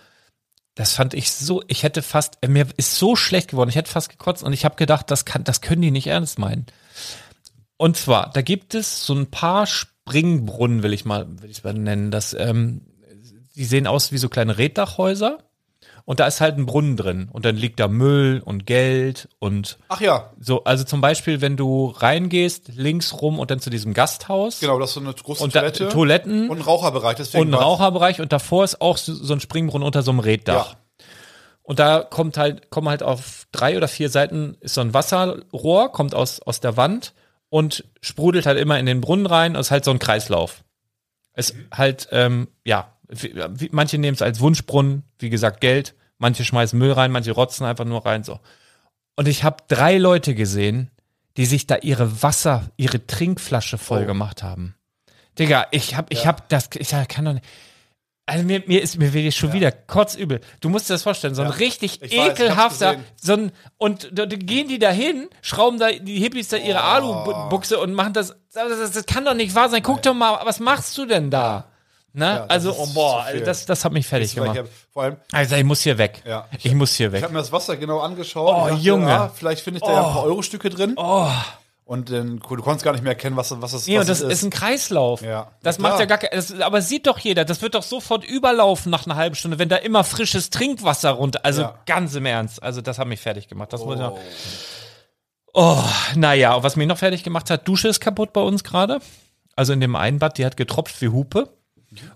[0.74, 3.90] Das fand ich so, ich hätte fast, äh, mir ist so schlecht geworden, ich hätte
[3.90, 6.66] fast gekotzt und ich habe gedacht, das kann, das können die nicht ernst meinen.
[7.76, 11.74] Und zwar, da gibt es so ein paar Springbrunnen, will ich mal, will ich mal
[11.74, 12.10] nennen.
[12.10, 12.82] Das, ähm,
[13.54, 15.38] die sehen aus wie so kleine Reddachhäuser
[16.04, 19.78] und da ist halt ein Brunnen drin und dann liegt da Müll und Geld und
[19.88, 23.94] Ach ja, so, also zum Beispiel, wenn du reingehst, links rum und dann zu diesem
[23.94, 25.88] Gasthaus genau, das ist so eine große und da, Toilette.
[25.88, 27.16] Toiletten und ein Raucherbereich.
[27.16, 30.20] Deswegen und ein Raucherbereich und davor ist auch so, so ein Springbrunnen unter so einem
[30.20, 30.72] Reddach.
[30.72, 30.76] Ja.
[31.62, 35.92] Und da kommt halt, kommen halt auf drei oder vier Seiten ist so ein Wasserrohr,
[35.92, 37.14] kommt aus, aus der Wand
[37.48, 39.54] und sprudelt halt immer in den Brunnen rein.
[39.54, 40.64] Das ist halt so ein Kreislauf.
[41.34, 42.91] Es halt, ähm, ja,
[43.70, 45.94] manche nehmen es als Wunschbrunnen, wie gesagt, Geld.
[46.18, 48.38] Manche schmeißen Müll rein, manche rotzen einfach nur rein, so.
[49.16, 50.90] Und ich habe drei Leute gesehen,
[51.36, 54.06] die sich da ihre Wasser, ihre Trinkflasche voll Oh.
[54.06, 54.74] gemacht haben.
[55.38, 57.44] Digga, ich hab, ich hab das, ich kann doch nicht.
[58.24, 60.40] Also mir, mir ist mir wird schon wieder kotzübel.
[60.60, 64.26] Du musst dir das vorstellen, so ein richtig Ich weiß, ekelhafter, so ein und da,
[64.26, 68.68] gehen die da hin, schrauben da die Hippies da ihre Alubuchse und machen das, das,
[68.78, 68.92] das.
[68.92, 69.82] Das kann doch nicht wahr sein.
[69.82, 71.71] Guck doch mal, was machst du denn da?
[72.14, 72.24] Ne?
[72.26, 74.58] Ja, das also, ist oh, boah, das, das hat mich fertig ich gemacht.
[74.58, 76.22] hab- Vor allem, Also ich muss hier weg.
[76.26, 76.46] Ja.
[76.62, 77.22] Ich muss hier ich weg.
[77.22, 78.54] habe mir das Wasser genau angeschaut.
[78.54, 79.08] Oh, dachte, Junge.
[79.08, 80.94] Ja, vielleicht finde ich da ja ein paar Euro-Stücke drin.
[81.84, 84.20] Und dann, du konntest gar nicht mehr erkennen, was, was es Nee, was und das
[84.20, 85.20] es ist ein Kreislauf.
[85.22, 85.50] Ja.
[85.62, 88.90] Das Ja, macht ja gar kein, aber sieht doch jeder, das wird doch sofort überlaufen
[88.90, 91.74] nach einer halben Stunde, wenn da immer frisches Trinkwasser runter, also Ja.
[91.86, 93.72] ganz im Ernst, also das hat mich fertig gemacht.
[93.72, 94.16] Das muss ich noch.
[95.54, 95.82] Oh,
[96.14, 99.00] naja, und was mich noch fertig gemacht hat, Dusche ist kaputt bei uns gerade.
[99.54, 101.50] Also in dem einen Bad, die hat getropft wie Hupe.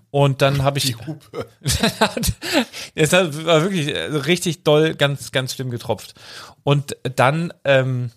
[0.09, 0.85] Und dann habe ich.
[0.85, 1.47] Die Hupe.
[2.95, 6.15] es war wirklich äh, richtig doll, ganz, ganz schlimm getropft.
[6.63, 8.11] Und dann, ähm,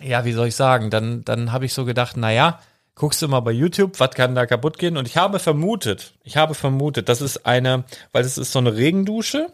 [0.00, 2.60] ja, wie soll ich sagen, dann, dann habe ich so gedacht, naja,
[2.94, 4.96] guckst du mal bei YouTube, was kann da kaputt gehen?
[4.96, 8.74] Und ich habe vermutet, ich habe vermutet, das ist eine, weil es ist so eine
[8.74, 9.48] Regendusche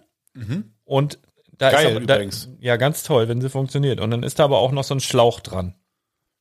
[0.84, 1.18] und
[1.58, 1.72] da Mhm.
[1.72, 2.18] Geil ist aber, da,
[2.60, 4.00] ja ganz toll, wenn sie funktioniert.
[4.00, 5.74] Und dann ist da aber auch noch so ein Schlauch dran.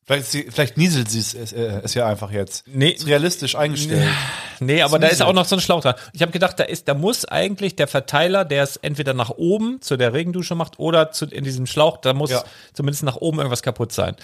[0.08, 2.64] Vielleicht, sie, vielleicht nieselt sie es, es, äh, es ja einfach jetzt.
[2.66, 2.92] Nee.
[2.92, 4.08] Ist realistisch eingestellt.
[4.60, 5.94] Nee, aber da ist auch noch so ein Schlauch dran.
[6.14, 9.84] Ich habe gedacht, da ist, da muss eigentlich der Verteiler, der es entweder nach oben
[9.84, 12.44] zu der Regendusche macht oder zu, in diesem Schlauch, da muss Ja.
[12.74, 14.16] zumindest nach oben irgendwas kaputt sein.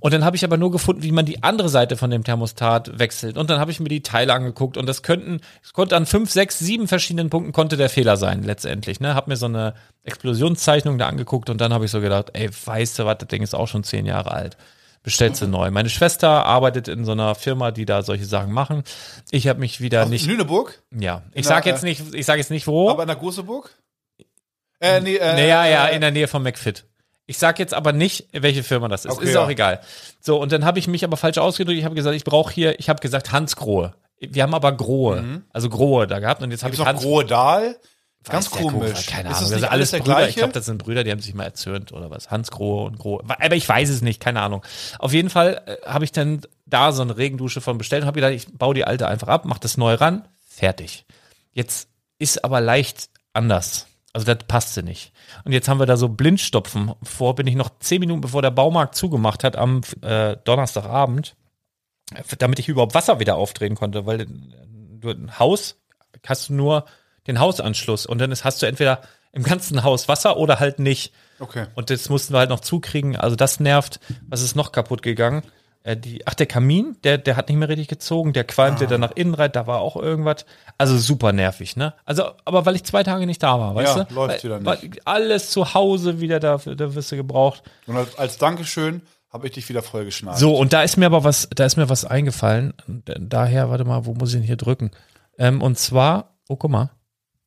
[0.00, 2.98] Und dann habe ich aber nur gefunden, wie man die andere Seite von dem Thermostat
[2.98, 3.36] wechselt.
[3.38, 6.32] Und dann habe ich mir die Teile angeguckt und das könnten, es konnte an fünf,
[6.32, 8.98] sechs, sieben verschiedenen Punkten konnte der Fehler sein letztendlich.
[8.98, 12.50] Ne, habe mir so eine Explosionszeichnung da angeguckt und dann habe ich so gedacht, ey,
[12.64, 14.56] weißt du was, das Ding ist auch schon zehn Jahre alt
[15.06, 15.70] bestellst du neu.
[15.70, 18.82] Meine Schwester arbeitet in so einer Firma, die da solche Sachen machen.
[19.30, 20.82] Ich habe mich wieder nicht, Lüneburg?
[20.90, 22.90] ja, ich der, sag jetzt äh, nicht, ich sage jetzt nicht wo.
[22.90, 23.70] Aber in der Goseburg?
[24.80, 26.86] Äh, nee, äh, naja, ja, äh, in der Nähe von McFit.
[27.26, 29.12] Ich sag jetzt aber nicht, welche Firma das ist.
[29.12, 29.44] Okay, ist ja.
[29.44, 29.80] auch egal.
[30.20, 31.78] So, und dann habe ich mich aber falsch ausgedrückt.
[31.78, 33.94] Ich habe gesagt, ich brauche hier, ich habe gesagt Hansgrohe.
[34.18, 37.24] Wir haben aber Grohe, also Grohe da gehabt und jetzt habe ich noch Hans Grohe
[37.24, 37.76] Dahl?
[38.28, 39.06] Ganz komisch.
[39.06, 39.50] Keine ist Ahnung.
[39.50, 40.14] das Das alles der Brüder.
[40.14, 40.30] gleiche?
[40.30, 42.30] Ich glaube, das sind Brüder, die haben sich mal erzürnt oder was.
[42.30, 43.22] Hans Grohe und Grohe.
[43.26, 44.64] Aber ich weiß es nicht, keine Ahnung.
[44.98, 48.16] Auf jeden Fall äh, habe ich dann da so eine Regendusche von bestellt und habe
[48.20, 51.04] gedacht, ich baue die alte einfach ab, mach das neu ran, fertig.
[51.52, 53.86] Jetzt ist aber leicht anders.
[54.12, 55.12] Also das passte nicht.
[55.44, 56.92] Und jetzt haben wir da so Blindstopfen.
[57.02, 61.36] Vor bin ich noch zehn Minuten, bevor der Baumarkt zugemacht hat, am äh, Donnerstagabend,
[62.38, 65.76] damit ich überhaupt Wasser wieder aufdrehen konnte, weil du ein Haus
[66.26, 66.86] hast du nur
[67.26, 69.00] den Hausanschluss und dann ist, hast du entweder
[69.32, 71.12] im ganzen Haus Wasser oder halt nicht.
[71.40, 71.66] Okay.
[71.74, 73.16] Und das mussten wir halt noch zukriegen.
[73.16, 74.00] Also das nervt.
[74.28, 75.42] Was ist noch kaputt gegangen?
[75.82, 79.00] Äh, die, ach, der Kamin, der, der hat nicht mehr richtig gezogen, der qualmte dann
[79.02, 80.46] nach innen rein, da war auch irgendwas.
[80.78, 81.94] Also super nervig, ne?
[82.04, 84.14] Also, aber weil ich zwei Tage nicht da war, weißt Ja, du?
[84.14, 85.06] läuft wieder nicht.
[85.06, 87.62] Alles zu Hause wieder, da, da wirst du gebraucht.
[87.86, 90.38] Und als, als Dankeschön habe ich dich wieder vollgeschnallt.
[90.38, 92.72] So, und da ist mir aber was, da ist mir was eingefallen.
[92.88, 94.90] Und Daher, warte mal, wo muss ich denn hier drücken?
[95.38, 96.90] Ähm, und zwar, oh, guck mal.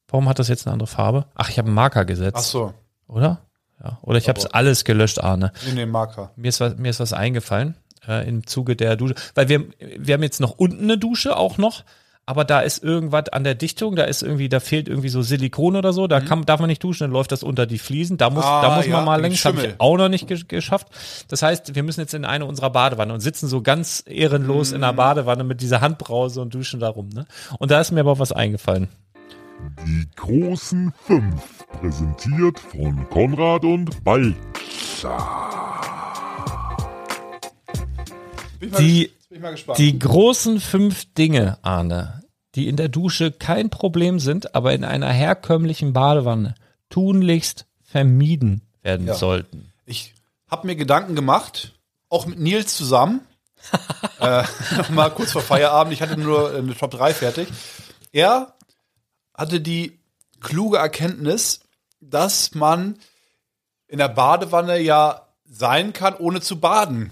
[0.09, 1.25] Warum hat das jetzt eine andere Farbe?
[1.35, 2.73] Ach, ich habe einen Marker gesetzt, Ach so.
[3.07, 3.41] oder?
[3.83, 3.97] Ja.
[4.01, 5.51] Oder ich habe es alles gelöscht, Arne.
[5.69, 6.31] In den Marker.
[6.35, 7.75] Mir ist was, mir ist was eingefallen
[8.07, 9.65] äh, im Zuge der Dusche, weil wir
[9.97, 11.83] wir haben jetzt noch unten eine Dusche auch noch,
[12.25, 15.75] aber da ist irgendwas an der Dichtung, da ist irgendwie, da fehlt irgendwie so Silikon
[15.77, 18.29] oder so, da kann, darf man nicht duschen, dann läuft das unter die Fliesen, da
[18.29, 18.49] muss, Mhm.
[18.51, 20.87] Ah, da muss man ja, mal wegen längst, habe ich auch noch nicht ge geschafft.
[21.29, 24.75] Das heißt, wir müssen jetzt in eine unserer Badewanne und sitzen so ganz ehrenlos Mhm.
[24.75, 27.25] in der Badewanne mit dieser Handbrause und duschen da rum, ne?
[27.59, 28.89] Und da ist mir aber was eingefallen.
[29.85, 35.17] Die großen fünf, präsentiert von Konrad und Balzer.
[38.79, 39.11] Die-.
[39.77, 42.23] Die großen fünf Dinge, Arne,
[42.55, 46.55] die in der Dusche kein Problem sind, aber in einer herkömmlichen Badewanne
[46.89, 49.13] tunlichst vermieden werden Ja.
[49.13, 49.71] sollten.
[49.85, 50.15] Ich
[50.49, 51.73] habe mir Gedanken gemacht,
[52.09, 53.21] auch mit Nils zusammen.
[54.19, 54.43] äh,
[54.91, 55.93] mal kurz vor Feierabend.
[55.93, 57.47] Ich hatte nur eine Top 3 fertig.
[58.11, 58.55] Er
[59.39, 59.99] hatte die
[60.39, 61.61] kluge Erkenntnis,
[61.99, 62.97] dass man
[63.87, 67.11] in der Badewanne ja sein kann, ohne zu baden.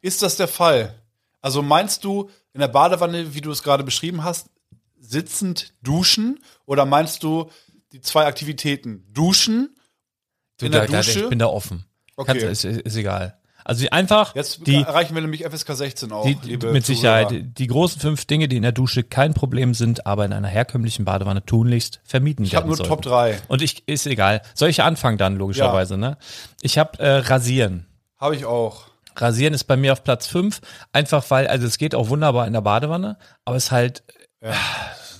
[0.00, 0.94] Ist das der Fall?
[1.40, 4.48] Also meinst du in der Badewanne, wie du es gerade beschrieben hast,
[4.98, 6.42] sitzend duschen?
[6.66, 7.50] Oder meinst du
[7.92, 9.06] die zwei Aktivitäten?
[9.12, 9.74] Duschen
[10.58, 11.20] Du, In der da, da, Dusche?
[11.24, 11.84] ich bin da offen.
[12.16, 12.38] Okay.
[12.40, 13.38] Kannst, ist, ist egal.
[13.64, 17.28] Also die einfach Jetzt die, erreichen wir nämlich FSK 16 auch, die liebe mit Zuhörer.
[17.28, 20.48] Sicherheit die großen fünf Dinge, die in der Dusche kein Problem sind, aber in einer
[20.48, 22.90] herkömmlichen Badewanne tunlichst vermieden Ich habe werden nur sollten.
[22.90, 23.38] Top 3.
[23.48, 24.42] Und ich ist egal.
[24.54, 26.18] Soll ich anfangen dann logischerweise, ne?
[26.60, 27.86] Ich habe äh, rasieren.
[28.18, 28.84] Habe ich auch.
[29.16, 30.60] Rasieren ist bei mir auf Platz 5,
[30.92, 34.02] einfach weil, also es geht auch wunderbar in der Badewanne, aber es ist halt,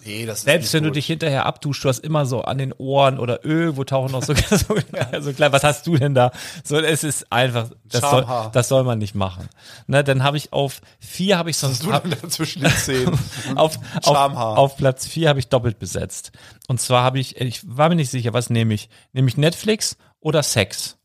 [0.05, 0.97] Nee, das ist Selbst wenn du gut.
[0.97, 4.23] dich hinterher abduschst, du hast immer so an den Ohren oder Öl, wo tauchen noch
[4.23, 4.77] so, so,
[5.21, 6.31] so klein, was hast du denn da?
[6.63, 9.49] So, es ist einfach, das soll, das soll man nicht machen.
[9.87, 13.19] Ne, dann habe ich auf vier habe ich sonst, du denn da zwischen den Zähnen.
[13.55, 16.33] auf, auf, auf Platz vier habe ich doppelt besetzt.
[16.69, 18.89] Und zwar habe ich, ich war mir nicht sicher, was nehme ich?
[19.13, 20.99] Nehme ich Netflix oder Sex?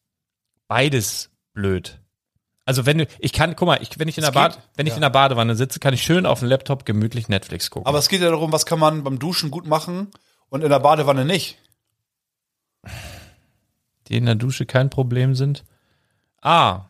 [0.67, 1.99] Beides blöd.
[2.69, 4.91] Also wenn du, ich kann, guck mal, ich, wenn ich in der Bad, wenn ich
[4.91, 4.97] ja.
[4.97, 7.87] in der Badewanne sitze, kann ich schön auf dem Laptop gemütlich Netflix gucken.
[7.87, 10.09] Aber es geht ja darum, was kann man beim Duschen gut machen
[10.49, 11.57] und in der Badewanne nicht.
[14.07, 15.63] die in der Dusche kein Problem sind.
[16.43, 16.85] Ah,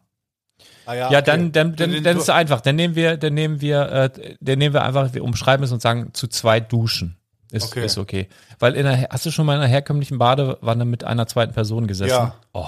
[0.86, 1.22] Ah, ja, okay.
[1.24, 2.60] dann, dann, dann, dann ist es einfach.
[2.60, 5.82] Dann nehmen wir, dann nehmen wir, äh, dann nehmen wir einfach, wir umschreiben es und
[5.82, 7.16] sagen zu zweit duschen.
[7.52, 7.86] Ist Okay.
[7.86, 8.28] ist okay.
[8.60, 11.88] Weil in der, hast du schon mal in einer herkömmlichen Badewanne mit einer zweiten Person
[11.88, 12.10] gesessen?
[12.10, 12.36] Ja.
[12.52, 12.68] Oh.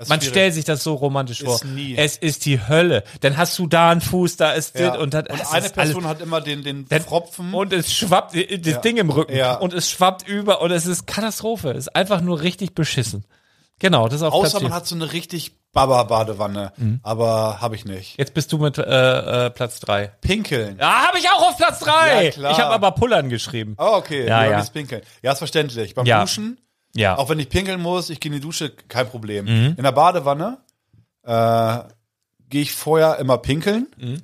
[0.00, 0.32] Das Man schwierig.
[0.34, 1.54] stellt sich das so romantisch vor.
[1.56, 1.94] Ist nie.
[1.96, 3.04] Es ist die Hölle.
[3.20, 4.90] Dann hast du da einen Fuß, da ist Ja.
[4.92, 7.52] das und dann und eine Person hat immer den, den Dann- Pfropfen.
[7.54, 8.78] Und es schwappt, äh, das Ja.
[8.80, 9.36] Ding im Rücken.
[9.36, 9.56] Ja.
[9.56, 11.70] Und es schwappt über und es ist Katastrophe.
[11.72, 13.24] Es ist einfach nur richtig beschissen.
[13.78, 14.76] Genau, das ist auf Platz Außer man vier.
[14.76, 16.72] hat so eine richtig Baba-Badewanne.
[17.02, 18.18] Aber habe ich nicht.
[18.18, 20.08] Jetzt bist du mit äh, äh, Platz drei.
[20.20, 20.78] Pinkeln.
[20.78, 22.24] Ja, habe ich auch auf Platz drei.
[22.24, 22.52] Ja, klar.
[22.52, 23.74] Ich habe aber Pullern geschrieben.
[23.78, 24.26] Oh, okay.
[24.26, 24.62] Ja, ja.
[24.64, 25.02] pinkeln.
[25.22, 25.94] Ja, ist verständlich.
[25.94, 26.20] Beim Ja.
[26.22, 26.58] Duschen,
[26.94, 27.16] Ja.
[27.18, 29.44] auch wenn ich pinkeln muss, ich gehe in die Dusche, kein Problem.
[29.44, 29.74] Mhm.
[29.76, 30.58] In der Badewanne
[31.22, 31.78] äh,
[32.48, 34.22] gehe ich vorher immer pinkeln Mhm.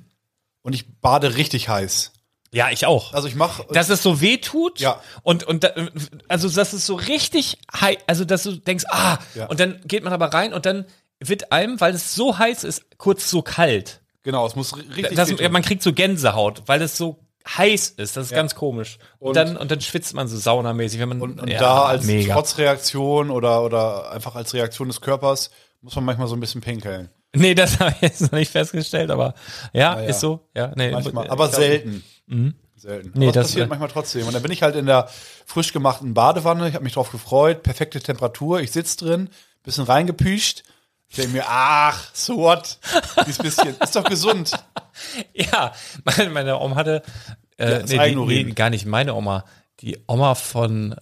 [0.63, 2.11] und ich bade richtig heiß.
[2.51, 3.13] ja, ich auch.
[3.13, 5.01] Also ich mache dass es so weh tut Ja.
[5.23, 5.69] und und da,
[6.27, 9.45] also dass es so richtig heiß, also dass du denkst, ah, Ja.
[9.47, 10.85] und dann geht man aber rein und dann
[11.19, 14.01] wird einem, weil es so heiß ist, kurz so kalt.
[14.23, 18.17] genau, es muss ri- richtig Das, man kriegt so Gänsehaut, weil es so heiß ist.
[18.17, 18.37] Das ist Ja.
[18.37, 18.97] ganz komisch.
[19.19, 21.85] Und, Und- dann und dann schwitzt man so saunamäßig, wenn man Und, und ja, da
[21.85, 22.33] als mega.
[22.33, 25.49] Trotzreaktion oder, oder einfach als Reaktion des Körpers
[25.81, 27.09] muss man manchmal so ein bisschen pinkeln.
[27.35, 29.33] Nee, das habe ich jetzt noch nicht festgestellt, aber
[29.73, 30.07] ja, Ah, ja.
[30.09, 30.47] ist so.
[30.55, 32.03] Ja, nee, Manchmal, aber ich glaub- selten.
[32.75, 33.11] Selten.
[33.15, 34.27] Nee, aber das- das passiert manchmal trotzdem.
[34.27, 35.07] Und dann bin ich halt in der
[35.45, 36.67] frisch gemachten Badewanne.
[36.67, 37.63] Ich habe mich drauf gefreut.
[37.63, 38.59] Perfekte Temperatur.
[38.59, 39.29] Ich sitz drin,
[39.63, 40.63] bisschen reingepüscht.
[41.09, 42.77] Ich denke mir, ach, so what?
[43.25, 43.75] Dieses bisschen.
[43.79, 44.51] Ist doch gesund.
[45.35, 45.73] Ja,
[46.05, 47.03] meine, meine Oma hatte,
[47.57, 49.45] äh, Ja, nee, die, nee, gar nicht meine Oma,
[49.79, 50.95] die Oma von,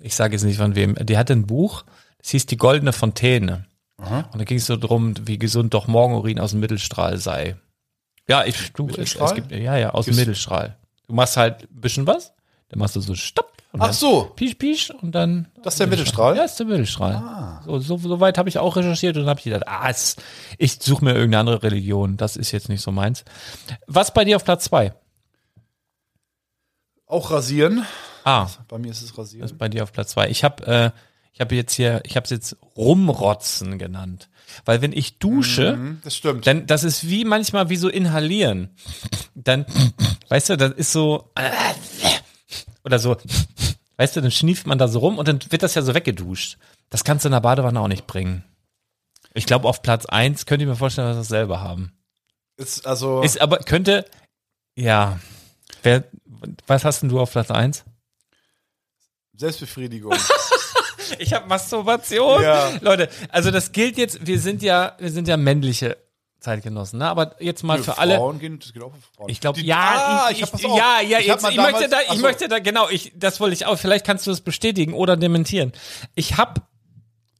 [0.00, 1.84] ich sage jetzt nicht von wem, die hatte ein Buch,
[2.18, 3.66] das hieß Die Goldene Fontäne.
[3.96, 7.56] Und da ging es so drum, wie gesund doch Morgenurin aus dem Mittelstrahl sei.
[8.28, 9.28] Ja, ich, du, es, Mittelstrahl?
[9.28, 10.76] es gibt, ja, ja, aus dem Gibt's- Mittelstrahl.
[11.08, 12.32] Du machst halt ein bisschen was,
[12.68, 13.52] dann machst du so Stopp.
[13.78, 14.24] Ach so.
[14.36, 15.48] Pisch, pisch und dann.
[15.62, 16.36] Das ist der Mittelstrahl?
[16.36, 17.60] Ja, ist der Mittelstrahl.
[17.64, 20.16] So, so, so weit habe ich auch recherchiert und habe ich gedacht, ah, es,
[20.58, 22.16] ich suche mir irgendeine andere Religion.
[22.18, 23.24] Das ist jetzt nicht so meins.
[23.86, 24.92] Was bei dir auf Platz zwei?
[27.06, 27.84] Auch rasieren.
[28.24, 29.44] Ah, Bei mir ist es rasieren.
[29.44, 30.28] ist bei dir auf Platz zwei.
[30.28, 30.90] Ich habe äh,
[31.34, 34.28] ich habe jetzt hier, ich habe es jetzt rumrotzen genannt,
[34.66, 36.46] weil wenn ich dusche, Mhm, das stimmt.
[36.46, 38.70] dann das ist wie manchmal wie so inhalieren.
[39.34, 39.64] Dann,
[40.28, 41.30] weißt du, das ist so
[42.84, 43.16] oder so,
[43.96, 46.58] weißt du, dann schnieft man da so rum und dann wird das ja so weggeduscht.
[46.90, 48.44] Das kannst du in der Badewanne auch nicht bringen.
[49.34, 51.92] Ich glaube, auf Platz eins könnte ich mir vorstellen, dass wir das selber haben.
[52.56, 54.04] ist also Ist aber, könnte,
[54.74, 55.18] ja.
[55.82, 56.04] Wer,
[56.66, 57.84] was hast denn du auf Platz eins?
[59.34, 60.14] Selbstbefriedigung.
[61.18, 62.42] Ich habe Masturbation.
[62.42, 62.70] Ja.
[62.80, 65.98] Leute, also das gilt jetzt, wir sind ja, wir sind ja männliche
[66.42, 67.08] Zeitgenossen, ne?
[67.08, 68.16] Aber jetzt mal für alle.
[68.16, 69.28] Frauen gehen, das geht auch für Frauen.
[69.30, 70.76] Ich glaube, ja, ah, ich, hab ich, auf.
[70.76, 72.22] ja, ja, Ich hab jetzt, ich möchte damals- da, ich so.
[72.26, 75.72] möchte da, genau, ich, das wollte ich auch, vielleicht kannst du das bestätigen oder dementieren.
[76.14, 76.60] Ich habe,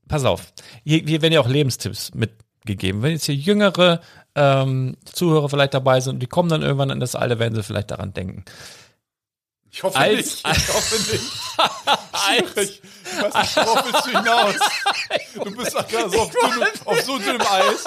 [0.09, 0.53] pass auf,
[0.85, 3.03] hier, hier werden ja auch Lebenstipps mitgegeben.
[3.03, 4.01] Wenn jetzt hier jüngere
[4.35, 7.63] ähm, Zuhörer vielleicht dabei sind und die kommen dann irgendwann in das Alter, werden sie
[7.63, 8.45] vielleicht daran denken.
[9.71, 10.47] Ich hoffe Als- nicht.
[10.47, 11.23] Ich hoffe nicht.
[12.55, 12.83] Schwierig.
[13.17, 14.55] Nicht, worauf willst du hinaus?
[15.35, 17.85] Du bist doch gerade so auf, dünnem, auf so dünnem Eis.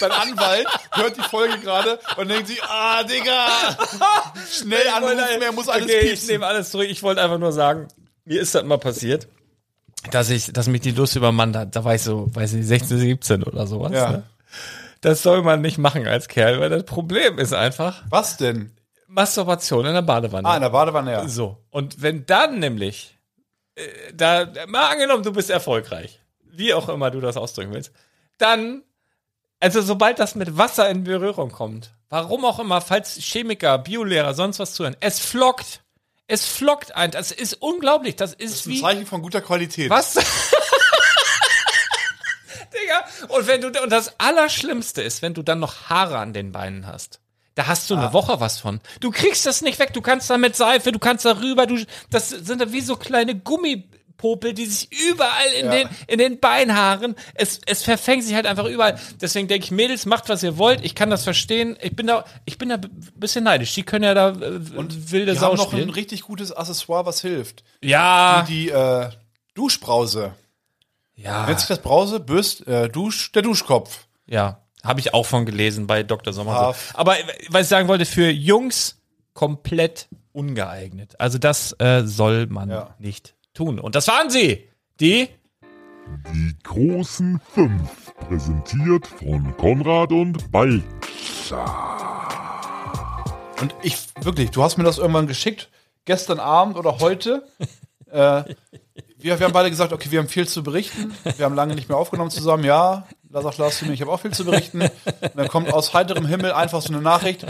[0.00, 3.46] Dein Anwalt hört die Folge gerade und denkt sich, ah, Digga,
[4.50, 6.88] schnell anrufen, er muss alles okay, ich nehme alles zurück.
[6.88, 7.88] Ich wollte einfach nur sagen,
[8.24, 9.28] mir ist das mal passiert,
[10.10, 11.76] dass ich, dass mich die Lust übermannt hat.
[11.76, 13.92] Da war ich so, weiß ich, 16, 17 oder sowas.
[13.92, 14.10] Ja.
[14.10, 14.22] Ne?
[15.00, 18.72] Das soll man nicht machen als Kerl, weil das Problem ist einfach Was denn?
[19.06, 20.48] Masturbation in der Badewanne.
[20.48, 21.28] Ah, in der Badewanne, ja.
[21.28, 21.58] So.
[21.70, 23.13] Und wenn dann nämlich,
[24.12, 27.92] da, mal angenommen, du bist erfolgreich, wie auch immer du das ausdrücken willst,
[28.38, 28.82] dann,
[29.60, 34.58] also sobald das mit Wasser in Berührung kommt, warum auch immer, falls Chemiker, Biolehrer, sonst
[34.58, 35.80] was zuhören, es flockt.
[36.26, 37.10] Es flockt ein.
[37.10, 38.16] Das ist unglaublich.
[38.16, 38.80] Das ist, Das ist ein wie.
[38.80, 39.90] Zeichen von guter Qualität.
[39.90, 40.14] Was?
[42.72, 43.04] Digga.
[43.28, 46.86] Und wenn du, und das Allerschlimmste ist, wenn du dann noch Haare an den Beinen
[46.86, 47.20] hast.
[47.54, 48.80] Da hast du eine Woche was von.
[49.00, 49.92] Du kriegst das nicht weg.
[49.92, 53.36] Du kannst da mit Seife, du kannst darüber, du, das sind da wie so kleine
[53.38, 55.72] Gummipupsen aufpopelt, die sich überall in Ja.
[55.72, 58.98] den in den Beinhaaren, es es verfängt sich halt einfach überall.
[59.20, 60.84] Deswegen denke ich, Mädels, macht was ihr wollt.
[60.84, 61.76] Ich kann das verstehen.
[61.82, 63.74] Ich bin da ich bin da ein bisschen neidisch.
[63.74, 64.36] Die können ja da äh,
[65.10, 65.90] wilde Die Sau haben noch ein spielen.
[65.90, 67.64] richtig gutes Accessoire, was hilft.
[67.82, 69.10] Ja, Die äh,
[69.54, 70.34] Duschbrause.
[71.16, 72.20] ja, Nennt sich das Brause?
[72.20, 74.06] Bürst, äh, Dusch, der Duschkopf.
[74.26, 76.32] ja, habe ich auch von gelesen bei Dr.
[76.32, 76.52] Sommer.
[76.56, 76.72] Ah.
[76.72, 76.78] So.
[76.98, 79.00] Aber äh, was ich sagen wollte, für Jungs
[79.32, 81.18] komplett ungeeignet.
[81.20, 82.94] Also das äh, soll man Ja.
[82.98, 83.80] nicht tun.
[83.80, 84.68] Und das waren sie,
[85.00, 85.28] die
[86.32, 90.82] Die großen fünf, präsentiert von Konrad und Ball.
[93.60, 95.70] Und ich, wirklich, du hast mir das irgendwann geschickt,
[96.04, 97.46] gestern Abend oder heute.
[98.10, 98.44] äh,
[99.18, 101.14] wir, wir haben beide gesagt, okay, wir haben viel zu berichten.
[101.36, 102.64] Wir haben lange nicht mehr aufgenommen zusammen.
[102.64, 104.80] Ja, da sagt Lars zu mir, ich habe auch viel zu berichten.
[104.80, 104.90] Und
[105.34, 107.44] dann kommt aus heiterem Himmel einfach so eine Nachricht.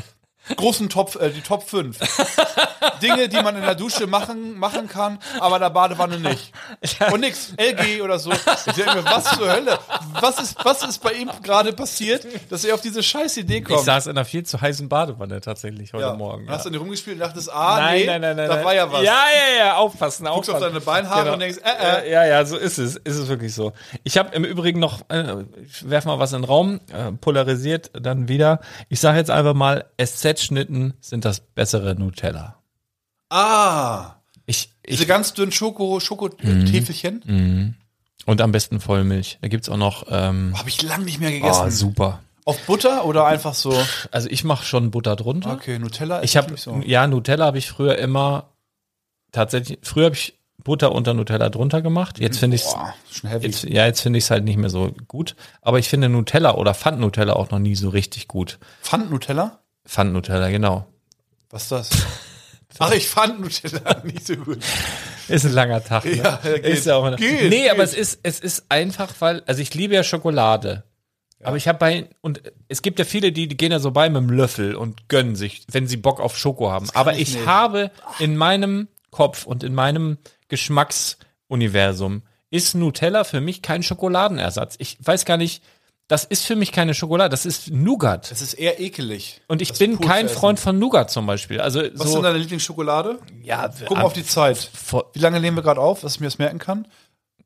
[0.57, 1.99] Großen Top, äh, die Top 5.
[3.03, 6.53] Dinge, die man in der Dusche machen, machen kann, aber in der Badewanne nicht.
[7.12, 8.30] Und nix, LG oder so.
[8.32, 9.78] Ich denke mir, was zur Hölle?
[10.20, 13.78] Was ist, was ist bei ihm gerade passiert, dass er auf diese scheiß Idee kommt?
[13.80, 16.14] Ich saß in einer viel zu heißen Badewanne tatsächlich heute Ja.
[16.14, 16.45] Morgen.
[16.45, 16.70] Und hast ja.
[16.70, 18.64] du nicht rumgespielt und dachtest, ah, nein, nee, nein, nein, nein, da nein.
[18.64, 19.03] war ja was.
[19.03, 19.24] Ja,
[19.59, 20.74] ja, ja, aufpassen, Guckst auf aufpassen.
[20.74, 21.34] deine Beinhaare Genau.
[21.34, 22.12] und denkst, äh, äh.
[22.12, 22.97] Ja, ja, so ist es.
[22.97, 23.72] Ist es wirklich so.
[24.03, 27.90] Ich habe im Übrigen noch, äh, ich werf mal was in den Raum, äh, polarisiert
[27.95, 28.61] dann wieder.
[28.88, 29.86] Ich sage jetzt einfach mal,
[30.35, 32.57] SZ-Schnitten sind das bessere Nutella.
[33.30, 34.16] Ah,
[34.47, 37.76] Ich, diese ich, ganz dünnen Schoko, Schokotäfelchen.
[38.26, 39.39] und am besten Vollmilch.
[39.43, 41.70] Da gibt's auch noch, ähm, Habe ich lang nicht mehr oh, gegessen.
[41.70, 42.20] super.
[42.45, 43.74] Auf Butter oder einfach so?
[44.11, 45.53] Also ich mache schon Butter drunter.
[45.55, 46.80] Okay, Nutella ist Ich habe, nicht so.
[46.85, 48.51] ja, Nutella habe ich früher immer,
[49.32, 52.18] tatsächlich, früher habe ich Butter unter Nutella drunter gemacht.
[52.18, 52.64] Jetzt finde ich.
[53.41, 55.37] Jetzt, ja, jetzt finde ich es halt nicht mehr so gut.
[55.62, 58.59] Aber ich finde Nutella oder Pfand Nutella auch noch nie so richtig gut.
[58.82, 59.59] Pfand Nutella?
[59.87, 60.87] Pfand Nutella, genau.
[61.51, 61.91] Was ist das?
[62.78, 64.59] Ach, ich fand Nutella nicht so gut.
[65.28, 66.05] Ist ein langer Tag.
[66.05, 66.16] Ne?
[66.16, 66.64] Ja, geht.
[66.64, 67.70] ist ja auch eine, Geht, nee, geht.
[67.70, 70.85] aber es ist, es ist einfach, weil, also ich liebe ja Schokolade.
[71.43, 74.09] Aber ich habe bei, und es gibt ja viele, die, die gehen ja so bei
[74.09, 76.89] mit dem Löffel und gönnen sich, wenn sie Bock auf Schoko haben.
[76.95, 80.16] Aber ich ich habe in meinem Kopf und in meinem
[80.49, 84.76] Geschmacksuniversum ist Nutella für mich kein Schokoladenersatz.
[84.78, 85.62] Ich weiß gar nicht,
[86.09, 88.30] das ist für mich keine Schokolade, das ist Nougat.
[88.30, 89.40] Es ist eher ekelig.
[89.48, 90.40] Und ich Das bin pur kein zu essen.
[90.40, 91.61] Freund von Nougat zum Beispiel.
[91.61, 93.18] Also Was ist denn deine Lieblingsschokolade?
[93.42, 94.59] ja, Guck mal auf die Zeit.
[94.59, 96.86] vor- Wie lange nehmen wir gerade auf, dass ich mir das merken kann?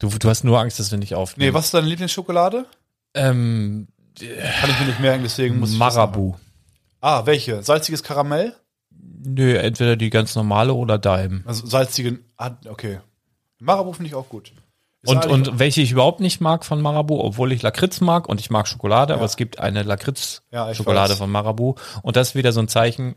[0.01, 1.51] du, du hast nur Angst, dass wir nicht aufnehmen.
[1.51, 2.67] Nee, was ist deine Lieblingsschokolade?
[3.15, 3.89] Ähm,
[4.19, 5.79] Kann ich mir nicht merken, deswegen muss ich.
[5.79, 6.35] das Marabu.
[7.01, 7.63] Ah, welche?
[7.63, 8.55] Salziges Karamell?
[8.91, 11.43] Nö, entweder die ganz normale oder Daim.
[11.47, 12.25] Also salzigen.
[12.37, 13.01] Ah, okay.
[13.61, 14.53] Marabu finde ich auch gut.
[15.07, 18.51] Und, und welche ich überhaupt nicht mag von Marabu, obwohl ich Lakritz mag und ich
[18.51, 21.19] mag Schokolade, aber es gibt eine Ja, Lakritz-Schokolade weiß.
[21.19, 21.75] von Marabu.
[22.03, 23.15] Und das ist wieder so ein Zeichen,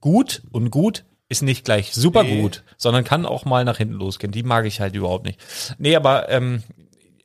[0.00, 2.42] gut und gut ist nicht gleich super Nee.
[2.42, 4.32] gut, sondern kann auch mal nach hinten losgehen.
[4.32, 5.40] Die mag ich halt überhaupt nicht.
[5.78, 6.62] Nee, aber ähm,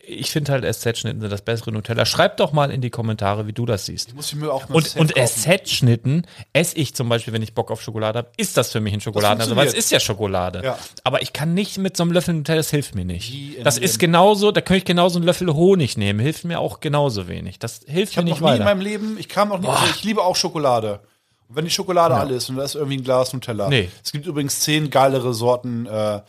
[0.09, 2.05] ich finde halt SZ-Schnitten sind das bessere Nutella.
[2.05, 4.15] Schreib doch mal in die Kommentare, wie du das siehst.
[4.15, 5.13] muss ich mir auch Und, und.
[5.17, 8.93] SZ-Schnitten esse ich zum Beispiel, wenn ich Bock auf Schokolade habe, ist das für mich
[8.93, 9.41] ein Schokoladen.
[9.41, 10.61] Also, weil es ist ja Schokolade.
[10.63, 10.77] Ja.
[11.03, 13.57] Aber ich kann nicht mit so einem Löffel Nutella, das hilft mir nicht.
[13.57, 16.79] in Das ist genauso, da könnte ich genauso einen Löffel Honig nehmen, hilft mir auch
[16.79, 17.59] genauso wenig.
[17.59, 18.63] Das hilft Ich mir habe nicht noch nie in weiter.
[18.63, 21.01] meinem Leben, ich kam noch nie, also ich liebe auch Schokolade.
[21.49, 23.67] Und wenn die Schokolade alle ist und da ist irgendwie ein Glas Nutella.
[23.69, 23.89] Nee.
[24.03, 26.21] Es gibt übrigens zehn geilere Sorten äh,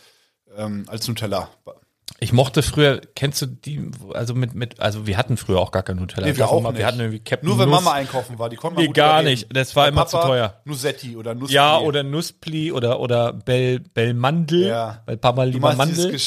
[0.56, 1.48] ähm, als Nutella.
[2.20, 5.84] Ich mochte früher, kennst du die, also mit, mit, also wir hatten früher auch gar
[5.84, 6.26] kein Nutella.
[6.26, 6.76] Nee, wir auch nicht.
[6.78, 7.84] Wir hatten irgendwie Captain Nur wenn Nuss.
[7.84, 9.30] Mama einkaufen war, die konnte man Nee, gar überreden.
[9.30, 9.56] nicht.
[9.56, 10.54] Das war Bei immer zu Papa teuer.
[10.64, 11.54] Nusetti oder Nussli.
[11.54, 15.02] Ja, oder Nusspli oder, oder Bell, Bellmandel, Ja.
[15.06, 16.18] weil Papa lieber Mandel.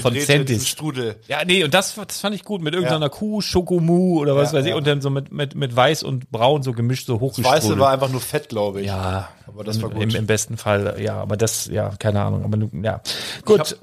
[0.00, 0.66] von Centis.
[0.66, 1.16] Strudel.
[1.28, 2.62] Ja, nee, und das, das fand ich gut.
[2.62, 3.08] Mit irgendeiner Ja.
[3.10, 4.72] Kuh, Schokomu oder was Ja, weiß ich.
[4.72, 7.64] Und dann so mit, mit, mit weiß und braun so gemischt, so hochgestrudelt.
[7.64, 8.86] Weiße war einfach nur Fett, glaube ich.
[8.86, 10.02] ja, Aber das war gut.
[10.04, 12.44] Im, Im besten Fall, ja, aber das, ja, keine Ahnung.
[12.44, 13.02] Aber ja.
[13.44, 13.78] Gut,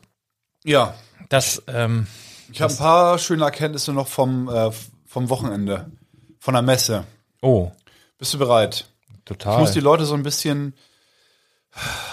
[0.66, 0.96] Ja,
[1.32, 2.08] das, ähm,
[2.52, 4.72] ich habe ein paar schöne Erkenntnisse noch vom, äh,
[5.06, 5.90] vom Wochenende,
[6.40, 7.06] von der Messe.
[7.42, 7.72] oh,
[8.18, 8.86] Bist du bereit?
[9.26, 9.54] total.
[9.56, 10.74] Ich muss die Leute so ein bisschen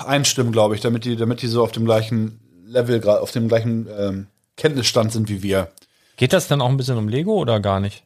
[0.07, 3.89] einstimmen, glaube ich, damit die, damit die so auf dem gleichen Level, auf dem gleichen
[3.99, 5.73] ähm, Kenntnisstand sind wie wir.
[6.17, 8.05] Geht das dann auch ein bisschen um Lego oder gar nicht?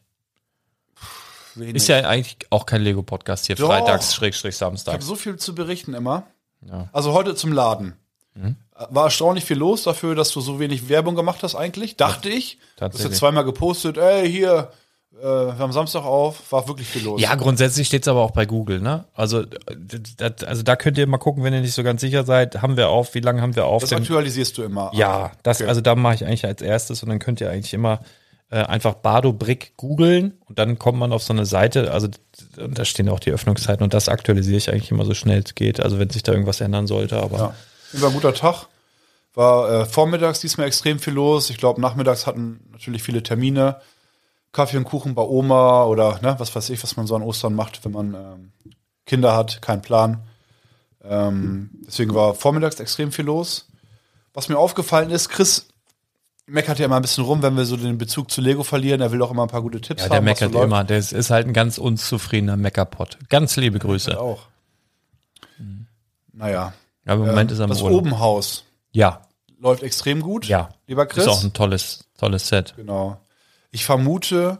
[1.55, 3.67] Ist ja eigentlich auch kein Lego-Podcast hier, Doch.
[3.67, 4.93] freitags, Schrägstrich, Ich Samstag.
[4.95, 6.25] habe so viel zu berichten immer.
[6.67, 6.77] Ja.
[6.79, 6.89] Mhm.
[6.91, 7.93] Also heute zum Laden.
[8.89, 12.57] War erstaunlich viel los dafür, dass du so wenig Werbung gemacht hast eigentlich, dachte ich.
[12.57, 13.19] Du hast ja tatsächlich.
[13.19, 14.71] zweimal gepostet, ey, hier,
[15.19, 17.21] äh, wir haben Samstag auf, war wirklich viel los.
[17.21, 19.05] Ja, grundsätzlich steht's aber auch bei Google, ne?
[19.13, 19.43] Also,
[20.17, 22.75] das, also da könnt ihr mal gucken, wenn ihr nicht so ganz sicher seid, haben
[22.75, 23.81] wir auf, wie lange haben wir auf?
[23.83, 24.89] das aktualisierst du immer.
[24.93, 25.69] Ja, das, Okay.
[25.69, 27.99] also da mache ich eigentlich als erstes und dann könnt ihr eigentlich immer
[28.49, 32.07] äh, einfach Bardo Brick googeln und dann kommt man auf so eine Seite, also
[32.57, 35.79] da stehen auch die Öffnungszeiten und das aktualisiere ich eigentlich immer so schnell es geht,
[35.79, 37.53] also wenn sich da irgendwas ändern sollte, aber Ja.
[37.93, 38.67] Ein guter Tag.
[39.35, 41.49] War äh, vormittags diesmal extrem viel los.
[41.49, 43.77] Ich glaube, nachmittags hatten natürlich viele Termine.
[44.51, 47.55] Kaffee und Kuchen bei Oma oder ne, was weiß ich, was man so an Ostern
[47.55, 48.51] macht, wenn man ähm,
[49.07, 50.21] Kinder hat, kein Plan.
[51.03, 53.67] Ähm, deswegen war vormittags extrem viel los.
[54.35, 55.67] Was mir aufgefallen ist, Chris
[56.45, 59.01] meckert ja immer ein bisschen rum, wenn wir so den Bezug zu Lego verlieren.
[59.01, 60.23] Er will auch immer ein paar gute Tipps Ja, haben.
[60.25, 60.65] der was so meckert läuft.
[60.65, 60.83] immer.
[60.83, 63.17] Der ist, ist halt ein ganz unzufriedener Meckerpott.
[63.29, 64.19] Ganz liebe Grüße.
[64.19, 64.43] Auch.
[66.31, 66.73] Naja.
[67.05, 67.99] Aber im Moment ist er im das Urlaub.
[68.01, 69.21] Obenhaus Ja,
[69.59, 70.45] läuft extrem gut.
[70.47, 70.69] ja.
[70.87, 71.23] Lieber Chris.
[71.25, 72.73] Ist auch ein tolles, tolles Set.
[72.75, 73.17] Genau.
[73.71, 74.59] Ich vermute,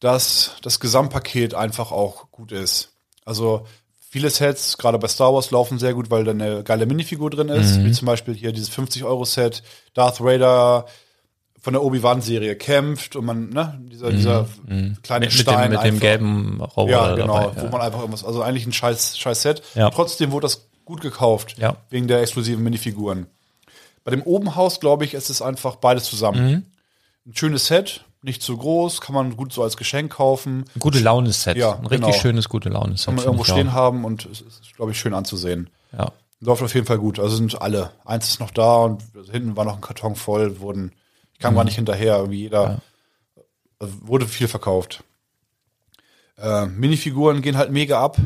[0.00, 2.90] dass das Gesamtpaket einfach auch gut ist.
[3.24, 3.66] Also
[4.10, 7.48] viele Sets, gerade bei Star Wars, laufen sehr gut, weil da eine geile Minifigur drin
[7.48, 7.76] ist.
[7.76, 7.84] Mhm.
[7.84, 9.62] Wie zum Beispiel hier dieses 50-Euro-Set,
[9.94, 10.86] Darth Vader
[11.60, 14.48] von der Obi-Wan-Serie kämpft und man, ne, dieser, dieser
[15.04, 15.30] kleine Mhm.
[15.30, 17.62] Mit, mit, Stein dem, mit dem gelben Roboter ja, genau, dabei.
[17.62, 19.62] wo man einfach irgendwas, also eigentlich ein scheiß, scheiß Set.
[19.76, 19.88] Ja.
[19.90, 21.76] Trotzdem wurde das gut gekauft, Ja.
[21.90, 23.26] wegen der exklusiven Minifiguren.
[24.04, 26.44] Bei dem Obenhaus, glaube ich, ist es einfach beides zusammen.
[26.50, 26.66] Mhm.
[27.26, 30.98] Ein schönes Set, nicht zu groß, kann man gut so als Geschenk kaufen, Ein gute
[31.00, 31.56] Laune-Set.
[31.56, 32.18] Ja, ein richtig genau.
[32.18, 33.06] schönes gute Laune-Set.
[33.06, 33.72] kann man irgendwo stehen auch.
[33.74, 35.70] haben und es ist, glaube ich, schön anzusehen.
[35.96, 36.10] Ja.
[36.40, 37.20] Läuft auf jeden Fall gut.
[37.20, 37.92] Also sind alle.
[38.04, 40.92] Eins ist noch da und hinten war noch ein Karton voll, wurden,
[41.32, 41.58] ich kam Mhm.
[41.58, 42.80] gar nicht hinterher, irgendwie jeder,
[43.78, 45.04] also wurde viel verkauft.
[46.38, 48.16] Äh, Minifiguren gehen halt mega ab.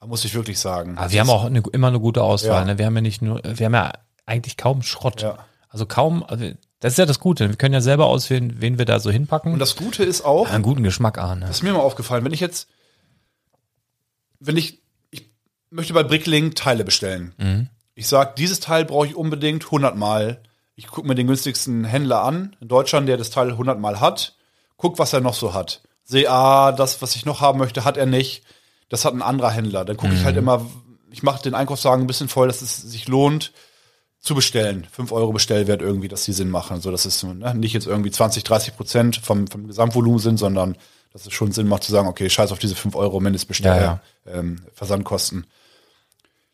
[0.00, 0.96] Da muss ich wirklich sagen.
[0.96, 2.60] Aber wir haben auch eine, immer eine gute Auswahl.
[2.60, 2.64] Ja.
[2.64, 2.78] Ne?
[2.78, 3.92] Wir haben ja nicht nur, wir haben ja
[4.24, 5.22] eigentlich kaum Schrott.
[5.22, 5.38] Ja.
[5.68, 7.50] Also kaum, also das ist ja das Gute.
[7.50, 9.52] Wir können ja selber auswählen, wen wir da so hinpacken.
[9.52, 11.40] Und das Gute ist auch, einen guten Geschmack an.
[11.40, 11.46] Ne?
[11.46, 12.68] Das ist mir mal aufgefallen, wenn ich jetzt,
[14.40, 14.80] wenn ich,
[15.10, 15.30] ich
[15.68, 17.34] möchte bei Bricklink Teile bestellen.
[17.36, 17.68] Mhm.
[17.94, 20.40] Ich sage, dieses Teil brauche ich unbedingt 100 Mal.
[20.74, 24.36] Ich gucke mir den günstigsten Händler an in Deutschland, der das Teil 100 Mal hat.
[24.78, 25.82] Guck, was er noch so hat.
[26.04, 28.42] Sehe, ah, das, was ich noch haben möchte, hat er nicht.
[28.90, 29.86] Das hat ein anderer Händler.
[29.86, 30.24] Dann gucke ich Mhm.
[30.24, 30.66] halt immer,
[31.10, 33.52] ich mache den Einkaufswagen ein bisschen voll, dass es sich lohnt
[34.20, 34.86] zu bestellen.
[34.92, 36.80] 5 Euro Bestellwert irgendwie, dass die Sinn machen.
[36.82, 40.76] So, dass es ne, nicht jetzt irgendwie 20, 30 Prozent vom, vom Gesamtvolumen sind, sondern
[41.12, 44.00] dass es schon Sinn macht zu sagen, okay, scheiß auf diese 5 Euro Mindestbestell, Ja,
[44.26, 45.46] Ähm, Versandkosten.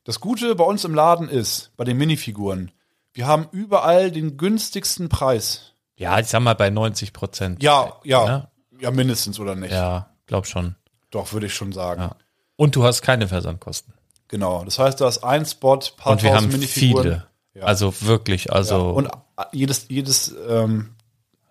[0.05, 2.71] Das Gute bei uns im Laden ist, bei den Minifiguren,
[3.13, 5.73] wir haben überall den günstigsten Preis.
[5.97, 7.63] Ja, ich sag mal bei 90 Prozent.
[7.63, 8.51] Ja, ja, Ja.
[8.79, 9.73] ja, mindestens oder nicht?
[9.73, 10.77] Ja, glaub schon.
[11.11, 12.03] Doch, würde ich schon sagen.
[12.03, 12.17] Ja.
[12.57, 13.93] Und du hast keine Versandkosten.
[14.29, 14.65] Genau.
[14.65, 17.03] Das heißt, da ist ein Spot, paar Und wir haben Minifiguren.
[17.03, 17.27] viele.
[17.55, 17.63] Ja.
[17.63, 19.09] Also wirklich, also Und
[19.53, 20.95] jedes, jedes ähm,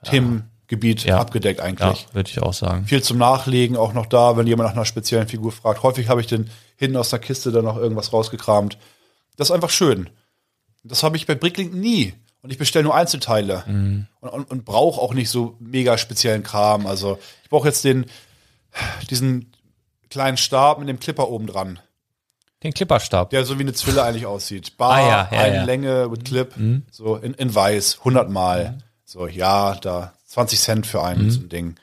[0.04, 1.20] Themengebiet Ja.
[1.20, 2.08] abgedeckt ja, eigentlich.
[2.14, 2.86] würde ich auch sagen.
[2.86, 5.84] Viel zum Nachlegen auch noch da, wenn jemand nach einer speziellen Figur fragt.
[5.84, 8.78] Häufig habe ich den hinten aus der Kiste dann noch irgendwas rausgekramt.
[9.38, 10.10] Das ist einfach schön.
[10.84, 12.14] Das habe ich bei Bricklink nie.
[12.42, 13.64] Und ich bestelle nur Einzelteile.
[13.66, 14.08] Mhm.
[14.20, 16.86] Und, und, und brauche auch nicht so mega speziellen Kram.
[16.86, 18.06] Also ich brauche jetzt den,
[19.10, 19.52] diesen
[20.16, 21.80] kleinen Stab mit dem Clipper oben dran,
[22.64, 23.30] Den Clipperstab.
[23.32, 24.78] der so wie eine Zwille eigentlich aussieht.
[24.78, 25.62] Bar, Ah, ja, ja, eine ja.
[25.62, 25.68] Mhm.
[25.68, 26.54] Länge mit Clip,
[26.90, 28.78] so in, in weiß, 100 Mal.
[29.04, 31.04] So, ja, da 20 Cent für Mhm.
[31.06, 31.76] einen so ein Ding.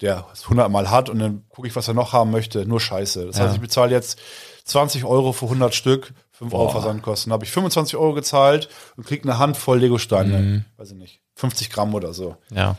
[0.00, 2.66] Der es 100 Mal hat und dann gucke ich, was er noch haben möchte.
[2.66, 3.26] Nur Scheiße.
[3.26, 4.18] Das heißt, ich bezahle jetzt
[4.64, 7.32] 20 Euro für 100 Stück, 5 Euro Versandkosten.
[7.32, 10.38] Habe ich 25 Euro gezahlt und krieg eine Handvoll Lego-Steine.
[10.38, 10.64] Mhm.
[10.76, 11.20] Weiß ich nicht.
[11.36, 12.36] 50 Gramm oder so.
[12.50, 12.76] Ja.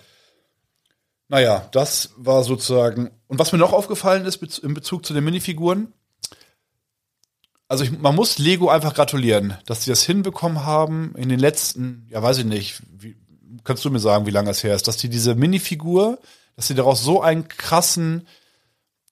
[1.36, 3.12] Naja, das war sozusagen.
[3.28, 5.92] Und was mir noch aufgefallen ist in Bezug zu den Minifiguren,
[7.68, 12.08] also ich, man muss Lego einfach gratulieren, dass sie das hinbekommen haben in den letzten,
[12.10, 13.18] ja weiß ich nicht, wie,
[13.66, 16.20] kannst du mir sagen, wie lange es her ist, dass die diese Minifigur,
[16.56, 18.30] dass sie daraus so einen krassen,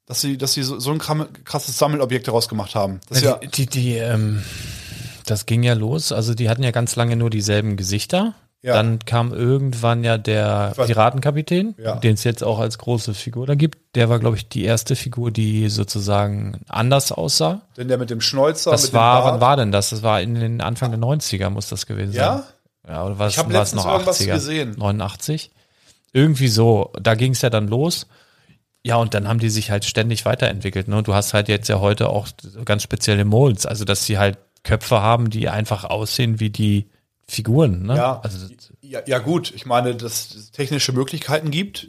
[0.06, 3.02] dass sie, dass sie so, so ein krasses Sammelobjekt daraus gemacht haben.
[3.10, 4.42] Das ja, die, die, die, ähm,
[5.26, 6.14] das ging ja los.
[6.14, 8.34] Also die hatten ja ganz lange nur dieselben Gesichter.
[8.66, 8.76] Ja.
[8.76, 11.98] Dann kam irgendwann ja der Piratenkapitän, Ja.
[11.98, 13.78] den es jetzt auch als große Figur da gibt.
[13.96, 17.62] Der war, glaube ich, die erste Figur, die sozusagen anders aussah.
[17.78, 19.90] denn der mit dem Schnäuzer, Das mit war, wann war denn das?
[19.90, 22.38] Das war in den Anfang der 90er, muss das gewesen Ja?
[22.38, 22.44] sein.
[22.96, 24.34] Ja, oder was Ich hab war es noch irgendwas 80er?
[24.34, 24.76] gesehen.
[24.78, 25.52] 89?
[26.14, 26.92] Irgendwie so.
[27.02, 28.08] Da ging es ja dann los.
[28.86, 30.88] Ja, und dann haben die sich halt ständig weiterentwickelt.
[30.88, 30.98] Ne?
[30.98, 32.28] Und du hast halt jetzt ja heute auch
[32.66, 36.88] ganz spezielle Molds, also dass sie halt Köpfe haben, die einfach aussehen wie die
[37.34, 37.84] Figuren.
[37.84, 37.96] Ne?
[37.98, 38.48] Ja, Also,
[38.82, 41.88] ja, ja gut, ich meine, dass es technische Möglichkeiten gibt,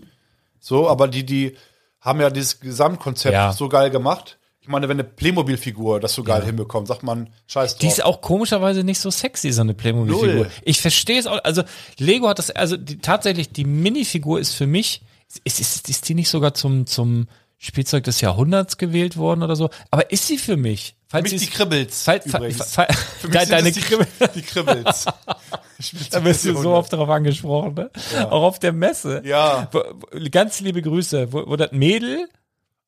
[0.60, 1.56] so, aber die, die
[2.00, 3.52] haben ja dieses Gesamtkonzept Ja.
[3.52, 4.38] so geil gemacht.
[4.60, 7.98] Ich meine, wenn eine Playmobil-Figur das so geil hinbekommt, sagt man, scheiß die drauf.
[7.98, 10.46] ist auch komischerweise nicht so sexy, so eine Playmobil-Figur.
[10.62, 11.38] Ich verstehe es auch.
[11.44, 11.62] Also
[11.98, 15.02] Lego hat das, also die, tatsächlich, die Minifigur ist für mich,
[15.44, 17.28] ist, ist, ist die nicht sogar zum, zum
[17.64, 19.70] Spielzeug des Jahrhunderts gewählt worden oder so?
[19.90, 20.96] Aber ist sie für mich?
[21.06, 22.74] Für Falls mich sie die Kribbels Fall, fall, übrigens.
[22.74, 22.88] fall,
[23.20, 25.06] Für mich de, deine die, Kribbel, die Kribbels.
[26.10, 27.90] da wirst du so oft darauf angesprochen, ne?
[28.30, 29.22] Auch auf der Messe.
[29.24, 29.68] Ja.
[30.30, 31.32] Ganz liebe Grüße.
[31.32, 32.28] Wo, wo das Mädel,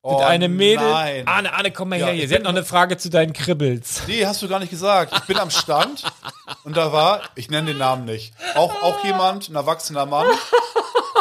[0.03, 0.89] Oh, das eine Mädel.
[0.89, 1.27] Nein.
[1.27, 2.27] Arne, Arne, komm mal Ja, her hier.
[2.29, 4.03] Sie hat noch eine Frage zu deinen Kribbels.
[4.07, 5.13] Nee, hast du gar nicht gesagt.
[5.13, 6.03] Ich bin am Stand
[6.63, 10.27] Und da war, ich nenne den Namen nicht, auch, auch jemand, ein erwachsener Mann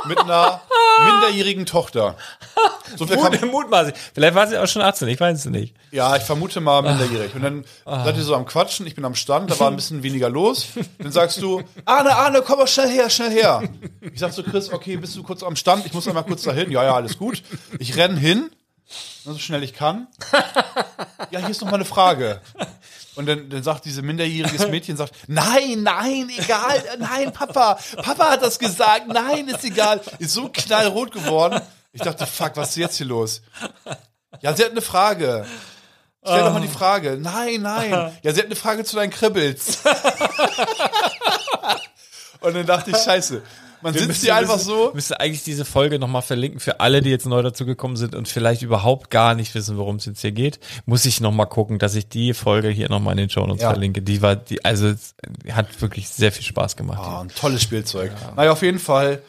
[0.08, 0.60] mit einer
[1.04, 2.16] minderjährigen Tochter.
[2.96, 3.94] So viel Mut, mutmaßlich.
[4.14, 5.74] Vielleicht war sie auch schon 18, ich weiß es nicht.
[5.90, 7.34] ja, ich vermute mal minderjährig.
[7.34, 10.02] Und dann seid ihr so am Quatschen, ich bin am Stand, da war ein bisschen
[10.02, 10.66] weniger los.
[10.98, 13.62] Dann sagst du, Arne, Arne, komm mal schnell her, schnell her.
[14.12, 15.84] Ich sag so, Chris, okay, bist du kurz am Stand?
[15.86, 16.70] Ich muss einmal kurz dahin.
[16.70, 17.42] Ja, ja, alles gut.
[17.78, 18.50] Ich renn hin,
[19.24, 20.06] so schnell ich kann.
[21.30, 22.40] Ja, hier ist noch mal eine Frage.
[23.16, 28.42] Und dann, dann sagt diese minderjähriges Mädchen, sagt, nein, nein, egal, nein, Papa, Papa hat
[28.42, 30.00] das gesagt, nein, ist egal.
[30.18, 31.60] Ist so knallrot geworden.
[31.92, 33.40] Ich dachte, fuck, was ist jetzt hier los?
[34.42, 35.46] Ja, sie hat eine Frage.
[36.22, 37.16] Stell doch mal die Frage.
[37.20, 37.90] Nein, nein.
[38.22, 39.78] Ja, sie hat eine Frage zu deinen Kribbels.
[42.40, 43.42] Und dann dachte ich, scheiße.
[43.82, 44.90] Man sitzt hier einfach so.
[44.94, 48.62] Müsste eigentlich diese Folge nochmal verlinken für alle, die jetzt neu dazugekommen sind und vielleicht
[48.62, 50.58] überhaupt gar nicht wissen, worum es jetzt hier geht.
[50.86, 53.70] Muss ich nochmal gucken, dass ich die Folge hier nochmal in den Show Notes Ja.
[53.70, 54.02] verlinke.
[54.02, 54.94] Die war, die, also,
[55.52, 56.98] hat wirklich sehr viel Spaß gemacht.
[57.00, 58.12] Ah, ein tolles Spielzeug.
[58.36, 59.22] Naja, auf jeden Fall.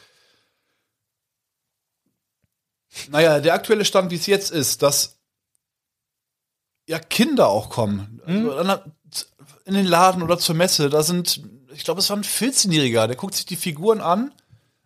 [3.09, 5.17] Naja, der aktuelle Stand, wie es jetzt ist, dass
[6.87, 8.21] ja Kinder auch kommen.
[8.25, 8.83] Also der-
[9.65, 11.41] in den Laden oder zur Messe, da sind,
[11.77, 14.31] ich glaube, es war ein 14-Jähriger, der guckt sich die Figuren an.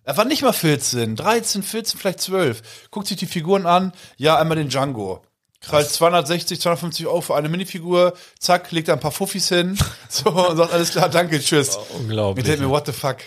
[0.03, 2.89] Er war nicht mal 14, 13, 14, vielleicht 12.
[2.91, 3.93] Guckt sich die Figuren an.
[4.17, 5.21] Ja, einmal den Django.
[5.61, 8.13] Zahlt 260, 250 Euro für eine Minifigur.
[8.39, 9.77] Zack, legt da ein paar Fuffis hin.
[10.09, 11.77] So, und sagt, alles klar, danke, tschüss.
[11.99, 12.43] Unglaublich.
[12.43, 13.17] Ich denke mir, what the fuck?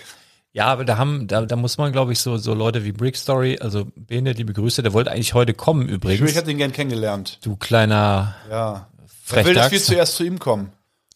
[0.53, 3.17] Ja, aber da haben, da, da muss man, glaube ich, so, so Leute wie Brick
[3.17, 6.31] Story, also Bene, liebe Grüße, der wollte eigentlich heute kommen Ich, übrigens.
[6.31, 7.39] ich hätte ihn gern kennengelernt.
[7.43, 8.89] du kleiner Ja.
[9.29, 10.73] Wer will, dass wir zuerst zu ihm kommen?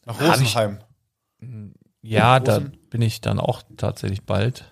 [0.07, 0.79] Nach ich- Rosenheim.
[2.03, 4.65] Ja, da bin ich dann auch tatsächlich bald.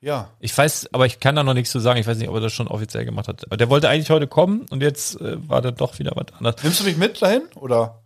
[0.00, 0.30] Ja.
[0.40, 2.00] Ich weiß, aber ich kann da noch nichts zu sagen.
[2.00, 3.44] Ich weiß nicht, ob er das schon offiziell gemacht hat.
[3.46, 6.62] Aber der wollte eigentlich heute kommen und jetzt äh, war da doch wieder was anderes.
[6.62, 7.42] Nimmst du mich mit dahin?
[7.54, 8.02] Oder?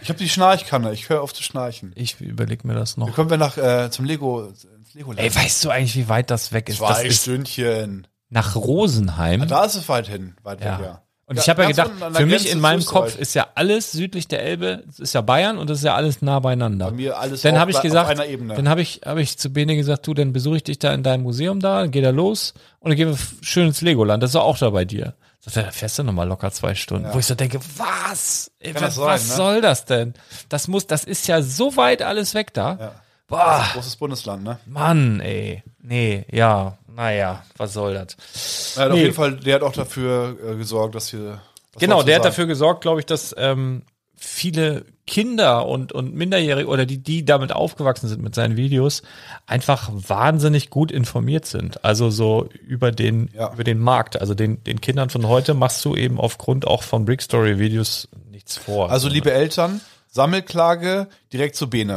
[0.00, 0.92] Ich habe die Schnarchkanne.
[0.92, 1.92] Ich höre auf zu schnarchen.
[1.96, 3.12] Ich überlege mir das noch.
[3.12, 6.52] Kommen wir nach äh, zum Lego ins Lego Ey, weißt du eigentlich, wie weit das
[6.52, 6.80] weg ist?
[6.80, 8.06] Das Zwei ist Stündchen.
[8.28, 9.48] nach Rosenheim.
[9.48, 10.36] Da ist es weit hin.
[10.44, 10.78] Weit ja.
[10.78, 11.02] weg, ja.
[11.28, 12.84] Und ich habe ja gedacht, für mich Grenze in meinem.
[12.84, 16.22] Kopf ist ja alles südlich der Elbe, ist ja Bayern und das ist ja alles
[16.22, 16.86] nah beieinander.
[16.86, 18.54] Bei mir alles dann habe ich auf gesagt, einer Ebene.
[18.54, 21.02] dann habe ich, habe ich zu Bene gesagt, du, dann besuche ich dich da in
[21.02, 24.22] deinem Museum da, dann geh da los und dann gehen wir schön ins Legoland.
[24.22, 25.14] Das ist auch da bei dir.
[25.40, 27.08] Sagt er, da fährst du nochmal locker zwei Stunden.
[27.12, 28.52] Wo ich so denke, was?
[28.60, 29.34] Ey, was sein, was ne?
[29.34, 30.14] soll das denn?
[30.48, 32.78] Das muss, das ist ja so weit alles weg da.
[32.80, 32.92] Ja.
[33.26, 34.60] Boah, Großes Bundesland, ne?
[34.66, 35.64] Mann, ey.
[35.80, 38.74] Nee, ja, naja, was soll das?
[38.76, 39.02] Ja, Auf Nee.
[39.02, 41.40] jeden Fall, der hat auch dafür äh, gesorgt, dass wir.
[41.78, 42.32] Genau, der hat sagen?
[42.32, 43.82] dafür gesorgt, glaube ich, dass ähm,
[44.16, 49.02] viele Kinder und, und Minderjährige oder die, die damit aufgewachsen sind mit seinen Videos,
[49.46, 51.84] einfach wahnsinnig gut informiert sind.
[51.84, 53.52] Also so über den, Ja.
[53.52, 54.18] über den Markt.
[54.20, 58.08] Also den, den Kindern von heute machst du eben aufgrund auch von Brick Story Videos
[58.30, 58.90] nichts vor.
[58.90, 59.80] Also, liebe Eltern,
[60.16, 61.96] Sammelklage direkt zu Bene.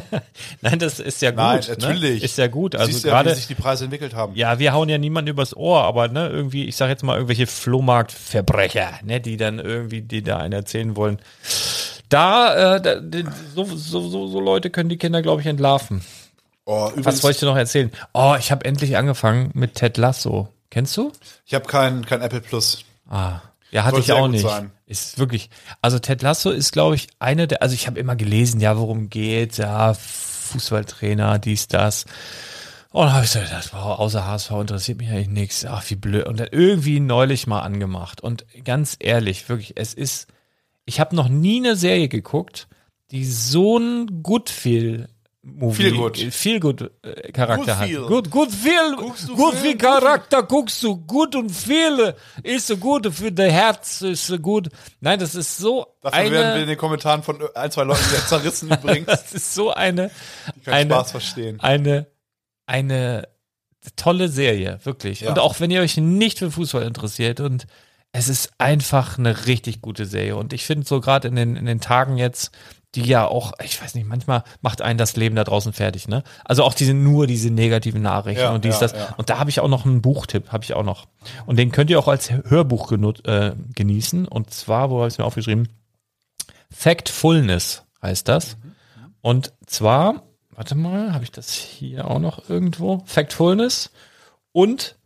[0.60, 1.38] Nein, das ist ja gut.
[1.38, 1.76] Nein, Ne?
[1.78, 2.22] natürlich.
[2.22, 2.76] Ist ja gut.
[2.76, 4.34] Also siehst ja, wie gerade, sich die Preise entwickelt haben.
[4.34, 7.46] Ja, wir hauen ja niemanden übers Ohr, aber ne, irgendwie, ich sag jetzt mal irgendwelche
[7.46, 11.18] Flohmarktverbrecher, ne, die dann irgendwie, die da einen erzählen wollen.
[12.08, 13.00] Da, äh, da
[13.54, 16.02] so, so, so, so Leute können die Kinder, glaube ich, entlarven.
[16.66, 17.90] Oh, Was wollte ich dir noch erzählen?
[18.12, 20.48] Oh, ich habe endlich angefangen mit Ted Lasso.
[20.70, 21.10] Kennst du?
[21.46, 22.84] ich habe kein, kein Apple Plus.
[23.10, 23.40] Ah,
[23.72, 24.42] ja, hatte Soll ich auch nicht.
[24.42, 24.70] sein.
[24.86, 25.48] Ist wirklich.
[25.80, 27.62] Also Ted Lasso ist, glaube ich, eine der.
[27.62, 29.56] Also ich habe immer gelesen, ja, worum geht's?
[29.56, 32.04] Ja, Fußballtrainer, dies, das.
[32.90, 35.64] Und dann habe ich so gedacht, wow, außer HSV interessiert mich eigentlich nichts.
[35.64, 36.26] Ach, wie blöd.
[36.26, 38.20] Und dann irgendwie neulich mal angemacht.
[38.20, 40.28] Und ganz ehrlich, wirklich, es ist.
[40.84, 42.68] Ich habe noch nie eine Serie geguckt,
[43.10, 45.08] die so ein Goodfeel
[45.44, 46.16] Movie, Feel good.
[46.18, 47.88] viel gut äh, Charakter Good hat.
[47.88, 48.06] feel.
[48.06, 48.96] Gut, gut viel,
[49.34, 49.76] gut viel?
[49.76, 52.14] Charakter guckst du, gut und viel
[52.44, 54.68] ist so gut für dein Herz ist so gut.
[55.00, 58.04] Nein, das ist so Dafür werden wir in eine, den Kommentaren von ein, zwei Leuten
[58.04, 59.06] sehr zerrissen übrigens.
[59.06, 60.12] das ist so eine,
[60.64, 61.58] keinen eine, Spaß verstehen.
[61.58, 62.06] eine,
[62.66, 63.26] eine
[63.96, 65.22] tolle Serie, wirklich.
[65.22, 65.30] Ja.
[65.30, 67.66] Und auch wenn ihr euch nicht für Fußball interessiert und
[68.12, 70.36] es ist einfach eine richtig gute Serie.
[70.36, 72.52] Und ich finde so gerade in den, in den Tagen jetzt,
[72.94, 76.22] die ja auch, ich weiß nicht, manchmal macht einen das Leben da draußen fertig, ne?
[76.44, 78.92] Also auch diese, nur diese negativen Nachrichten Ja, und dies, ja, das.
[78.92, 79.14] ja.
[79.16, 81.06] Und da habe ich auch noch einen Buchtipp, habe ich auch noch.
[81.46, 84.28] Und den könnt ihr auch als Hörbuch genut, äh, genießen.
[84.28, 85.68] Und zwar, wo habe ich es mir aufgeschrieben?
[86.70, 88.56] Factfulness heißt das.
[89.20, 93.02] Und zwar, warte mal, habe ich das hier auch noch irgendwo?
[93.06, 93.90] Factfulness
[94.52, 94.96] und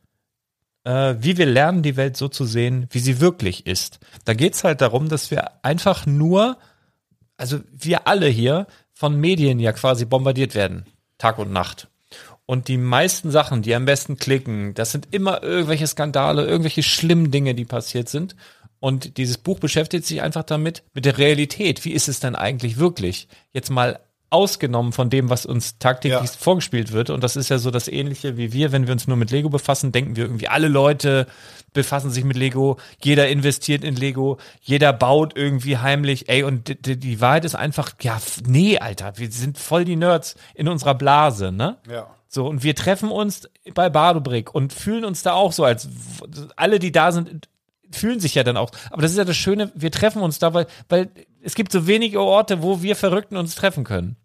[0.85, 3.99] äh, wie wir lernen, die Welt so zu sehen, wie sie wirklich ist.
[4.25, 6.57] Da geht's halt darum, dass wir einfach nur,
[7.37, 10.87] also wir alle hier von Medien ja quasi bombardiert werden,
[11.19, 11.89] Tag und Nacht.
[12.47, 17.33] Und die meisten Sachen, die am besten klicken, das sind immer irgendwelche Skandale, irgendwelche schlimmen
[17.33, 18.37] Dinge, die passiert sind.
[18.79, 21.85] Und dieses Buch beschäftigt sich einfach damit, mit der Realität.
[21.85, 23.27] Wie ist es denn eigentlich wirklich?
[23.53, 23.99] Jetzt mal
[24.31, 26.37] ausgenommen von dem, was uns tagtäglich Ja.
[26.39, 27.11] vorgespielt wird.
[27.11, 29.49] Und das ist ja so das Ähnliche wie wir, wenn wir uns nur mit Lego
[29.49, 31.27] befassen, denken wir irgendwie, alle Leute
[31.73, 36.99] befassen sich mit Lego, jeder investiert in Lego, jeder baut irgendwie heimlich, ey, und die,
[36.99, 41.53] die- Wahrheit ist einfach, ja, nee, Alter, wir sind voll die Nerds in unserer Blase,
[41.53, 41.77] ne?
[41.89, 42.07] Ja.
[42.29, 45.89] So, und wir treffen uns bei Badobrick und fühlen uns da auch so, als
[46.57, 47.49] alle, die da sind,
[47.93, 48.71] fühlen sich ja dann auch.
[48.91, 51.09] Aber das ist ja das Schöne, wir treffen uns da, weil, weil
[51.47, 54.17] es gibt so wenige Orte, wo wir Verrückten uns treffen können.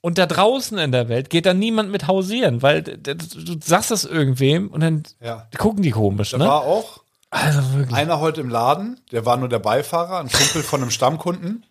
[0.00, 4.04] Und da draußen in der Welt geht dann niemand mit hausieren, weil du sagst das
[4.04, 5.46] irgendwem und dann Ja.
[5.56, 6.46] gucken die komisch, Da ne?
[6.46, 7.00] war auch
[7.30, 7.60] Also
[7.92, 11.64] einer heute im Laden, der war nur der Beifahrer, ein Kumpel von einem Stammkunden.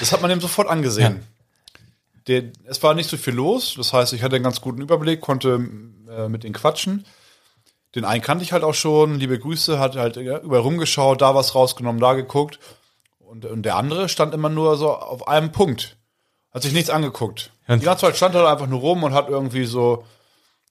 [0.00, 1.22] Das hat man ihm sofort angesehen.
[2.26, 5.20] Der, es war nicht so viel los, das heißt, ich hatte einen ganz guten Überblick,
[5.20, 5.60] konnte
[6.10, 7.06] äh, mit denen quatschen.
[7.94, 11.34] Den einen kannte ich halt auch schon, liebe Grüße, hat halt ja, überall rumgeschaut, da
[11.34, 12.58] was rausgenommen, da geguckt.
[13.28, 15.96] Und, und der andere stand immer nur so auf einem Punkt.
[16.50, 17.52] Hat sich nichts angeguckt.
[17.68, 20.04] Die ganze Zeit stand er da einfach nur rum und hat irgendwie so,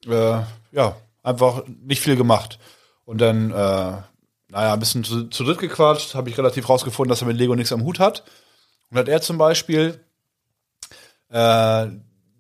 [0.08, 0.40] äh,
[0.72, 2.58] ja, einfach nicht viel gemacht.
[3.06, 3.54] Und dann, äh,
[4.50, 7.54] naja, ein bisschen zu, zu dritt gequatscht, habe ich relativ rausgefunden, dass er mit Lego
[7.56, 8.24] nichts am Hut hat.
[8.90, 10.00] Und hat er zum Beispiel
[11.30, 11.88] äh,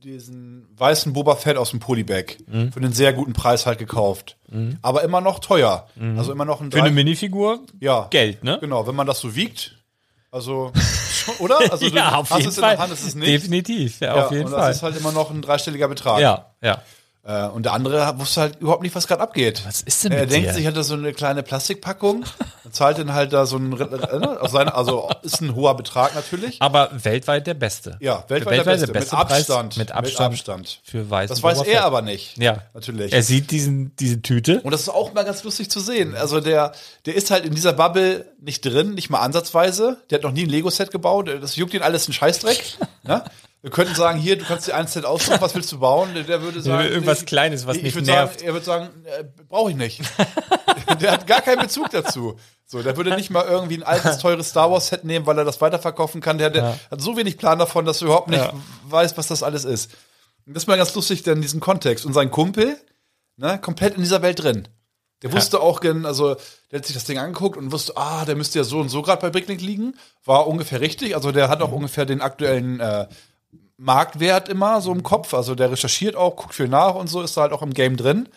[0.03, 2.72] diesen weißen Boba Fett aus dem Polybag Mhm.
[2.72, 4.38] für einen sehr guten Preis halt gekauft.
[4.82, 5.88] Aber immer noch teuer.
[6.18, 6.72] Also immer noch ein Mhm.
[6.72, 8.07] Für eine Minifigur ja.
[8.09, 8.57] Geld, ne?
[8.61, 9.76] Genau, wenn man das so wiegt.
[10.32, 10.71] Also,
[11.39, 11.59] oder?
[11.71, 12.71] Also, ja, du auf hast jeden es in Fall.
[12.75, 13.28] der Hand, es ist nicht.
[13.30, 14.67] Definitiv, ja, Ja, auf jeden und Fall.
[14.67, 16.19] das ist halt immer noch ein dreistelliger Betrag.
[16.19, 16.82] ja, ja.
[17.28, 19.61] Äh, und der andere wusste halt überhaupt nicht, was gerade abgeht.
[19.67, 20.53] Was ist denn Er mit denkt dir?
[20.53, 22.23] sich, hat da so eine kleine Plastikpackung
[22.63, 26.15] und zahlt dann halt da so ein, äh, aus seiner, also ist ein hoher Betrag
[26.15, 26.61] natürlich.
[26.61, 27.97] Aber weltweit der Beste.
[27.99, 28.88] Ja, weltweit, der Beste.
[28.88, 29.75] mit Preis, Abstand.
[29.78, 30.80] mit Abstand.
[30.84, 31.30] Für weiß.
[31.30, 32.38] Das weiß er aber nicht.
[32.38, 32.59] Ja.
[32.73, 33.11] Natürlich.
[33.11, 34.61] Er sieht diesen, diese Tüte.
[34.61, 36.15] Und das ist auch mal ganz lustig zu sehen.
[36.15, 36.71] Also der,
[37.05, 39.97] der ist halt in dieser Bubble nicht drin, nicht mal ansatzweise.
[40.09, 41.30] Der hat noch nie ein Lego-Set gebaut.
[41.41, 42.63] Das juckt ihn alles ein Scheißdreck.
[43.03, 43.23] ne?
[43.62, 46.10] Wir könnten sagen, hier, du kannst dir ein Set aussuchen, was willst du bauen?
[46.28, 48.36] Der, würde sagen, irgendwas nee, Kleines, was ich nicht nervt.
[48.39, 50.01] Sagen, er würde sagen, äh, brauche ich nicht.
[51.01, 52.38] der hat gar keinen Bezug dazu.
[52.66, 55.60] So, der würde nicht mal irgendwie ein altes, teures Star Wars-Set nehmen, weil er das
[55.62, 56.38] weiterverkaufen kann.
[56.38, 58.53] Der, der hat so wenig Plan davon, dass er überhaupt nicht Ja.
[58.84, 59.91] weiß, was das alles ist.
[60.45, 62.05] Und das ist mal ganz lustig, denn diesen Kontext.
[62.05, 62.78] Und sein Kumpel,
[63.38, 64.68] ne, komplett in dieser Welt drin.
[65.24, 66.36] Der wusste auch, gen- also
[66.72, 69.01] der hat sich das Ding angeguckt und wusste, ah, der müsste ja so und so
[69.01, 69.95] gerade bei Bricklink liegen.
[70.26, 71.16] War ungefähr richtig.
[71.16, 73.08] Also der hat auch ungefähr den aktuellen äh,
[73.78, 75.34] Marktwert immer so im Kopf.
[75.34, 77.97] Also der recherchiert auch, guckt viel nach und so, ist da halt auch im Game
[77.97, 78.28] drin.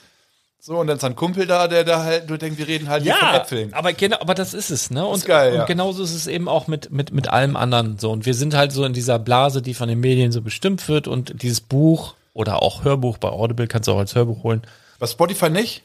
[0.62, 3.03] So, und dann ist sein Kumpel da, der da halt nur denkt, wir reden halt
[3.03, 3.72] hier von Äpfeln.
[3.72, 5.07] aber genau, aber das ist es, ne?
[5.07, 5.64] Und, ist geil, und ja.
[5.64, 8.11] genauso ist es eben auch mit, mit, mit allem anderen so.
[8.11, 11.09] Und wir sind halt so in dieser Blase, die von den Medien so bestimmt wird
[11.09, 14.61] und dieses Buch oder auch Hörbuch bei Audible kannst du auch als Hörbuch holen.
[14.99, 15.82] Bei Spotify nicht?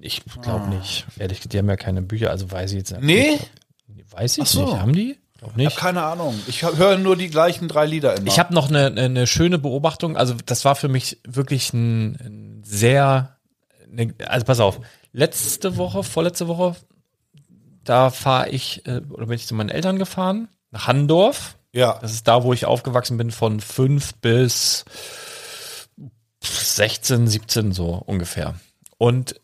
[0.00, 1.06] Ich glaube nicht.
[1.18, 3.02] Ehrlich, die haben ja keine Bücher, also weiß ich jetzt nicht.
[3.02, 3.40] Nee,
[4.14, 4.64] Weiß ich so.
[4.64, 4.76] nicht.
[4.76, 5.16] Haben die?
[5.44, 5.76] Glaub nicht.
[5.76, 6.40] keine Ahnung.
[6.46, 8.28] Ich höre nur die gleichen drei Lieder immer.
[8.28, 10.16] Ich habe noch eine, eine, schöne Beobachtung.
[10.16, 13.36] Also das war für mich wirklich ein, sehr,
[13.92, 14.80] eine, also pass auf.
[15.12, 16.76] Letzte Woche, vorletzte Woche,
[17.84, 21.56] da fahre ich äh, oder bin ich zu meinen Eltern gefahren nach Handorf.
[21.72, 21.98] ja.
[22.00, 24.84] Das ist da, wo ich aufgewachsen bin, von fünf bis
[26.42, 28.54] 16, 17 so ungefähr.
[28.96, 29.40] Und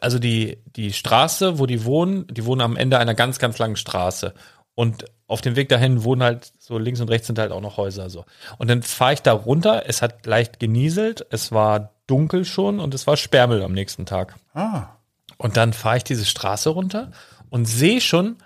[0.00, 3.76] also die, die Straße, wo die wohnen, die wohnen am Ende einer ganz, ganz langen
[3.76, 4.34] Straße.
[4.76, 7.78] Und auf dem Weg dahin wohnen halt so links und rechts sind halt auch noch
[7.78, 8.26] Häuser so.
[8.58, 12.94] Und dann fahre ich da runter, es hat leicht genieselt, es war dunkel schon und
[12.94, 14.36] es war Sperrmüll am nächsten Tag.
[14.54, 14.90] Ah.
[15.38, 17.10] Und dann fahre ich diese Straße runter
[17.48, 18.36] und sehe schon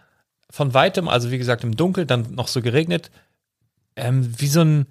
[0.48, 3.10] von weitem, also wie gesagt im Dunkel, dann noch so geregnet,
[3.96, 4.86] ähm, wie so ein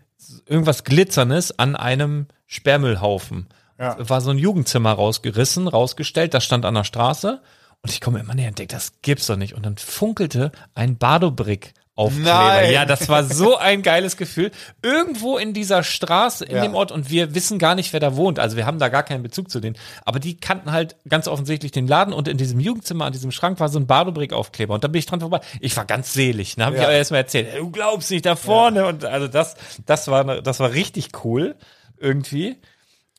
[0.45, 3.47] irgendwas Glitzernes an einem Sperrmüllhaufen.
[3.77, 3.95] Ja.
[4.09, 7.41] War so ein Jugendzimmer rausgerissen, rausgestellt, das stand an der Straße.
[7.81, 9.53] Und ich komme immer näher und denke, das gibt's doch nicht.
[9.53, 11.73] Und dann funkelte ein Badobrick.
[11.95, 12.63] Aufkleber.
[12.69, 14.51] Ja, das war so ein geiles Gefühl.
[14.81, 16.61] Irgendwo in dieser Straße, in Ja.
[16.61, 18.39] dem Ort, und wir wissen gar nicht, wer da wohnt.
[18.39, 19.75] Also wir haben da gar keinen Bezug zu denen.
[20.05, 23.59] Aber die kannten halt ganz offensichtlich den Laden und in diesem Jugendzimmer, an diesem Schrank
[23.59, 24.73] war so ein Badobrick-Aufkleber.
[24.75, 25.41] Und da bin ich dran vorbei.
[25.59, 26.67] Ich war ganz selig, ne?
[26.67, 26.85] Hab ich Ja.
[26.85, 27.49] aber erst mal erzählt.
[27.57, 28.85] Du glaubst nicht, da vorne.
[28.85, 29.55] Und also das,
[29.85, 31.57] das war, das war richtig cool.
[31.97, 32.61] Irgendwie.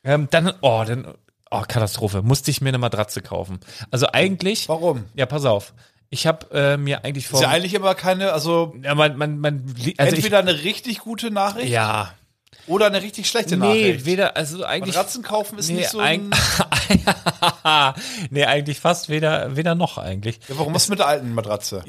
[0.03, 1.05] Ähm, dann, oh, dann,
[1.51, 2.21] oh, Katastrophe.
[2.23, 3.59] Musste ich mir eine Matratze kaufen.
[3.91, 4.67] Also eigentlich.
[4.67, 5.05] Warum?
[5.13, 5.73] Ja, pass auf.
[6.09, 7.39] Ich habe äh, mir eigentlich vor.
[7.39, 9.63] Ist ja eigentlich immer keine, also ja, man, man, man,
[9.97, 12.13] also entweder eine richtig gute Nachricht ich, ja.
[12.67, 14.05] oder eine richtig schlechte Nee, Nachricht.
[14.05, 14.93] weder, also eigentlich.
[14.93, 16.29] Matratzen kaufen ist nee, nicht so ein,
[18.29, 20.41] nee, eigentlich fast weder, weder noch eigentlich.
[20.49, 21.81] ja, Warum was mit der alten Matratze?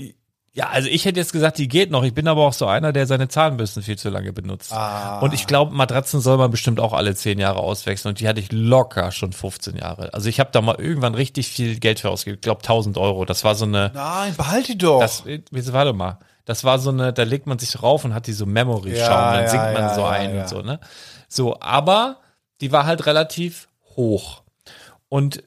[0.55, 2.05] Ja, also ich hätte jetzt gesagt, die geht noch.
[2.05, 4.71] Ich bin aber auch so einer, der seine Zahnbürsten viel zu lange benutzt.
[4.71, 5.21] Ah.
[5.21, 8.11] Und ich glaube, Matratzen soll man bestimmt auch alle zehn Jahre auswechseln.
[8.11, 10.13] Und die hatte ich locker schon 15 Jahre.
[10.13, 12.37] Also ich habe da mal irgendwann richtig viel Geld für ausgegeben.
[12.37, 13.25] Ich glaube 1000 Euro.
[13.25, 15.01] Das war so eine, Nein, behalt die doch.
[15.01, 16.19] das, jetzt warte mal.
[16.45, 19.33] Das war so eine, da legt man sich drauf und hat die so Memory-Schaum, Ja,
[19.33, 20.81] dann ja, singt man ja, so ein und so, ne?
[21.29, 22.19] So, aber
[22.61, 24.43] die war halt relativ hoch.
[25.09, 25.45] Und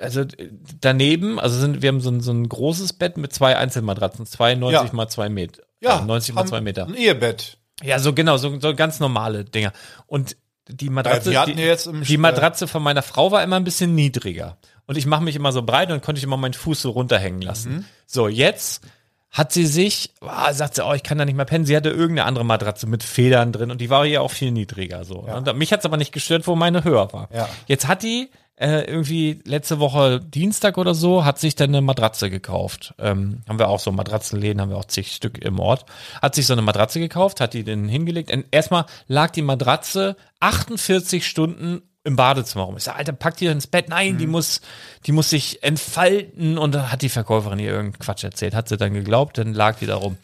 [0.00, 3.56] also äh, daneben, also sind, wir haben so ein, so ein großes Bett mit zwei
[3.56, 4.96] Einzelmatratzen, 92 Ja.
[4.96, 5.62] mal 2 Meter.
[5.80, 6.86] Ja, Äh, 90 mal haben 2 Meter.
[6.86, 7.58] Ein Ehebett.
[7.82, 9.72] Ja, so genau, so, so ganz normale Dinger.
[10.06, 10.36] Und
[10.68, 13.94] die Matratze, die, ja im die Sch- Matratze von meiner Frau war immer ein bisschen
[13.94, 14.58] niedriger.
[14.86, 17.40] Und ich mache mich immer so breit und konnte ich immer meinen Fuß so runterhängen
[17.42, 17.72] lassen.
[17.72, 17.84] Mhm.
[18.06, 18.82] So, jetzt
[19.30, 21.64] hat sie sich, ah, sagt sie, oh, ich kann da nicht mehr pennen.
[21.64, 25.04] Sie hatte irgendeine andere Matratze mit Federn drin und die war hier auch viel niedriger.
[25.04, 25.24] So.
[25.26, 25.36] Ja.
[25.36, 27.28] Und mich hat's aber nicht gestört, wo meine höher war.
[27.32, 27.48] Ja.
[27.66, 28.28] Jetzt hat die
[28.60, 32.94] äh, irgendwie letzte Woche Dienstag oder so, hat sich dann eine Matratze gekauft.
[32.98, 35.86] Ähm, haben wir auch so Matratzenläden, haben wir auch zig Stück im Ort.
[36.20, 38.30] Hat sich so eine Matratze gekauft, hat die dann hingelegt.
[38.30, 42.76] Und erstmal lag die Matratze 48 Stunden im Badezimmer rum.
[42.76, 43.88] Ich sag, Alter, pack die ins Bett.
[43.88, 44.60] Nein, die muss,
[45.06, 46.58] die muss sich entfalten.
[46.58, 48.54] Und dann hat die Verkäuferin ihr irgendeinen Quatsch erzählt.
[48.54, 50.18] Hat sie dann geglaubt, dann lag die da rum.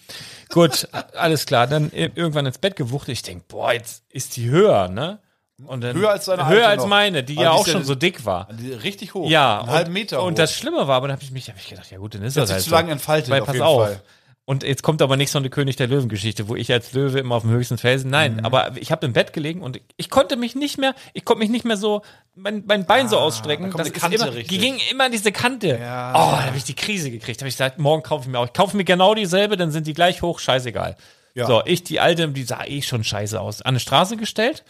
[0.50, 1.66] Gut, alles klar.
[1.66, 3.14] Dann irgendwann ins Bett gewuchtet.
[3.14, 5.20] Ich denk, boah, jetzt ist die höher, ne?
[5.58, 6.88] Höher als deine Höher als noch.
[6.88, 8.48] meine, die Aber ja die auch schon so dick war.
[8.82, 9.28] Richtig hoch.
[9.30, 10.26] Ja, Einen und, halben Meter hoch.
[10.26, 12.22] Und das Schlimme war, aber dann habe ich mich, hab ich gedacht, ja gut, dann
[12.22, 12.76] ist das sich halt zu so.
[12.76, 13.82] lange entfaltet, Weil, auf pass auf.
[13.84, 14.00] Fall.
[14.48, 17.18] Und jetzt kommt aber nicht so eine König der Löwen Geschichte, wo ich als Löwe
[17.18, 18.10] immer auf dem höchsten Felsen.
[18.10, 18.44] Nein, Mhm.
[18.44, 21.50] aber ich habe im Bett gelegen und ich konnte mich nicht mehr, ich konnte mich
[21.50, 22.02] nicht mehr so
[22.36, 23.66] mein, mein Bein so ausstrecken.
[23.66, 24.48] Ah, da Das die ist Kante immer, richtig.
[24.48, 25.78] die ging immer diese Kante.
[25.80, 26.10] Ja.
[26.12, 27.40] oh, da habe ich die Krise gekriegt.
[27.40, 28.46] Da habe ich gesagt, morgen kaufe ich mir auch.
[28.46, 30.96] Ich kaufe mir genau dieselbe, dann sind die gleich hoch, scheißegal.
[31.34, 31.46] Ja.
[31.48, 33.62] So, ich die alte, die sah eh schon scheiße aus.
[33.62, 34.62] An eine Straße gestellt.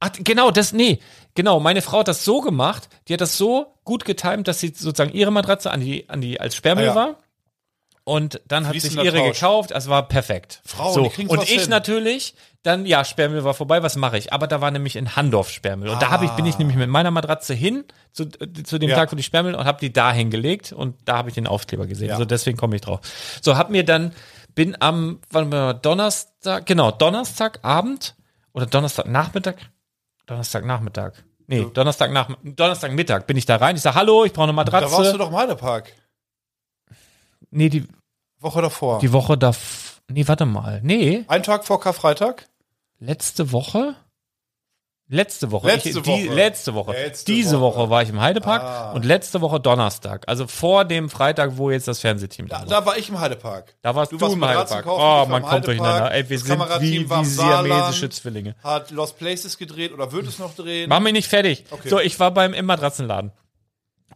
[0.00, 0.98] Ach, genau, das, nee,
[1.34, 4.68] genau, meine Frau hat das so gemacht, die hat das so gut getimt, dass sie
[4.68, 6.94] sozusagen ihre Matratze an die, an die, als Sperrmüll Ah, ja.
[6.94, 7.16] war.
[8.04, 9.38] Und dann hat sich Fließender ihre Tausch.
[9.40, 10.62] gekauft, es war perfekt.
[10.64, 11.12] Frauen, so.
[11.28, 11.70] Und ich hin.
[11.70, 14.32] natürlich, dann, ja, Sperrmüll war vorbei, was mache ich?
[14.32, 15.90] Aber da war nämlich in Handorf Sperrmüll.
[15.90, 18.88] Und da habe ich, bin ich nämlich mit meiner Matratze hin, zu, äh, zu dem
[18.90, 18.96] Ja.
[18.96, 21.86] Tag, wo die Sperrmüll, und habe die da hingelegt und da habe ich den Aufkleber
[21.86, 22.08] gesehen.
[22.08, 22.16] Ja.
[22.16, 23.00] So, deswegen komme ich drauf.
[23.42, 24.12] So, hab mir dann,
[24.54, 28.16] bin am, wann war Donnerstag, genau, Donnerstagabend
[28.54, 29.54] oder Donnerstagnachmittag,
[30.30, 31.12] Donnerstagnachmittag.
[31.48, 33.74] Nee, Donnerstagnach, Donnerstagmittag bin ich da rein.
[33.74, 34.88] Ich sage, hallo, ich brauche eine Matratze.
[34.88, 35.92] Da warst du doch im Heidepark.
[37.50, 37.88] nee, die,
[38.38, 39.00] Woche davor.
[39.00, 39.50] die Woche da,
[40.08, 40.80] nee, warte mal.
[40.84, 42.48] Nee, Ein Tag vor Karfreitag?
[43.00, 43.96] letzte Woche?
[45.12, 45.66] Letzte Woche.
[45.66, 46.34] Letzte ich, Die, Woche.
[46.34, 46.92] letzte Woche.
[46.92, 47.78] Letzte Diese Woche.
[47.80, 47.90] Woche.
[47.90, 48.92] war ich im Heidepark Ah.
[48.92, 50.22] und letzte Woche Donnerstag.
[50.28, 52.66] Also vor dem Freitag, wo jetzt das Fernsehteam da, war.
[52.66, 53.74] da war ich im Heidepark.
[53.82, 54.84] Da warst du, warst im Heidepark.
[54.84, 56.12] kaufen, Oh, war man kommt durcheinander.
[56.12, 58.08] Ey, wir Das sind wie, war wie siamesische.
[58.10, 58.54] Zwillinge.
[58.62, 60.88] Hat Lost Places gedreht oder wird es noch drehen?
[60.88, 61.64] Mach mich nicht fertig.
[61.72, 61.88] Okay.
[61.88, 63.32] So, ich war beim im Matratzenladen.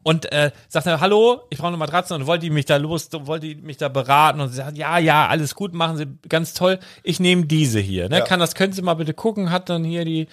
[0.05, 3.47] Und äh, sagte, hallo, ich brauche eine Matratze und wollte die mich da los, wollte
[3.47, 6.79] die mich da beraten und sie sagt, ja, ja, alles gut, machen Sie ganz toll.
[7.03, 8.11] Ich nehme diese hier.
[8.11, 8.19] Ne?
[8.19, 8.25] Ja.
[8.25, 9.51] Kann das, können Sie mal bitte gucken?
[9.51, 10.29] Hat dann hier die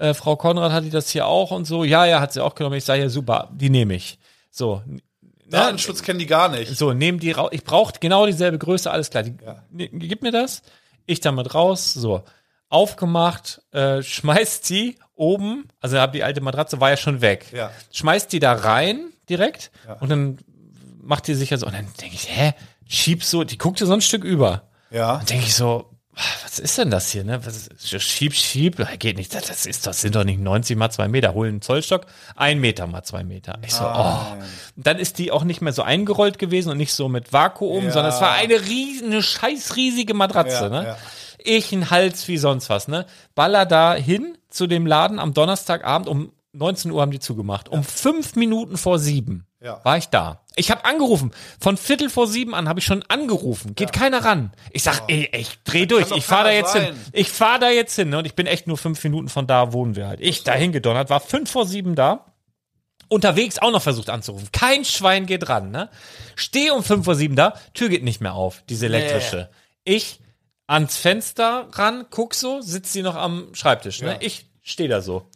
[0.00, 1.84] äh, Frau Konrad hat die das hier auch und so.
[1.84, 2.76] Ja, ja, hat sie auch genommen.
[2.76, 4.18] Ich sage ja super, die nehme ich.
[4.50, 5.00] So, ne?
[5.48, 6.76] Datenschutz kennen die gar nicht.
[6.76, 7.50] So, nehmen die raus.
[7.52, 9.22] Ich brauche genau dieselbe Größe, alles klar.
[9.24, 9.62] Die, Ja.
[9.70, 10.62] ne, Gib mir das.
[11.06, 11.92] Ich damit raus.
[11.92, 12.22] So,
[12.68, 17.46] aufgemacht, äh, schmeißt sie oben, also hab die alte Matratze war ja schon weg.
[17.52, 17.70] Ja.
[17.92, 19.94] Schmeißt die da rein direkt Ja.
[19.94, 20.38] und dann
[21.02, 21.66] macht die sich ja so.
[21.66, 22.52] Und dann denke ich, hä,
[22.88, 24.68] schieb so, die guckte so ein Stück über.
[24.90, 25.16] Ja.
[25.18, 25.90] Dann denke ich so,
[26.42, 27.44] was ist denn das hier, ne?
[27.44, 29.34] Was ist, schieb, schieb, geht nicht.
[29.34, 31.34] Das, ist, das sind doch nicht 90 mal zwei Meter.
[31.34, 32.06] Hol einen Zollstock,
[32.36, 33.58] ein Meter mal zwei Meter.
[33.64, 34.18] Ich so, oh.
[34.76, 37.90] Dann ist die auch nicht mehr so eingerollt gewesen und nicht so mit Vakuum, Ja.
[37.92, 40.84] sondern es war eine riesen, eine scheiß riesige Matratze, Ja, ne?
[40.84, 40.98] ja.
[41.42, 43.06] Ich ein Hals wie sonst was, ne?
[43.34, 47.68] Baller da hin zu dem Laden am Donnerstagabend um 19 Uhr haben die zugemacht.
[47.68, 49.80] Um fünf Minuten vor sieben Ja.
[49.84, 50.39] war ich da.
[50.56, 51.30] Ich habe angerufen.
[51.60, 53.74] Von Viertel vor sieben an habe ich schon angerufen.
[53.74, 54.52] Geht keiner ran.
[54.72, 56.08] Ich sag, ey, ey, ich dreh durch.
[56.08, 56.82] doch Ich fahr da jetzt hin.
[56.82, 56.96] sein.
[57.12, 58.10] Ich fahr da jetzt hin.
[58.10, 58.18] Ne?
[58.18, 60.20] Und ich bin echt nur fünf Minuten von da wohnen wir halt.
[60.20, 62.26] Ich dahin gedonnert, war fünf vor sieben da.
[63.08, 64.48] Unterwegs auch noch versucht anzurufen.
[64.52, 65.90] Kein Schwein geht ran, ne?
[66.36, 69.50] Steh um fünf vor sieben da, Tür geht nicht mehr auf, diese elektrische.
[69.82, 70.20] Ich
[70.68, 74.12] ans Fenster ran, guck so, sitzt sie noch am Schreibtisch, ne?
[74.12, 74.16] Ja.
[74.20, 75.26] Ich steh da so.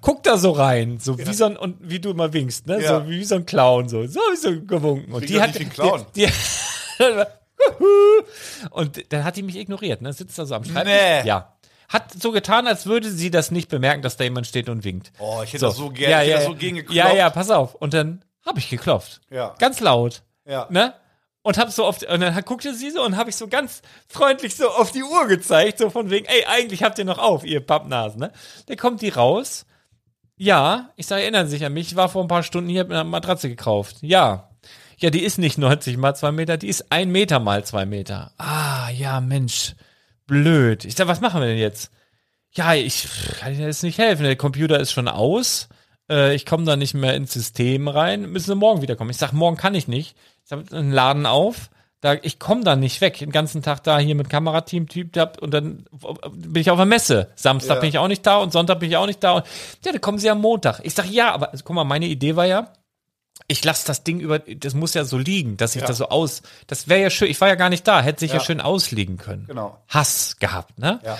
[0.00, 2.82] Guck da so rein, so wie so ein, und wie du immer winkst, ne?
[2.82, 3.00] Ja.
[3.00, 5.12] So wie so ein Clown, so, so wie so gewunken.
[5.12, 6.06] Und die hat, nicht Clown.
[6.14, 6.32] Die, die,
[8.70, 10.12] und dann hat die mich ignoriert, ne?
[10.12, 10.92] Sitzt da so am Schreibtisch.
[10.92, 11.26] Nee.
[11.26, 11.54] Ja.
[11.88, 15.10] Hat so getan, als würde sie das nicht bemerken, dass da jemand steht und winkt.
[15.18, 16.50] Oh, ich hätte das so gerne, ja, ich hätte ja, das ja.
[16.50, 16.96] so gegen geklopft.
[16.96, 17.74] Ja, ja, pass auf.
[17.74, 19.20] Und dann habe ich geklopft.
[19.30, 19.54] Ja.
[19.58, 20.22] Ganz laut.
[20.44, 20.66] Ja.
[20.70, 20.94] Ne?
[21.48, 24.54] Und hab so auf, und dann guckte sie so und habe ich so ganz freundlich
[24.54, 27.64] so auf die Uhr gezeigt, so von wegen, ey, eigentlich habt ihr noch auf, ihr
[27.64, 28.32] Pappnasen, ne?
[28.66, 29.64] Dann kommt die raus.
[30.36, 32.88] Ja, ich sage, erinnern sich an mich, ich war vor ein paar Stunden hier, hab
[32.88, 33.96] mir eine Matratze gekauft.
[34.02, 34.50] Ja.
[34.98, 38.30] Ja, die ist nicht 90 mal zwei Meter, die ist ein Meter mal zwei Meter.
[38.36, 39.74] Ah, ja, Mensch.
[40.26, 40.84] Blöd.
[40.84, 41.90] Ich sag, was machen wir denn jetzt?
[42.52, 43.08] Ja, ich
[43.40, 44.24] kann Ihnen jetzt nicht helfen.
[44.24, 45.70] Der Computer ist schon aus.
[46.10, 48.30] Äh, ich komme da nicht mehr ins System rein.
[48.30, 49.10] Müssen Sie morgen wiederkommen.
[49.10, 50.16] Ich sag, morgen kann ich nicht.
[50.44, 51.70] Ich habe einen Laden auf.
[52.00, 53.18] Da, ich komme da nicht weg.
[53.18, 55.84] Den ganzen Tag da hier mit Kamerateam typ hab und dann
[56.32, 57.32] bin ich auf der Messe.
[57.34, 57.80] Samstag Ja.
[57.80, 59.32] bin ich auch nicht da und Sonntag bin ich auch nicht da.
[59.32, 59.44] Und
[59.84, 60.80] ja, dann kommen sie am Montag.
[60.84, 62.72] Ich sag ja, aber also, guck mal, meine Idee war ja,
[63.48, 65.88] ich lasse das Ding über, das muss ja so liegen, dass ich Ja.
[65.88, 68.30] das so aus, das wäre ja schön, ich war ja gar nicht da, hätte sich
[68.30, 68.44] ja, Ja.
[68.44, 69.46] schön ausliegen können.
[69.48, 69.76] Genau.
[69.88, 71.00] Hass gehabt, ne?
[71.04, 71.18] Ja.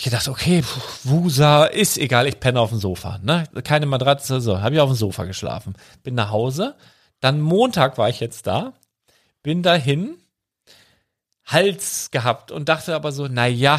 [0.00, 3.44] Ich gedacht, okay, puh, Wusa, ist egal, ich penne auf dem Sofa, ne?
[3.64, 5.74] Keine Matratze, so, habe ich auf dem Sofa geschlafen.
[6.02, 6.74] Bin nach Hause,
[7.20, 8.72] dann Montag war ich jetzt da,
[9.42, 10.16] bin dahin,
[11.44, 13.78] Hals gehabt und dachte aber so, na ja,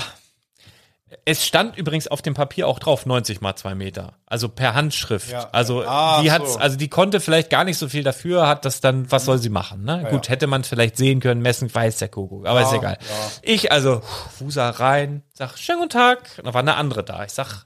[1.25, 4.13] es stand übrigens auf dem Papier auch drauf 90 mal 2 Meter.
[4.25, 5.29] Also per Handschrift.
[5.31, 5.49] Ja.
[5.51, 6.57] Also Ah, die hat, so.
[6.57, 9.49] also die konnte vielleicht gar nicht so viel dafür, hat das dann, was soll sie
[9.49, 10.07] machen, ne?
[10.09, 12.97] Gut, hätte man vielleicht sehen können, messen, weiß der Kuckuck, aber ist Ja, egal.
[13.01, 13.31] ja.
[13.41, 14.01] Ich also,
[14.37, 16.29] Fusa rein, sag, schönen guten Tag.
[16.37, 17.23] Und da war eine andere da.
[17.25, 17.65] Ich sag,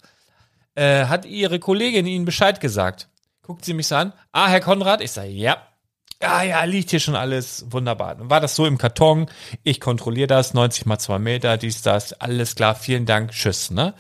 [0.76, 3.08] äh, hat ihre Kollegin Ihnen Bescheid gesagt?
[3.44, 4.12] Guckt sie mich so an.
[4.32, 5.02] Ah, Herr Konrad?
[5.02, 5.58] Ich sage, ja.
[6.20, 8.16] Ah ja, liegt hier schon alles wunderbar.
[8.16, 9.28] Dann war das so im Karton.
[9.64, 13.94] Ich kontrolliere das, 90 mal 2 Meter, dies, das, alles klar, vielen Dank, tschüss, ne?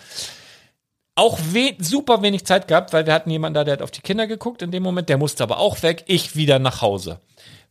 [1.15, 4.01] Auch we super wenig Zeit gehabt, weil wir hatten jemanden da, der hat auf die
[4.01, 7.19] Kinder geguckt in dem Moment, der musste aber auch weg, ich wieder nach Hause.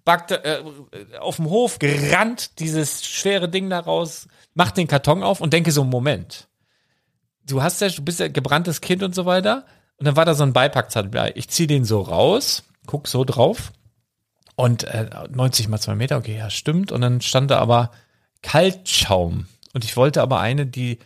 [0.04, 5.40] Backte, äh, auf dem Hof, gerannt, dieses schwere Ding da raus, mach den Karton auf
[5.40, 6.48] und denke so, Moment,
[7.46, 9.64] du hast ja, du bist ja gebranntes Kind und so weiter.
[9.96, 11.10] Und dann war da so ein Beipackzettel.
[11.10, 11.32] bei.
[11.36, 13.72] Ich zieh den so raus, guck so drauf.
[14.56, 16.92] Und äh, 90 mal 2 Meter, okay, ja, stimmt.
[16.92, 17.90] Und dann stand da aber
[18.42, 19.46] Kaltschaum.
[19.72, 20.98] Und ich wollte aber eine, die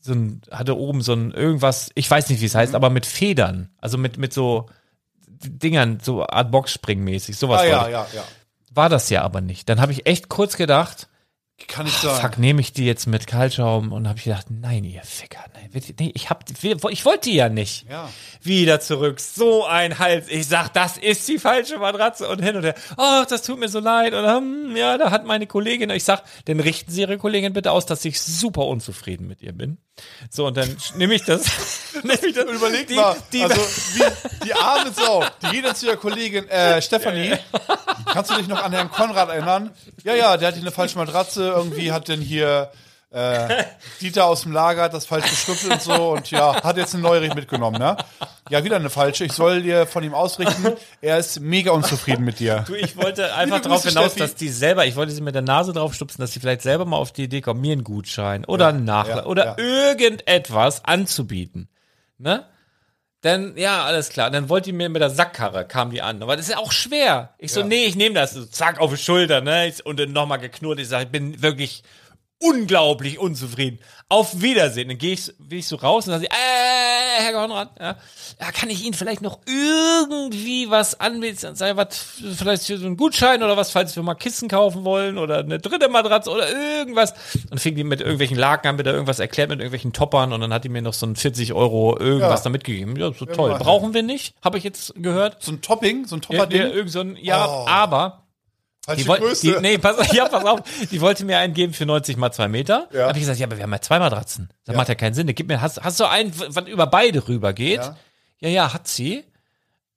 [0.00, 3.06] so ein, hatte oben so ein irgendwas, ich weiß nicht, wie es heißt, aber mit
[3.06, 3.70] Federn.
[3.78, 4.66] Also mit, mit so
[5.26, 8.24] Dingern, so Art Boxspringmäßig, sowas Ah, ja, ja, ja.
[8.72, 9.68] War das ja aber nicht.
[9.68, 11.08] Dann habe ich echt kurz gedacht,
[11.66, 12.20] Kann ich sagen.
[12.20, 15.70] Fuck, nehme ich die jetzt mit Kaltschaum und habe ich gedacht, nein, ihr Ficker, nein,
[15.98, 17.86] nee, ich hab, ich wollte die ja nicht.
[17.88, 18.08] Ja.
[18.42, 20.26] Wieder zurück, so ein Hals.
[20.28, 22.74] Ich sag, das ist die falsche Matratze und hin und her.
[22.96, 25.90] Oh, das tut mir so leid und hm, ja, da hat meine Kollegin.
[25.90, 29.52] Ich sag, dann richten Sie Ihre Kollegin bitte aus, dass ich super unzufrieden mit ihr
[29.52, 29.78] bin.
[30.30, 31.42] So und dann nehme ich das,
[32.02, 32.44] nehme ich das.
[32.44, 33.60] Überleg die, mal, die, also
[33.94, 34.04] wie,
[34.44, 37.36] die arme Sau, die geht dann zu ihrer Kollegin, äh, Stefanie,
[38.06, 39.70] kannst du dich noch an Herrn Konrad erinnern?
[40.04, 42.70] Ja, ja, der hat hier eine falsche Matratze, irgendwie hat denn hier
[43.12, 43.64] äh,
[44.00, 47.02] Dieter aus dem Lager hat das falsch gestückelt und so und ja, hat jetzt eine
[47.02, 47.96] neue mitgenommen, ne?
[48.50, 49.24] Ja, wieder eine falsche.
[49.24, 52.64] Ich soll dir von ihm ausrichten, er ist mega unzufrieden mit dir.
[52.66, 54.20] Du, ich wollte einfach darauf hinaus, Steffi.
[54.20, 56.84] dass die selber, ich wollte sie mit der Nase drauf stupsen, dass sie vielleicht selber
[56.84, 59.58] mal auf die Idee kommen, mir einen Gutschein oder einen Nachlass ja, oder ja.
[59.58, 61.68] irgendetwas anzubieten.
[62.18, 62.44] Ne?
[63.22, 64.30] Dann, ja, alles klar.
[64.30, 66.22] Dann wollte die mir mit der Sackkarre, kam die an.
[66.22, 67.34] Aber das ist ja auch schwer.
[67.38, 67.66] Ich so, Ja.
[67.66, 68.32] nee, ich nehme das.
[68.32, 69.72] So, zack, auf die Schulter, ne?
[69.84, 70.78] Und dann nochmal geknurrt.
[70.80, 71.82] Ich sage, ich bin wirklich
[72.40, 73.78] unglaublich unzufrieden.
[74.08, 74.88] Auf Wiedersehen.
[74.88, 77.96] Dann gehe ich, will ich so raus und dann sage ich, äh, Herr Konrad, ja,
[78.40, 81.54] ja, kann ich Ihnen vielleicht noch irgendwie was anbieten?
[81.54, 81.98] Sei was,
[82.36, 85.88] vielleicht so ein Gutschein oder was, falls wir mal Kissen kaufen wollen oder eine dritte
[85.88, 87.14] Matratze oder irgendwas.
[87.50, 90.52] Und fing die mit irgendwelchen Laken an, wieder irgendwas erklärt mit irgendwelchen Toppern und dann
[90.52, 92.44] hat die mir noch so ein 40 Euro irgendwas Ja.
[92.44, 92.96] da mitgegeben.
[92.96, 93.54] Ja, so toll.
[93.58, 95.36] Brauchen wir nicht, habe ich jetzt gehört.
[95.42, 97.66] So ein Topping, so ein Topperding, ja, irgend so ein, ja Oh.
[97.68, 98.22] aber
[98.96, 100.60] die wollte, die, nee, pass, ja, pass auf,
[100.90, 102.88] die wollte mir einen geben für 90 mal 2 Meter.
[102.92, 103.08] Ja.
[103.08, 104.48] Hab ich gesagt, ja, aber wir haben ja zwei Matratzen.
[104.64, 104.78] Das Ja.
[104.78, 105.26] macht ja keinen Sinn.
[105.34, 107.80] Gib mir, hast, hast du einen, was über beide rüber geht?
[107.80, 107.96] Ja.
[108.40, 109.24] Ja, ja, hat sie.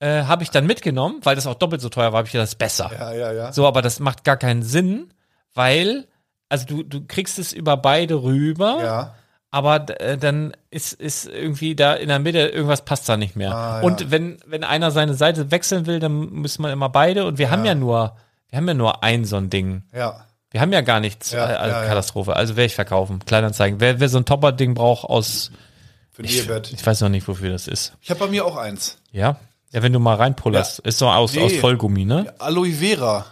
[0.00, 2.44] Äh, habe ich dann mitgenommen, weil das auch doppelt so teuer war, habe ich gedacht,
[2.44, 2.90] das ist besser.
[2.92, 3.52] ja, ja, ja.
[3.52, 5.14] So, aber das macht gar keinen Sinn,
[5.54, 6.06] weil,
[6.48, 9.14] also du, du kriegst es über beide rüber, ja.
[9.50, 13.54] aber äh, dann ist, ist irgendwie da in der Mitte, irgendwas passt da nicht mehr.
[13.54, 13.82] Ah, ja.
[13.86, 17.50] Und wenn, wenn einer seine Seite wechseln will, dann müssen wir immer beide und wir
[17.50, 18.16] haben ja nur,
[18.54, 19.82] wir haben ja nur ein so ein Ding.
[19.92, 20.24] ja.
[20.52, 21.88] Wir haben ja gar nichts Ja, äh, als ja, ja.
[21.88, 22.36] Katastrophe.
[22.36, 23.18] Also werde ich verkaufen.
[23.26, 23.80] Kleinanzeigen.
[23.80, 25.50] Wer, wer so ein Topper-Ding braucht aus,
[26.12, 26.72] Für ein Ehebett.
[26.72, 27.94] ich weiß noch nicht, wofür das ist.
[28.00, 28.98] Ich habe bei mir auch eins.
[29.10, 29.40] Ja?
[29.72, 30.78] Ja, wenn du mal reinpullerst.
[30.78, 31.42] Ist so aus, Nee.
[31.42, 32.32] aus Vollgummi, ne?
[32.38, 33.26] Aloe Vera.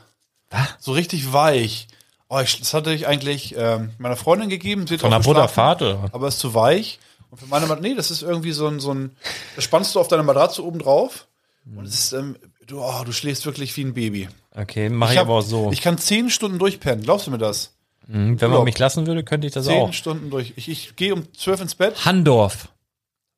[0.51, 0.67] Was?
[0.81, 1.87] So richtig weich.
[2.29, 4.89] Oh, ich, das hatte ich eigentlich ähm, meiner Freundin gegeben.
[4.89, 6.09] Von der Butterfahrt, oder?
[6.11, 6.99] Aber ist zu weich.
[7.31, 9.15] Und für meine Matratze, nee, das ist irgendwie so ein, so ein,
[9.55, 11.29] das spannst du auf deine Matratze oben drauf.
[11.77, 12.37] Und es ist, ähm,
[12.67, 14.29] du, oh, du schläfst wirklich wie ein Baby.
[14.55, 15.71] Okay, mache ich, hab- aber auch so.
[15.73, 17.05] Ich kann zehn Stunden durchpennen.
[17.05, 17.75] Glaubst du mir das?
[18.07, 19.93] Mhm, wenn man mich lassen würde, könnte ich das Zehn auch.
[19.93, 20.53] Stunden durch.
[20.57, 22.05] Ich, ich gehe um zwölf ins Bett.
[22.05, 22.69] Handorf.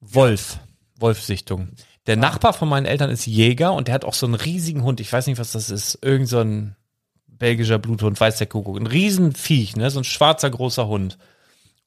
[0.01, 0.59] Wolf.
[0.99, 1.69] Wolfsichtung.
[2.07, 5.01] Der Nachbar von meinen Eltern ist Jäger und der hat auch so einen riesigen Hund.
[5.01, 5.99] Ich weiß nicht, was das ist.
[6.03, 6.77] Irgend so ein
[7.27, 8.79] belgischer Bluthund, weiß der Kuckuck.
[8.79, 9.91] Ein Riesenviech, ne?
[9.91, 11.19] So ein schwarzer, großer Hund.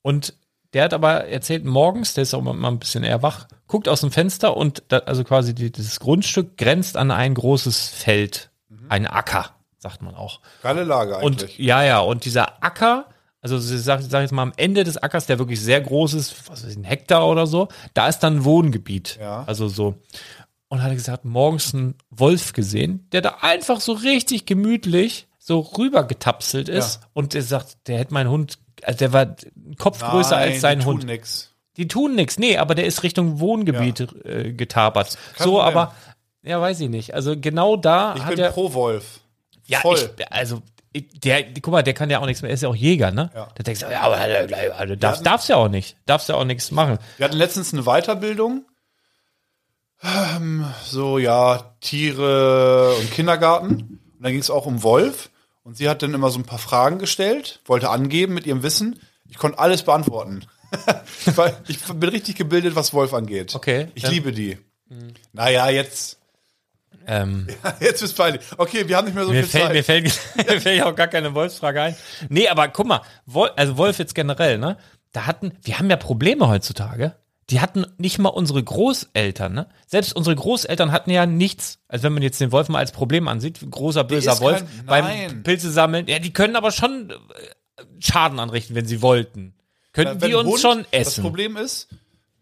[0.01, 0.33] Und
[0.73, 4.01] der hat aber erzählt, morgens, der ist auch mal ein bisschen eher wach, guckt aus
[4.01, 8.51] dem Fenster und da, also quasi die, dieses Grundstück grenzt an ein großes Feld.
[8.89, 10.39] Ein Acker, sagt man auch.
[10.63, 11.57] Geile Lage Und eigentlich.
[11.57, 13.05] ja, ja, und dieser Acker,
[13.41, 16.49] also ich sag, sag jetzt mal am Ende des Ackers, der wirklich sehr groß ist,
[16.49, 19.17] was weiß ich, ein Hektar oder so, da ist dann ein Wohngebiet.
[19.19, 19.43] Ja.
[19.45, 19.95] Also so.
[20.69, 25.59] Und hat er gesagt, morgens einen Wolf gesehen, der da einfach so richtig gemütlich so
[25.59, 29.35] rüber getapselt ist und der sagt, der hätte mein Hund, also der war
[29.77, 31.03] Kopf größer Nein, als sein die tun Hund.
[31.05, 31.53] Nix.
[31.77, 35.17] Die tun nix, nee, aber der ist Richtung Wohngebiet äh, getapert.
[35.35, 35.77] Kein So, Problem.
[35.77, 35.95] aber,
[36.43, 37.13] ja, weiß ich nicht.
[37.13, 38.49] Also genau da Ich hat bin er.
[38.51, 39.19] pro Wolf.
[39.65, 39.97] Ja, Voll.
[40.17, 40.61] ich, also,
[41.23, 43.29] der, guck mal, der kann ja auch nichts mehr, er ist ja auch Jäger, ne?
[43.35, 43.49] Ja.
[43.53, 45.97] Da denkst du, ja, aber also, hatten- darfst ja auch nicht.
[46.07, 46.97] Darfst ja auch nichts machen.
[47.17, 48.65] Wir hatten letztens eine Weiterbildung.
[50.03, 53.99] Ähm, So, ja, Tiere und Kindergarten.
[54.17, 55.29] Und dann ging es auch um Wolf.
[55.67, 59.01] Und sie hat dann immer so ein paar Fragen gestellt, wollte angeben mit ihrem Wissen.
[59.29, 60.45] Ich konnte alles beantworten.
[61.35, 63.53] Weil ich bin richtig gebildet, was Wolf angeht.
[63.53, 63.89] Okay.
[63.93, 64.09] Ich Ja.
[64.09, 64.57] liebe die.
[65.33, 66.19] Naja, jetzt,
[67.05, 67.47] Ähm,
[67.81, 68.41] jetzt ist peinlich.
[68.57, 69.73] Okay, wir haben nicht mehr so viel fällt, Zeit.
[69.73, 70.03] mir, fällt,
[70.37, 71.95] mir fällt ja auch gar keine Wolfsfrage ein.
[72.29, 74.77] Nee, aber guck mal, Wolf, also Wolf jetzt generell, ne?
[75.11, 77.13] Da hatten, wir haben ja Probleme heutzutage.
[77.49, 79.69] Die hatten nicht mal unsere Großeltern, ne?
[79.85, 81.79] Selbst unsre Großeltern hatten ja nichts.
[81.87, 84.85] Also wenn man jetzt den Wolf mal als Problem ansieht, großer böser Wolf kein-
[85.29, 85.43] beim.
[85.43, 87.15] Pilze sammeln, ja, die können aber schon äh,
[87.99, 89.53] Schaden anrichten, wenn sie wollten.
[89.93, 91.23] Könnten Wenn die uns Hund- schon Das essen.
[91.23, 91.87] Problem ist,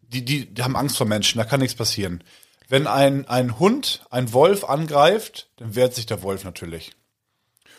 [0.01, 2.23] die, die, die haben Angst vor Menschen, da kann nichts passieren.
[2.67, 6.93] Wenn ein, ein Hund einen Wolf angreift, dann wehrt sich der Wolf natürlich.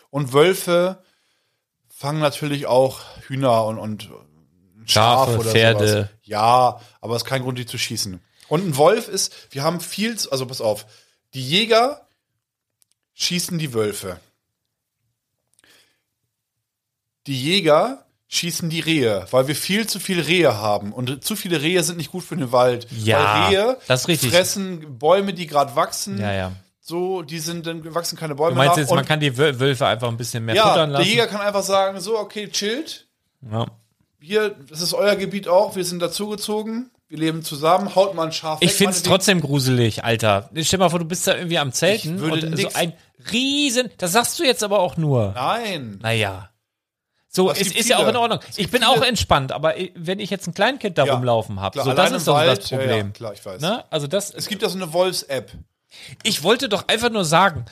[0.09, 1.03] Und Wölfe
[1.89, 4.09] fangen natürlich auch Hühner und, und
[4.87, 5.87] Schaf Schafe, oder Pferde.
[5.87, 6.07] sowas.
[6.23, 8.21] Ja, aber es ist kein Grund, die zu schießen.
[8.47, 10.85] Und ein Wolf ist, wir haben viel, also pass auf,
[11.33, 12.07] die Jäger
[13.13, 14.19] schießen die Wölfe.
[17.27, 20.93] Die Jäger schießen die Rehe, weil wir viel zu viel Rehe haben.
[20.93, 22.87] Und zu viele Rehe sind nicht gut für den Wald.
[22.91, 24.31] Ja, weil Rehe das ist richtig.
[24.31, 26.19] fressen Bäume, die gerade wachsen.
[26.19, 26.51] Ja, ja.
[26.79, 28.77] So, die sind, dann wachsen keine Bäume Du meinst nach.
[28.77, 31.09] jetzt, man Und kann die Wöl- Wölfe einfach ein bisschen mehr ja, futtern der lassen?
[31.09, 33.07] Jäger kann einfach sagen, so, okay, chillt.
[33.51, 33.65] Ja.
[34.19, 38.31] Hier, das ist euer Gebiet auch, wir sind dazugezogen, wir leben zusammen, haut mal ein
[38.31, 39.13] Schaf Ich find's meinetwegen.
[39.13, 40.49] trotzdem gruselig, Alter.
[40.53, 42.93] Stell dir mal vor, du bist da irgendwie am Zelten und so ein
[43.31, 45.33] riesen, das sagst du jetzt aber auch nur.
[45.33, 45.99] Nein.
[46.01, 46.49] Naja.
[47.29, 48.39] So, es es gibt ist ja auch in Ordnung.
[48.49, 51.59] Es Ich bin viele- auch entspannt, aber wenn ich jetzt ein Kleinkind da Ja, rumlaufen
[51.59, 53.13] habe, so, das ist doch Wald, das ja, ja, Problem.
[53.13, 53.61] klar, ich weiß.
[53.61, 53.83] Ne?
[53.91, 55.51] Also das, Es gibt ja so eine Wolfs-App.
[56.23, 57.65] ich wollte doch einfach nur sagen,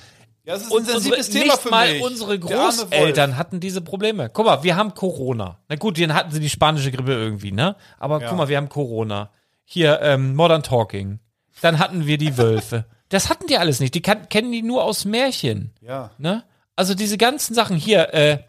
[0.46, 2.02] Ja, das ist ein unsere, Thema nicht für mal mich.
[2.04, 2.38] unsere.
[2.40, 4.30] Großeltern hatten diese Probleme.
[4.32, 5.60] Guck mal, wir haben Corona.
[5.68, 7.76] Na gut, dann hatten sie die spanische Grippe irgendwie, ne?
[7.98, 8.30] Aber Ja.
[8.30, 9.32] guck mal, wir haben Corona.
[9.64, 11.20] Hier, ähm, Modern Talking.
[11.62, 12.86] Dann hatten wir die Wölfe.
[13.10, 13.94] Das hatten die alles nicht.
[13.94, 15.72] Die kan kennen die nur aus Märchen.
[15.80, 16.10] Ja.
[16.18, 16.44] Ne?
[16.76, 18.40] Also diese ganzen Sachen hier, äh,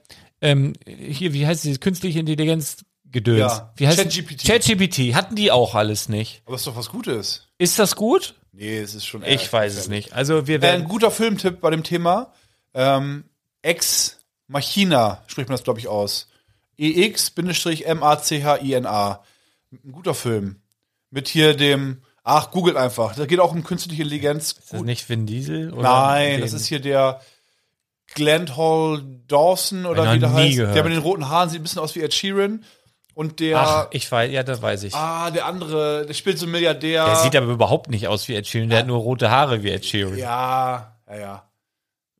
[0.41, 3.39] ähm, hier, wie heißt diese künstliche Intelligenz Gedöns?
[3.39, 4.45] Ja, Wie heißt ChatGPT.
[4.47, 6.43] ChatGPT hatten die auch alles nicht.
[6.47, 7.47] Aber ist doch was Gutes.
[7.59, 8.35] Ist das gut?
[8.57, 10.15] Nee, es ist schon Ich weiß es nicht.
[10.15, 12.33] Also wir Äh, ein werden guter Filmtipp bei dem Thema.
[12.73, 13.25] Ähm,
[13.63, 14.19] Ex
[14.49, 16.29] Machina spricht man das, glaube ich, aus.
[16.79, 17.97] EX-M-A-C-H-I-N-A.
[19.85, 20.61] Ein guter Film.
[21.11, 23.15] Mit hier dem, ach, googelt einfach.
[23.15, 24.53] Da geht auch um künstliche Intelligenz.
[24.53, 25.73] ist das nicht Vin Diesel?
[25.73, 27.21] Oder Nein, das ist hier der
[28.15, 30.57] Glenn Hall Dawson oder wie der heißt.
[30.57, 30.77] gehört.
[30.77, 32.65] Der mit den roten Haaren sieht ein bisschen aus wie Ed Sheeran.
[33.17, 34.95] Und der, Ach, ich weiß, ja, das weiß ich.
[34.95, 37.07] ah, der andere, der spielt so einen Milliardär.
[37.07, 38.69] Der sieht aber überhaupt nicht aus wie Ed Sheeran.
[38.69, 40.19] Der hat nur rote Haare wie Ed Sheeran.
[40.19, 41.43] Ja, ja, ja.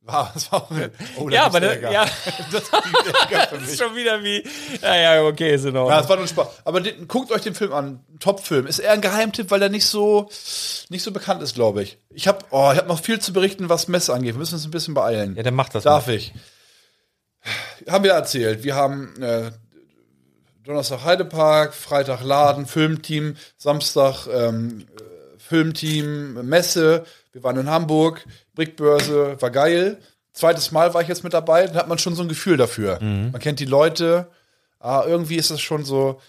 [0.01, 0.67] War, das war,
[1.19, 2.03] oh, Ja, aber das ja,
[2.51, 4.43] das ist das schon wieder wie.
[4.81, 5.99] Naja, okay, ist in Ja, Ordnung.
[5.99, 6.47] das war nur Spaß.
[6.65, 7.99] Aber den, guckt euch den Film an.
[8.19, 8.65] Top-Film.
[8.65, 10.29] Ist eher ein Geheimtipp, weil er nicht so,
[10.89, 11.99] nicht so bekannt ist, glaube ich.
[12.09, 14.33] Ich habe oh, ich hab noch viel zu berichten, was Messe angeht.
[14.33, 15.35] Wir müssen uns ein bisschen beeilen.
[15.35, 16.15] Ja, dann macht das Darf mal.
[16.15, 16.33] ich?
[17.87, 18.63] Haben wir erzählt.
[18.63, 19.51] Wir haben äh,
[20.67, 27.05] Donnerstag Heidepark, Freitag Laden, Filmteam, Samstag ähm, äh, Filmteam, Messe.
[27.31, 29.97] Wir waren in Hamburg, Brickbörse, war geil.
[30.33, 33.01] Zweites Mal war ich jetzt mit dabei, dann hat man schon so ein Gefühl dafür.
[33.01, 33.31] Mhm.
[33.31, 34.27] Man kennt die Leute.
[34.79, 36.19] Ah, irgendwie ist das schon so.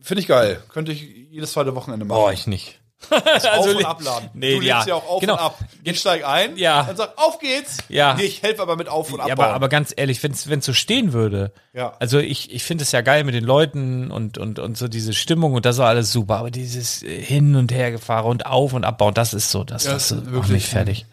[0.00, 0.62] Finde ich geil.
[0.72, 2.20] Könnte ich jedes zweite Wochenende machen.
[2.20, 2.77] Boah, ich nicht.
[3.10, 4.30] auf also und li- abladen.
[4.34, 4.86] Nee, du legst ja.
[4.86, 5.34] ja auch auf Genau.
[5.34, 5.58] und ab.
[5.84, 6.82] Ich steig ein Ja.
[6.82, 7.78] und sag, auf geht's.
[7.88, 8.14] Ja.
[8.14, 9.44] Nee, ich helfe aber mit auf und Ja, abbauen.
[9.46, 11.94] aber, aber ganz ehrlich, wenn es so stehen würde, Ja.
[12.00, 15.12] also ich, ich finde es ja geil mit den Leuten und, und, und so diese
[15.14, 18.84] Stimmung und das war alles super, aber dieses äh, Hin- und Hergefahren und Auf- und
[18.84, 21.06] Abbauen, das ist so, das, Ja, das ist macht wirklich- mich fertig.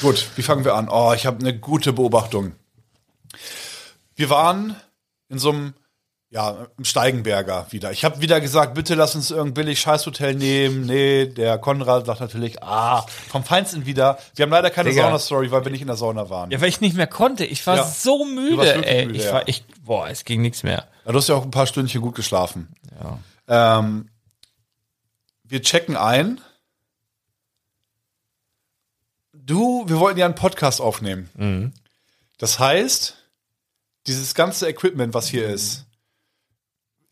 [0.00, 0.88] Gut, wie fangen wir an?
[0.90, 2.52] Oh, ich habe eine gute Beobachtung.
[4.16, 4.76] Wir waren
[5.28, 5.74] in so einem,
[6.32, 7.92] ja, im Steigenberger wieder.
[7.92, 10.86] Ich habe wieder gesagt, bitte lass uns irgendein billig Scheißhotel nehmen.
[10.86, 14.18] Nee, der Konrad sagt natürlich, ah, vom Feinsten wieder.
[14.34, 14.92] Wir haben leider keine.
[14.94, 16.50] Sauna-Story, weil wir nicht in der Sauna waren.
[16.50, 17.44] Ja, weil ich nicht mehr konnte.
[17.44, 17.84] Ich war Ja.
[17.84, 19.04] so müde, ey.
[19.06, 19.32] müde, ich ja.
[19.34, 20.88] war, ich, boah, es ging nichts mehr.
[21.04, 22.74] Ja, Du hast ja auch ein paar Stündchen gut geschlafen.
[23.48, 23.78] Ja.
[23.78, 24.08] Ähm,
[25.44, 26.40] wir checken ein.
[29.34, 31.28] Du, wir wollten ja einen Podcast aufnehmen.
[31.34, 31.72] Mhm.
[32.38, 33.16] Das heißt,
[34.06, 35.84] dieses ganze Equipment, was hier ist,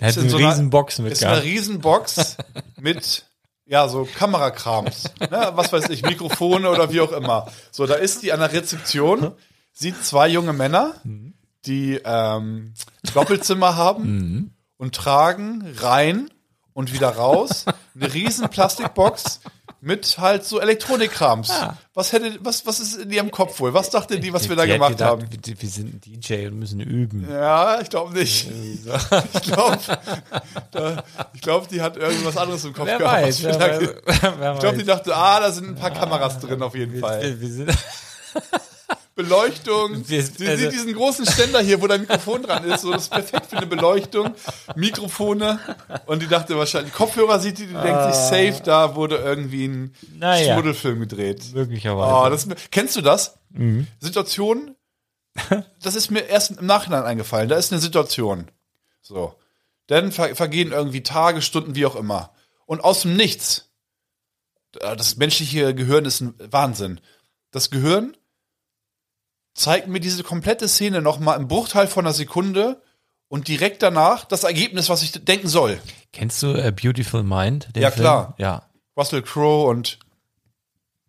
[0.01, 2.37] Hat in eine so einer- riesen Box mit ist eine Riesenbox
[2.81, 3.25] mit
[3.67, 5.53] ja so Kamerakrams, ne?
[5.55, 7.47] was weiß ich, Mikrofone oder wie auch immer.
[7.71, 9.33] So, da ist die an der Rezeption.
[9.73, 11.35] sieht zwei junge Männer, Mhm.
[11.67, 12.75] die ähm,
[13.15, 16.31] Doppelzimmer haben und tragen rein
[16.73, 17.65] und wieder raus
[17.95, 19.41] eine riesen Plastikbox
[19.83, 21.53] mit halt so Elektronikkrams.
[21.95, 23.73] Was hätte, was, was ist in ihrem Kopf wohl?
[23.75, 25.29] Was dachte die, was wir da gemacht gedacht, haben?
[25.31, 27.27] Wir, wir sind ein DJ und müssen üben.
[27.31, 28.49] Ja, ich glaube nicht.
[29.35, 29.79] Ich glaube,
[31.35, 33.23] ich glaube, die hat irgendwas anderes im Kopf Wer gehabt.
[33.23, 33.81] weiß, wer, wer,
[34.39, 34.97] wer ich glaube, die weiß.
[34.97, 37.23] dachte, ah, da sind ein paar Kameras drin auf jeden Fall.
[37.23, 37.71] wir, wir sind,
[39.23, 40.09] Beleuchtung.
[40.09, 42.83] Wir- Sie also- sieht diesen großen Ständer hier, wo dein Mikrofon dran ist.
[42.83, 44.35] So, das ist perfekt für eine Beleuchtung.
[44.77, 45.59] Mikrofone.
[46.07, 49.95] Und die dachte wahrscheinlich, Kopfhörer sieht die, die denkt sich, safe, da wurde irgendwie ein
[49.95, 50.07] Ah.
[50.19, 50.55] Naja.
[50.55, 51.43] Schmuddelfilm gedreht.
[51.55, 52.15] möglicherweise.
[52.15, 53.39] Oh, das, kennst du das?
[53.51, 53.87] Mhm.
[53.99, 54.77] Situation,
[55.83, 57.49] das ist mir erst im Nachhinein eingefallen.
[57.49, 58.51] Da ist eine Situation.
[59.03, 59.35] So.
[59.87, 62.33] Dann ver vergehen irgendwie Tage, Stunden, wie auch immer.
[62.67, 63.71] Und aus dem Nichts,
[64.73, 67.01] das menschliche Gehirn ist ein Wahnsinn.
[67.51, 68.17] Das Gehirn
[69.55, 72.83] zeigt mir diese komplette Szene nochmal im Bruchteil von einer Sekunde
[73.29, 75.81] und direkt danach das Ergebnis, was ich denken soll.
[76.13, 77.69] Kennst du äh, Beautiful Mind?
[77.77, 78.03] Ja, Film?
[78.03, 78.35] klar.
[78.39, 78.63] Ja.
[78.97, 79.99] Russell Crowe und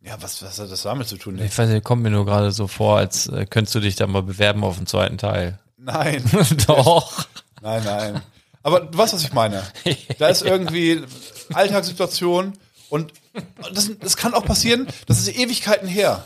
[0.04, 1.38] ja, was, was hat das damit zu tun?
[1.40, 4.08] Ich weiß nicht, kommt mir nur gerade so vor, als äh, könntest du dich da
[4.08, 5.60] mal bewerben auf den zweiten Teil.
[5.78, 6.24] Nein.
[6.68, 7.26] Doch.
[7.62, 8.22] Nein, nein.
[8.64, 9.64] Aber du weißt, was ich meine.
[10.18, 11.04] Da ist irgendwie
[11.54, 12.54] Alltagssituation
[12.90, 13.14] und
[13.74, 16.24] das, das kann auch passieren, das ist Ewigkeiten her.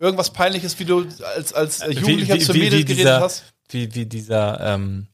[0.00, 1.06] Irgendwas Peinliches, wie du
[1.36, 3.44] als, als Jugendlicher zu Mädels geredet dieser, hast.
[3.70, 5.06] Wie, wie dieser, ähm,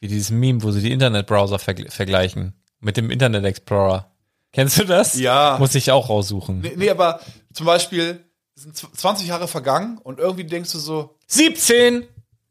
[0.00, 2.54] wie dieses Meme, wo sie die Internetbrowser verg vergleichen.
[2.80, 4.10] Mit dem Internet Explorer.
[4.52, 5.14] Kennst du das?
[5.14, 5.56] Ja.
[5.58, 6.60] Muss ich auch raussuchen.
[6.60, 7.20] Nee, nee, aber
[7.52, 12.06] zum Beispiel sind zw- 20 Jahre vergangen und irgendwie denkst du so, 17!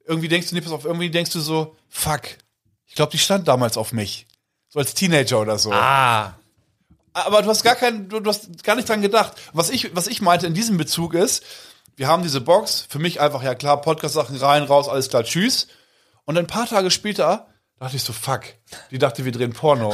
[0.05, 2.21] irgendwie denkst du, nee, pass auf, irgendwie denkst du so, fuck,
[2.87, 4.27] ich glaube, die stand damals auf mich.
[4.69, 5.71] So als Teenager oder so.
[5.71, 6.33] Ah.
[7.13, 9.33] Aber du hast gar keinen, du, du hast gar nicht dran gedacht.
[9.53, 11.43] Was ich, was ich meinte in diesem Bezug ist,
[12.01, 15.67] wir haben diese Box, für mich einfach, ja klar, Podcast-Sachen rein, raus, alles klar, tschüss.
[16.25, 17.45] Und ein paar Tage später
[17.79, 18.41] dachte ich so, fuck,
[18.89, 19.93] die dachte, wir drehen Porno.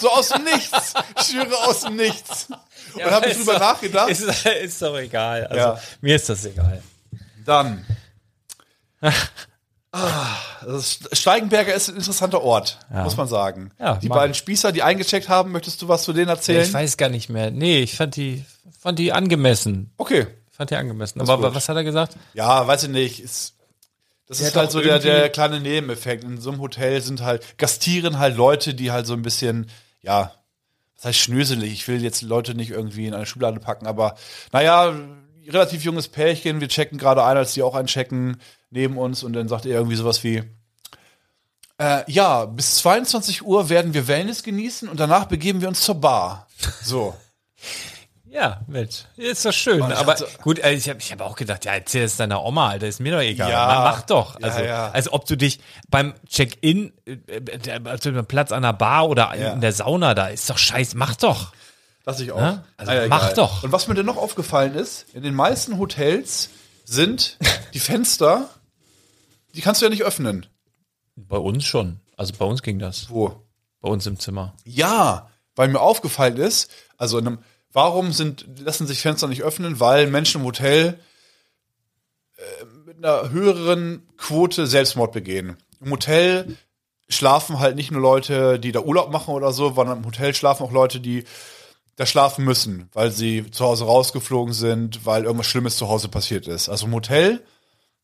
[0.00, 0.92] so aus dem Nichts.
[1.20, 2.48] Ich schwöre aus dem Nichts.
[2.94, 4.10] Und habe ich drüber doch- nachgedacht.
[4.10, 5.46] Ist, ist doch egal.
[5.46, 5.80] Also, Ja.
[6.00, 6.82] mir ist das egal.
[7.44, 7.86] Dann.
[9.92, 10.36] Ah,
[10.66, 13.70] ist, Steigenberger ist ein interessanter Ort, muss man sagen.
[13.78, 16.62] Ja, die beiden Spießer, die eingecheckt haben, möchtest du was zu denen erzählen?
[16.64, 17.50] Ich weiß gar nicht mehr.
[17.52, 18.44] Nee, ich fand die,
[18.80, 19.92] fand die angemessen.
[19.96, 20.26] okay.
[20.60, 21.22] Fand die angemessen.
[21.22, 21.54] Aber gut.
[21.54, 22.16] was hat er gesagt?
[22.34, 23.18] Ja, weiß ich nicht.
[23.20, 23.54] Ist,
[24.26, 26.22] das Der ist halt so der, der kleine Nebeneffekt.
[26.22, 29.70] In so einem Hotel sind halt, gastieren halt Leute, die halt so ein bisschen,
[30.02, 30.34] ja,
[30.96, 31.72] was heißt schnöselig?
[31.72, 34.16] Ich will jetzt Leute nicht irgendwie in eine Schublade packen, aber
[34.52, 34.94] naja,
[35.48, 38.36] relativ junges Pärchen, wir checken gerade ein, als die auch einchecken
[38.68, 40.42] neben uns und dann sagt er irgendwie sowas wie,
[41.78, 45.94] äh, ja, bis 22 Uhr werden wir Wellness genießen und danach begeben wir uns zur
[45.94, 46.48] Bar.
[46.82, 47.14] So.
[48.32, 49.82] Ja, Mensch, ist doch schön.
[49.82, 52.16] Und ich Aber hatte- gut, also ich habe ich hab auch gedacht, ja, erzähl es
[52.16, 53.50] deiner Oma, Alter, ist mir doch egal.
[53.50, 53.66] Ja.
[53.66, 54.38] Na, mach doch.
[54.40, 54.90] Ja, Also, ja.
[54.92, 55.58] also ob du dich
[55.88, 59.52] beim Check-in, äh, äh, also beim Platz an der Bar oder Ja.
[59.52, 61.52] in der Sauna da, ist doch scheiß, mach doch.
[62.04, 62.38] Das ich auch.
[62.38, 62.64] Ja?
[62.76, 63.34] Also Ah, mach egal.
[63.34, 63.62] doch.
[63.64, 66.50] Und was mir denn noch aufgefallen ist, in den meisten Hotels
[66.84, 67.36] sind
[67.74, 68.48] die Fenster,
[69.54, 70.46] die kannst du ja nicht öffnen.
[71.16, 72.00] Bei uns schon.
[72.16, 73.10] Also bei uns ging das.
[73.10, 73.42] Wo?
[73.80, 74.54] Bei uns im Zimmer.
[74.64, 77.38] Ja, weil mir aufgefallen ist, also in einem,
[77.72, 79.80] warum sind, lassen sich Fenster nicht öffnen?
[79.80, 80.98] Weil Menschen im Hotel
[82.36, 85.56] äh, mit einer höheren Quote Selbstmord begehen.
[85.80, 86.56] Im Hotel
[87.08, 90.64] schlafen halt nicht nur Leute, die da Urlaub machen oder so, sondern im Hotel schlafen
[90.64, 91.24] auch Leute, die
[91.96, 96.46] da schlafen müssen, weil sie zu Hause rausgeflogen sind, weil irgendwas Schlimmes zu Hause passiert
[96.46, 96.68] ist.
[96.68, 97.42] Also im Hotel,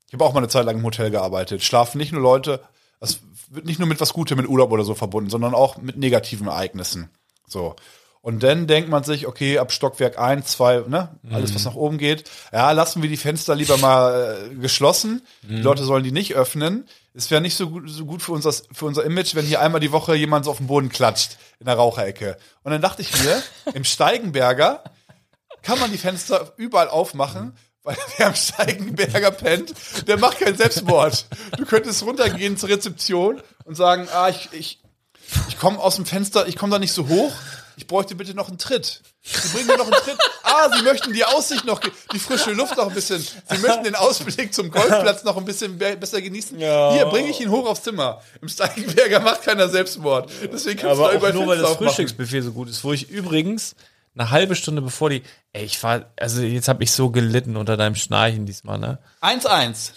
[0.06, 2.60] ich habe auch mal eine Zeit lang im Hotel gearbeitet, schlafen nicht nur Leute,
[3.00, 5.96] es wird nicht nur mit was Gutem, mit Urlaub oder so verbunden, sondern auch mit
[5.96, 7.10] negativen Ereignissen.
[7.46, 7.76] So.
[8.26, 11.96] Und dann denkt man sich, okay, ab Stockwerk 1, 2, ne, alles was nach oben
[11.96, 15.22] geht, ja, lassen wir die Fenster lieber mal äh, geschlossen.
[15.42, 16.88] Die Leute sollen die nicht öffnen.
[17.14, 19.80] Es wäre nicht so gut, so gut für, unser, für unser Image, wenn hier einmal
[19.80, 22.36] die Woche jemand so auf den Boden klatscht in der Raucherecke.
[22.64, 23.40] Und dann dachte ich mir,
[23.74, 24.82] im Steigenberger
[25.62, 29.72] kann man die Fenster überall aufmachen, weil wer am Steigenberger pennt,
[30.08, 31.26] der macht keinen Selbstmord.
[31.56, 34.80] Du könntest runtergehen zur Rezeption und sagen, ah, ich, ich,
[35.46, 37.32] ich komme aus dem Fenster, ich komme da nicht so hoch.
[37.78, 39.02] Ich bräuchte bitte noch einen Tritt.
[39.22, 40.16] Sie bringen mir noch einen Tritt.
[40.42, 41.80] Ah, Sie möchten die Aussicht noch,
[42.12, 43.20] die frische Luft noch ein bisschen.
[43.20, 46.58] Sie möchten den Ausblick zum Golfplatz noch ein bisschen be besser genießen.
[46.58, 46.92] Ja.
[46.94, 48.22] Hier, bringe ich ihn hoch aufs Zimmer.
[48.40, 50.30] Im Steigenberger macht keiner Selbstmord.
[50.50, 51.74] Deswegen kannst Aber du auch nur, weil das.
[51.76, 53.74] Frühstücksbuffet so gut ist, wo ich übrigens
[54.18, 55.22] eine halbe Stunde bevor die,
[55.52, 58.98] ey, ich war, also jetzt habe ich so gelitten unter deinem Schnarchen diesmal, ne?
[59.20, 59.90] 1-1.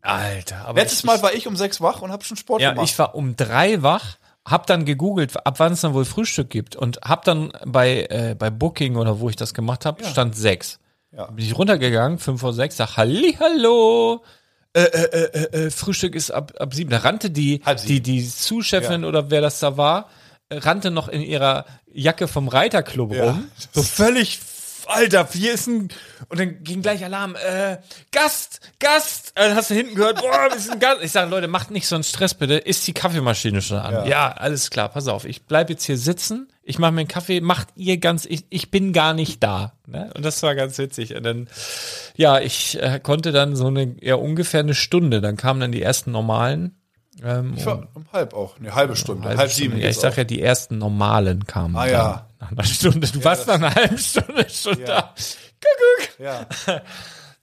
[0.00, 2.70] Alter, aber Letztes ich, Mal war ich um sechs wach und habe schon Sport Ja,
[2.72, 2.88] gemacht.
[2.90, 6.74] ich war um drei wach, hab dann gegoogelt, ab wann es dann wohl Frühstück gibt
[6.76, 10.78] und hab dann bei, äh, bei Booking oder wo ich das gemacht habe, stand sechs.
[11.16, 11.26] Ja.
[11.26, 14.22] Bin ich runtergegangen, 5 vor 6, sag Halli, hallo.
[14.74, 16.90] Äh, äh, äh, äh, äh, Frühstück ist ab, ab sieben.
[16.90, 20.08] Da rannte die, die, die Zuschefin oder wer das da war,
[20.50, 23.24] rannte noch in ihrer Jacke vom Reiterclub Ja.
[23.24, 23.48] rum.
[23.72, 24.40] So völlig,
[24.92, 25.88] Alter, hier ist ein,
[26.28, 27.78] und dann ging gleich Alarm, äh,
[28.10, 31.02] Gast, Gast, äh, dann hast du hinten gehört, boah, wir sind Gast.
[31.02, 33.92] Ich sage, Leute, macht nicht so einen Stress bitte, ist die Kaffeemaschine schon an?
[33.92, 34.06] Ja.
[34.06, 37.40] Ja, alles klar, pass auf, ich bleib jetzt hier sitzen, ich mache mir einen Kaffee,
[37.40, 39.72] macht ihr ganz, ich, ich bin gar nicht da.
[39.86, 40.10] Ne?
[40.14, 41.14] Und das war ganz witzig.
[41.14, 41.48] Und dann,
[42.16, 45.82] ja, ich äh, konnte dann so eine, ja, ungefähr eine Stunde, dann kamen dann die
[45.82, 46.76] ersten normalen.
[47.22, 49.78] Ähm, Ich war um halb auch, eine halbe Stunde, halb, halbe sieben.
[49.78, 50.16] Ja, ich sag auch.
[50.18, 51.76] ja, die ersten normalen kamen.
[51.76, 52.26] Ah, ja.
[52.40, 53.06] Nach einer Stunde.
[53.08, 54.86] Du warst nach einer halben Stunde schon Ja.
[54.86, 55.14] da.
[55.60, 56.18] Kuckuck.
[56.18, 56.46] Ja.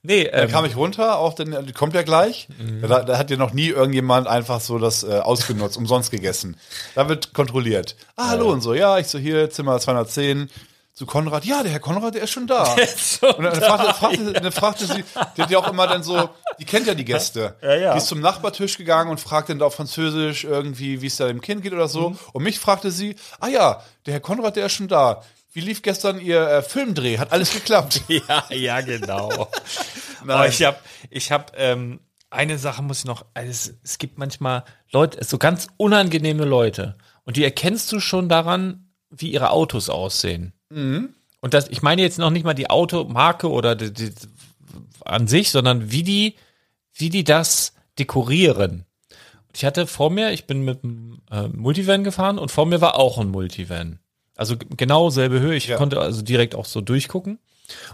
[0.02, 2.48] Nee, Da ähm, kam ich runter, auch die kommt ja gleich.
[2.58, 2.80] Mhm.
[2.88, 6.56] Da, da hat ja noch nie irgendjemand einfach so das äh, ausgenutzt, umsonst gegessen.
[6.94, 7.96] Da wird kontrolliert.
[8.16, 10.48] Ah, hallo und so, ja, ich so hier, Zimmer 210,
[10.92, 11.44] zu Konrad.
[11.44, 12.74] Ja, der Herr Konrad, der ist schon da.
[12.74, 15.04] und dann fragte, fragte, dann fragte sie,
[15.36, 17.56] die hat ja auch immer dann so, die kennt ja die Gäste.
[17.62, 17.92] Ja, ja.
[17.92, 21.28] Die ist zum Nachbartisch gegangen und fragte dann da auf Französisch irgendwie, wie es da
[21.28, 22.10] dem Kind geht oder so.
[22.10, 22.18] Mhm.
[22.32, 25.22] Und mich fragte sie, ah ja, der Herr Konrad, der ist schon da.
[25.52, 27.18] Wie lief gestern Ihr äh, Filmdreh?
[27.18, 28.02] Hat alles geklappt?
[28.08, 29.48] Ja, ja, genau.
[30.24, 30.36] Nein.
[30.36, 33.24] Aber ich habe, ich habe ähm, eine Sache muss ich noch.
[33.34, 38.28] Also es, es gibt manchmal Leute, so ganz unangenehme Leute, und die erkennst du schon
[38.28, 40.52] daran, wie ihre Autos aussehen.
[41.40, 44.12] Und das, ich meine jetzt noch nicht mal die Automarke oder die, die,
[45.04, 46.36] an sich, sondern wie die,
[46.94, 48.84] wie die das dekorieren.
[49.54, 52.96] Ich hatte vor mir, ich bin mit einem äh, Multivan gefahren und vor mir war
[52.96, 53.98] auch ein Multivan.
[54.36, 55.56] Also genau selbe Höhe.
[55.56, 55.76] Ich Ja.
[55.76, 57.38] konnte also direkt auch so durchgucken.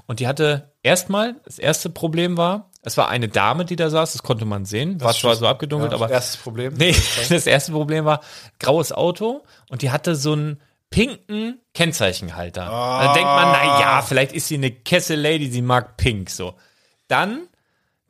[0.07, 4.13] Und die hatte erstmal, das erste Problem war, es war eine Dame, die da saß,
[4.13, 6.75] das konnte man sehen, war zwar so abgedunkelt, Ja, aber erstes Problem.
[6.75, 6.95] Nee,
[7.29, 8.21] das erste Problem war
[8.61, 10.61] graues Auto und die hatte so einen
[10.91, 12.67] pinken Kennzeichenhalter.
[12.67, 16.55] Da denkt man, na ja, vielleicht ist sie eine Kessel-Lady, sie mag pink so.
[17.09, 17.49] Dann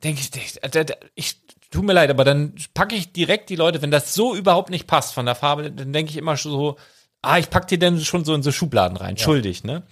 [0.03, 0.59] denke ich, ich,
[1.15, 1.41] ich
[1.71, 4.87] tut mir leid, aber dann packe ich direkt die Leute, wenn das so überhaupt nicht
[4.87, 6.77] passt von der Farbe, dann denke ich immer schon so,
[7.21, 9.83] ah, ich pack die denn schon so in so Schubladen rein, schuldig, ne?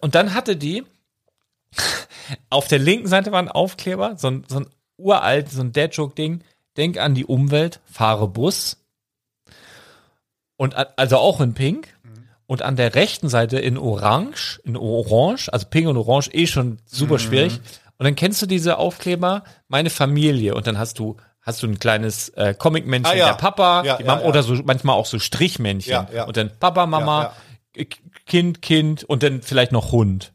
[0.00, 0.84] Und dann hatte die
[2.50, 4.66] auf der linken Seite war ein Aufkleber, so ein, so ein
[4.96, 6.42] uralt, so ein Dad-Joke-Ding.
[6.76, 8.78] Denk an die Umwelt, fahre Bus.
[10.56, 11.91] Und also auch in Pink.
[12.52, 16.76] Und an der rechten Seite in Orange, in Orange, also Pink und Orange eh schon
[16.84, 17.60] super schwierig.
[17.96, 20.54] Und dann kennst du diese Aufkleber, meine Familie.
[20.54, 23.26] Und dann hast du hast du ein kleines äh, Comic-Männchen, Ah, ja.
[23.28, 24.28] der Papa, Ja, die Mama, ja.
[24.28, 26.06] oder so manchmal auch so Strichmännchen.
[26.26, 27.32] Und dann Papa, Mama,
[28.26, 30.34] Kind, Kind und dann vielleicht noch Hund.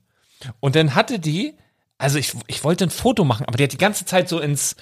[0.59, 1.53] Und dann hatte die,
[1.99, 4.75] also ich, ich wollte ein Foto machen, aber die hat die ganze Zeit so ins,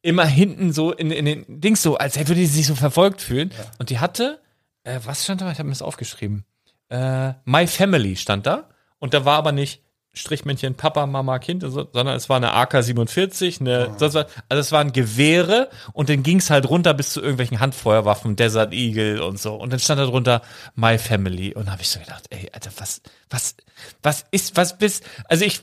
[0.00, 3.52] immer hinten so in, in den Dings so, als würde die sich so verfolgt fühlen.
[3.78, 4.40] Und die hatte,
[4.84, 5.52] äh, was stand da?
[5.52, 6.44] Ich habe mir das aufgeschrieben.
[6.88, 8.68] Äh, My Family stand da.
[8.98, 9.82] Und da war aber nicht
[10.14, 14.16] Strichmännchen Papa, Mama, Kind, sondern es war eine AK-47, eine, was.
[14.48, 18.72] also es waren Gewehre und dann ging es halt runter bis zu irgendwelchen Handfeuerwaffen, Desert
[18.72, 19.54] Eagle und so.
[19.54, 20.42] Und dann stand da drunter
[20.74, 21.54] My Family.
[21.54, 23.00] Und da habe ich so gedacht, ey, Alter, was,
[23.30, 23.54] was,
[24.02, 25.62] was ist, was bist, also ich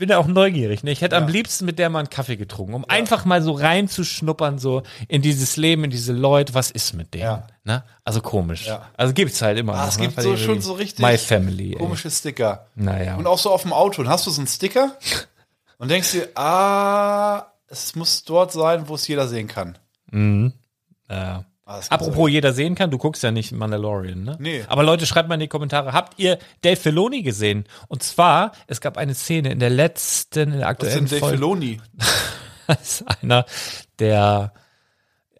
[0.00, 0.82] bin ja auch neugierig.
[0.82, 0.90] Ne?
[0.90, 4.58] Ich hätte am liebsten mit der mal einen Kaffee getrunken, um einfach mal so reinzuschnuppern,
[4.58, 7.22] so in dieses Leben, in diese Leute, was ist mit denen?
[7.24, 7.46] Ja.
[7.64, 7.84] Ne?
[8.04, 8.66] Also komisch.
[8.66, 8.88] Ja.
[8.96, 9.88] Also gibt's halt immer Ah, noch.
[9.88, 10.06] es ne?
[10.06, 11.72] gibt Weil so schon so richtig My Family.
[11.74, 11.78] Ey.
[11.78, 12.66] komische Sticker.
[12.74, 13.16] Naja.
[13.16, 14.02] Und auch so auf dem Auto.
[14.02, 14.96] Und hast du so einen Sticker
[15.78, 19.78] und denkst dir, ah, es muss dort sein, wo es jeder sehen kann.
[21.08, 21.44] Ja.
[21.72, 24.36] Ah, Apropos jeder sehen kann, du guckst ja nicht Mandalorian, ne?
[24.40, 24.64] Nee.
[24.66, 27.64] Aber Leute, schreibt mal in die Kommentare, habt ihr Dave Filoni gesehen?
[27.86, 31.20] Und zwar, es gab eine Szene in der letzten, in der Was ist aktuellen denn
[31.20, 31.30] Dave.
[31.32, 31.80] Filoni?
[32.66, 33.46] Das ist einer
[33.98, 34.52] der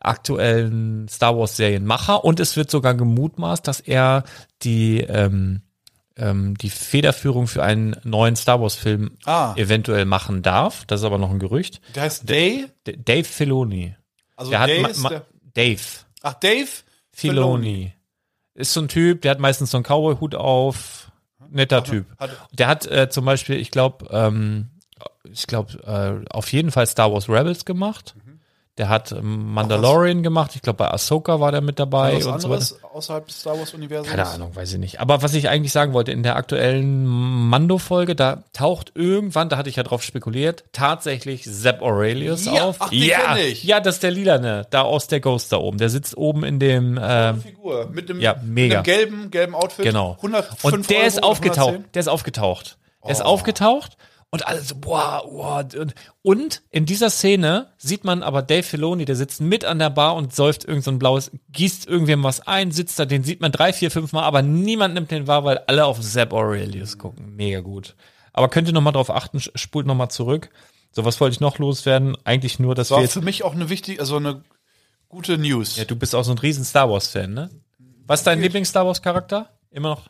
[0.01, 4.25] aktuellen Star Wars Serienmacher und es wird sogar gemutmaßt, dass er
[4.63, 5.63] die ähm,
[6.17, 9.55] ähm, die Federführung für einen neuen Star Wars Film Ah.
[9.57, 10.85] eventuell machen darf.
[10.87, 11.81] Das ist aber noch ein Gerücht.
[11.95, 12.67] Der heißt Day?
[12.87, 13.95] D Dave Filoni.
[14.37, 15.23] Also Der hat Day ma- ist ma- der,
[15.55, 15.81] Dave
[16.23, 16.69] Ach, Dave?
[17.13, 17.93] Filoni.
[18.55, 21.11] Ist so ein Typ, der hat meistens so einen Cowboy-Hut auf.
[21.49, 22.07] Netter Typ.
[22.53, 24.71] Der hat äh, zum Beispiel, ich glaube, ähm,
[25.25, 28.15] ich glaube, äh, auf jeden Fall Star Wars Rebels gemacht.
[28.81, 30.53] Der hat ähm, Mandalorian gemacht.
[30.55, 32.65] Ich glaube, bei Ahsoka war der mit dabei Was und so weiter.
[32.95, 34.09] außerhalb des Star Wars-Universums?
[34.09, 35.01] Keine Ahnung, weiß ich nicht.
[35.01, 39.69] Aber was ich eigentlich sagen wollte, in der aktuellen Mando-Folge, da taucht irgendwann, da hatte
[39.69, 42.77] ich ja drauf spekuliert, tatsächlich Zeb Aurelius Ja, auf.
[42.81, 43.65] ach, ja, ich.
[43.65, 45.77] ja, das ist der Lilane, da aus der Ghost da oben.
[45.77, 47.91] Der sitzt oben in dem, ähm, Figur.
[47.93, 48.79] Mit dem, Ja, mega.
[48.79, 49.85] Mit dem gelben, gelben Outfit.
[49.85, 50.15] Genau.
[50.23, 51.59] 105 und der Euro ist aufgetaucht.
[51.69, 51.93] 110?
[51.93, 52.79] Der ist aufgetaucht.
[53.03, 53.13] Der Oh.
[53.13, 53.97] ist aufgetaucht
[54.31, 55.67] und alle so, boah, boah.
[55.77, 59.91] Und, und in dieser Szene sieht man aber Dave Filoni, der sitzt mit an der
[59.91, 63.41] Bar und säuft irgend so ein blaues, gießt irgendwem was ein, sitzt da, den sieht
[63.41, 66.97] man drei, vier, fünf Mal, aber niemand nimmt den wahr, weil alle auf Zeb Aurelius
[66.99, 67.35] gucken.
[67.35, 67.97] Mega gut.
[68.33, 70.51] Aber könnt ihr noch mal drauf achten, spult noch mal zurück.
[70.93, 72.17] So, was wollte ich noch loswerden?
[72.25, 74.43] Eigentlich nur, dass Das war wir jetzt, für mich auch eine wichtige, also eine
[75.09, 75.77] gute News.
[75.77, 77.51] ja, du bist auch so ein riesen Star Wars Fan, ne?
[78.07, 79.51] Was ist dein Lieblings-Star Wars Charakter?
[79.71, 80.09] Immer noch?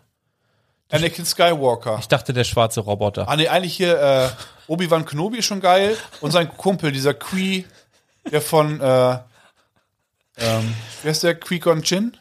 [0.90, 1.98] Anakin Skywalker.
[2.00, 3.28] Ich dachte, der schwarze Roboter.
[3.28, 4.28] Ah, nee, eigentlich hier, äh,
[4.66, 5.96] Obi-Wan Kenobi ist schon geil.
[6.20, 7.66] Und sein Kumpel, dieser Qui,
[8.30, 9.18] der von, äh,
[10.38, 11.38] ähm, wer ist der?
[11.38, 12.16] Qui-Gon Jinn?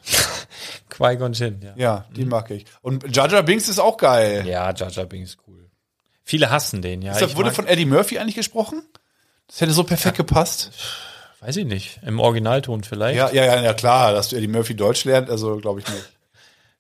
[0.89, 1.73] Qui-Gon Jinn, ja.
[1.75, 2.65] Ja, den mag ich.
[2.81, 4.45] Und Jar Binks ist auch geil.
[4.45, 5.69] Ja, Jar Binks ist cool.
[6.23, 7.13] Viele hassen den, ja.
[7.13, 8.83] Ist das, wurde von Eddie Murphy eigentlich gesprochen?
[9.47, 10.71] Das hätte so perfekt gepasst.
[11.39, 11.99] weiß ich nicht.
[12.03, 13.17] Im Originalton vielleicht.
[13.17, 16.09] Ja, ja, ja, ja, klar, dass du Eddie Murphy Deutsch lernt, also glaube ich nicht.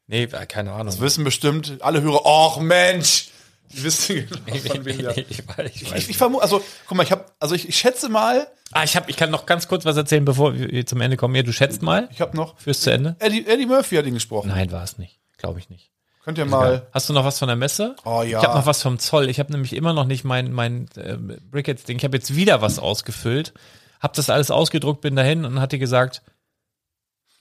[0.09, 0.87] Nee, äh, keine Ahnung.
[0.87, 3.29] Das wissen bestimmt alle Hörer, ach Mensch,
[3.71, 5.99] die wissen genau, ich, von wem der- ich, weiß, ich, weiß.
[5.99, 8.95] Ich, ich vermute, also, guck mal, ich habe, also ich, ich schätze mal, Ah, ich,
[8.95, 11.33] hab, ich kann noch ganz kurz was erzählen, bevor wir zum Ende kommen.
[11.33, 13.15] Ja, du schätzt mal ich habe noch, fürs zu Ende?
[13.17, 14.49] Eddie, Eddie Murphy hat ihn gesprochen.
[14.49, 15.19] Nein, war es nicht.
[15.37, 15.89] Glaube ich nicht.
[16.23, 17.95] Könnt ihr mal, Hast du noch was von der Messe?
[18.05, 18.39] Oh, ja.
[18.39, 19.27] Ich habe noch was vom Zoll.
[19.29, 21.97] Ich habe nämlich immer noch nicht mein, mein äh, Brickets-Ding.
[21.97, 23.53] Ich habe jetzt wieder was ausgefüllt,
[24.01, 26.21] habe das alles ausgedruckt, bin dahin und hat die gesagt,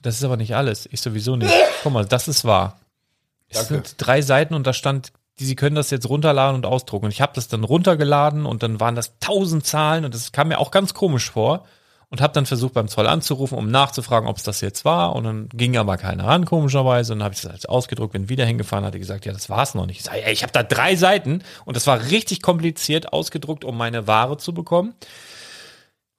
[0.01, 0.87] das ist aber nicht alles.
[0.91, 1.53] Ich sowieso nicht.
[1.83, 2.79] Guck mal, das ist wahr.
[3.49, 3.73] Es Danke.
[3.73, 7.05] sind drei Seiten und da stand, die, Sie können das jetzt runterladen und ausdrucken.
[7.05, 10.49] Und ich habe das dann runtergeladen und dann waren das tausend Zahlen und das kam
[10.49, 11.65] mir auch ganz komisch vor.
[12.11, 15.15] Und habe dann versucht beim Zoll anzurufen, um nachzufragen, ob es das jetzt war.
[15.15, 17.13] Und dann ging aber keiner ran, komischerweise.
[17.13, 19.47] Und dann habe ich das halt ausgedruckt, bin wieder hingefahren, hat die gesagt, ja, das
[19.47, 19.99] war's noch nicht.
[19.99, 23.77] Ich sage, ey, ich habe da drei Seiten und das war richtig kompliziert ausgedruckt, um
[23.77, 24.95] meine Ware zu bekommen.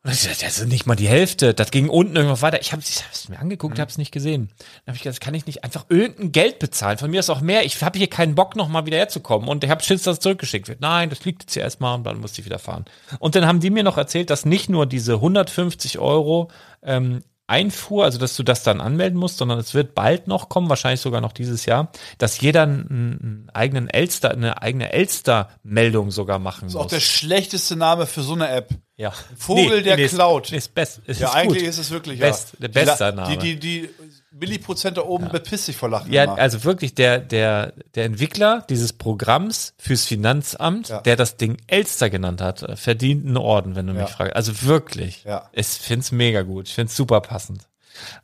[0.03, 1.53] Und ich dachte, das ist nicht mal die Hälfte.
[1.53, 2.59] Das ging unten irgendwas weiter.
[2.61, 3.81] Ich habe es mir angeguckt, Mhm.
[3.83, 4.49] habe es nicht gesehen.
[4.87, 6.97] Dann habe ich gesagt, das kann ich nicht einfach irgendein Geld bezahlen.
[6.97, 7.67] Von mir ist auch mehr.
[7.67, 9.47] Ich habe hier keinen Bock, noch mal wieder herzukommen.
[9.47, 10.81] Und ich habe Schiss, dass es zurückgeschickt wird.
[10.81, 12.87] Nein, das liegt jetzt hier erstmal und dann musste ich wieder fahren.
[13.19, 16.51] Und dann haben die mir noch erzählt, dass nicht nur diese 150 Euro
[16.83, 20.69] ähm, Einfuhr, also dass du das dann anmelden musst, sondern es wird bald noch kommen,
[20.69, 26.69] wahrscheinlich sogar noch dieses Jahr, dass jeder einen, eigenen Elster, eine eigene Elster-Meldung sogar machen
[26.69, 26.83] ist muss.
[26.85, 28.71] auch der schlechteste Name für so eine App.
[29.01, 29.13] Ja.
[29.37, 30.49] Vogel, der ist- klaut.
[30.51, 31.69] Nee, ist best, ist Ja, ist eigentlich gut.
[31.71, 32.59] ist es wirklich, Best, ja.
[32.61, 33.37] der beste die, Name.
[33.39, 33.91] Die, die, die
[34.33, 36.13] Milliprozent da oben bepisst sich vor Lachen.
[36.13, 36.39] Ja, immer.
[36.39, 41.01] also wirklich der, der, der Entwickler dieses Programms fürs Finanzamt, Ja.
[41.01, 44.03] der das Ding Elster genannt hat, äh, verdient einen Orden, wenn du Ja.
[44.03, 44.37] mich fragst.
[44.37, 45.25] Also wirklich.
[45.25, 45.49] Ja.
[45.53, 46.69] Ich find's mega gut.
[46.69, 47.63] Ich find's super passend.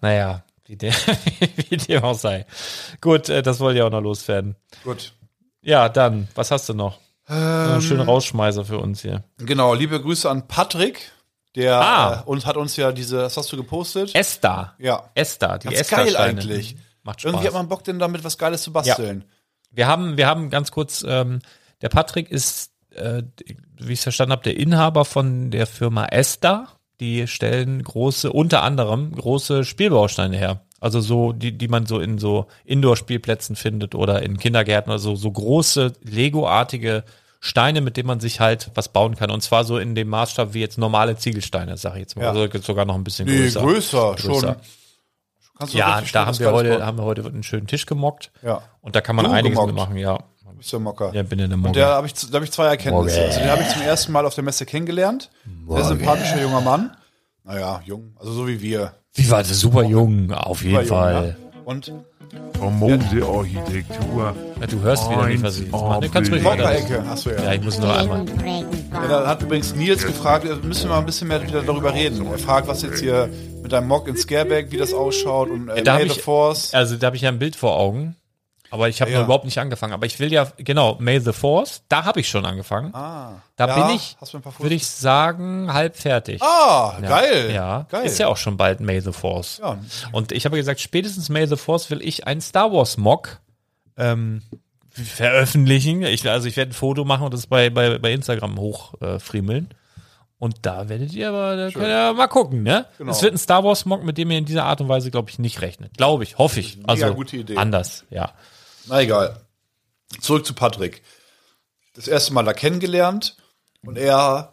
[0.01, 0.93] Naja, wie der,
[1.69, 2.47] wie dem auch sei.
[3.01, 4.57] Gut, äh, das wollte ich auch noch loswerden.
[4.85, 5.13] Gut.
[5.63, 6.99] Ja, dann, was hast du noch?
[7.29, 9.25] Ähm, schönen Rausschmeißer für uns hier.
[9.39, 11.11] Genau, liebe Grüße an Patrick,
[11.57, 12.21] der Ah.
[12.25, 14.15] äh, uns hat uns ja diese, was hast du gepostet?
[14.15, 14.75] Esther.
[14.79, 15.11] ja.
[15.15, 16.41] Esther, die Esther geil Steine.
[16.41, 16.77] eigentlich.
[17.03, 17.55] Macht Irgendwie Spaß.
[17.55, 19.25] hat man Bock, denn damit was Geiles zu basteln.
[19.71, 21.41] Wir haben, wir haben ganz kurz, ähm,
[21.83, 23.23] der Patrick ist, äh,
[23.79, 26.69] wie ich es verstanden habe, der Inhaber von der Firma Esther.
[27.01, 30.66] Die stellen große, unter anderem große Spielbausteine her.
[30.87, 35.17] Also so, die, die man so in so Indoor-Spielplätzen findet oder in Kindergärten oder so,
[35.17, 37.05] so große Lego-artige
[37.41, 39.31] Steine, mit denen man sich halt was bauen kann.
[39.31, 42.23] Und zwar so in dem Maßstab wie jetzt normale Ziegelsteine, sag ich jetzt mal.
[42.23, 42.29] Ja.
[42.33, 43.61] Also sogar noch ein bisschen Nee, größer.
[43.61, 44.57] größer, schon.
[45.59, 46.83] Kannst du Ja, da haben wir heute, bauen.
[46.87, 48.31] haben wir heute einen schönen Tisch gemockt.
[48.43, 48.63] Ja.
[48.81, 50.19] Und da kann man Du einiges mitmachen, ja.
[50.45, 51.13] Du bist ja Mocker.
[51.15, 51.75] Ja, bin in der Und Morgen.
[51.75, 53.17] der habe ich, da hab ich zwei Erkenntnisse.
[53.19, 53.29] Morgen.
[53.29, 55.31] Also den habe ich zum ersten Mal auf der Messe kennengelernt.
[55.69, 56.97] Sehr sympathischer junger Mann.
[57.45, 58.95] Naja, jung, also so wie wir.
[59.17, 59.59] Wie war das?
[59.59, 61.37] Super jung, auf jeden Super jung, Fall.
[61.39, 61.61] ja.
[61.65, 61.93] Und
[62.61, 64.35] Modearchitektur.
[64.61, 66.01] Ja, du hörst wieder nicht, was ich jetzt mache.
[66.01, 66.71] Du kannst ruhig weiter.
[67.11, 67.43] Achso ja.
[67.43, 68.25] Ja, ich muss noch einmal.
[68.45, 69.09] ja.
[69.09, 72.27] Da hat übrigens Nils gefragt, wir müssen mal ein bisschen mehr wieder darüber reden.
[72.27, 73.29] Er fragt, was jetzt hier
[73.63, 76.23] mit deinem Mock in Scareback, wie das ausschaut und äh, da hab May the ich-
[76.23, 76.73] Force.
[76.75, 78.17] Also da habe ich ja ein Bild vor Augen.
[78.71, 79.19] Aber ich habe Ja.
[79.19, 79.93] noch überhaupt nicht angefangen.
[79.93, 82.95] Aber ich will ja, genau, May the Force, da habe ich schon angefangen.
[82.95, 84.17] Ah, da ja, bin ich,
[84.59, 86.43] würde ich sagen, halb fertig.
[86.43, 87.51] Ah, geil.
[87.53, 88.05] Ja, geil.
[88.07, 89.59] ist ja auch schon bald May the Force.
[89.63, 89.79] Ja.
[90.13, 93.41] Und ich habe gesagt, spätestens May the Force will ich einen Star Wars Mock
[93.97, 94.43] ähm,
[94.91, 96.03] veröffentlichen.
[96.03, 99.69] Ich, also ich werde ein Foto machen und das bei, bei, bei Instagram hochfriemeln.
[99.71, 99.75] Äh,
[100.39, 102.85] und da werdet ihr aber, da könnt ihr mal gucken, ne?
[102.99, 103.11] Genau.
[103.11, 105.31] Es wird ein Star Wars Mock, mit dem ihr in dieser Art und Weise, glaube
[105.31, 105.97] ich, nicht rechnet.
[105.97, 106.79] Glaube ich, hoffe ich.
[106.87, 107.57] Also gute Idee.
[107.57, 108.33] anders, ja.
[108.87, 109.41] Na egal.
[110.21, 111.03] Zurück zu Patrick.
[111.95, 113.37] Das erste Mal da kennengelernt
[113.83, 114.53] und er,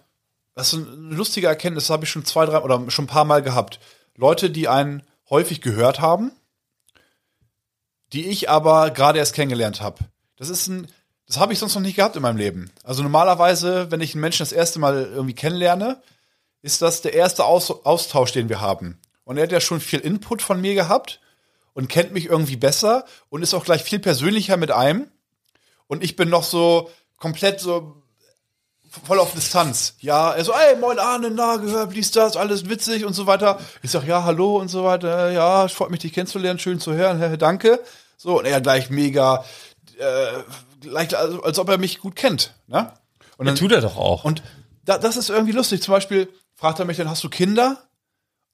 [0.55, 3.43] das ist eine lustige Erkenntnis, habe ich schon zwei, drei oder schon ein paar Mal
[3.43, 3.79] gehabt.
[4.15, 6.31] Leute, die einen häufig gehört haben,
[8.11, 9.99] die ich aber gerade erst kennengelernt habe.
[10.37, 10.87] Das ist ein,
[11.27, 12.71] das habe ich sonst noch nicht gehabt in meinem Leben.
[12.83, 16.01] Also normalerweise, wenn ich einen Menschen das erste Mal irgendwie kennenlerne,
[16.61, 18.99] ist das der erste Aus Austausch, den wir haben.
[19.25, 21.19] Und er hat ja schon viel Input von mir gehabt
[21.73, 25.09] und kennt mich irgendwie besser und ist auch gleich viel persönlicher mit einem.
[25.87, 28.03] Und ich bin noch so komplett so
[29.05, 29.95] voll auf Distanz.
[29.99, 33.59] Ja, er so, ey, moin Arne, na, gehört, dies, das, alles witzig und so weiter.
[33.81, 35.31] Ich sag, ja, hallo und so weiter.
[35.31, 37.79] Ja, ich freut mich, dich kennenzulernen, schön zu hören, danke.
[38.17, 39.43] So, und er gleich mega
[39.97, 40.43] äh,
[40.81, 42.53] gleich, also, als ob er mich gut kennt.
[42.67, 42.91] Ne?
[43.37, 44.23] Und Ja, tut er doch auch.
[44.23, 44.43] und
[44.85, 45.81] da, das ist irgendwie lustig.
[45.81, 47.81] Zum Beispiel fragt er mich dann, hast du Kinder?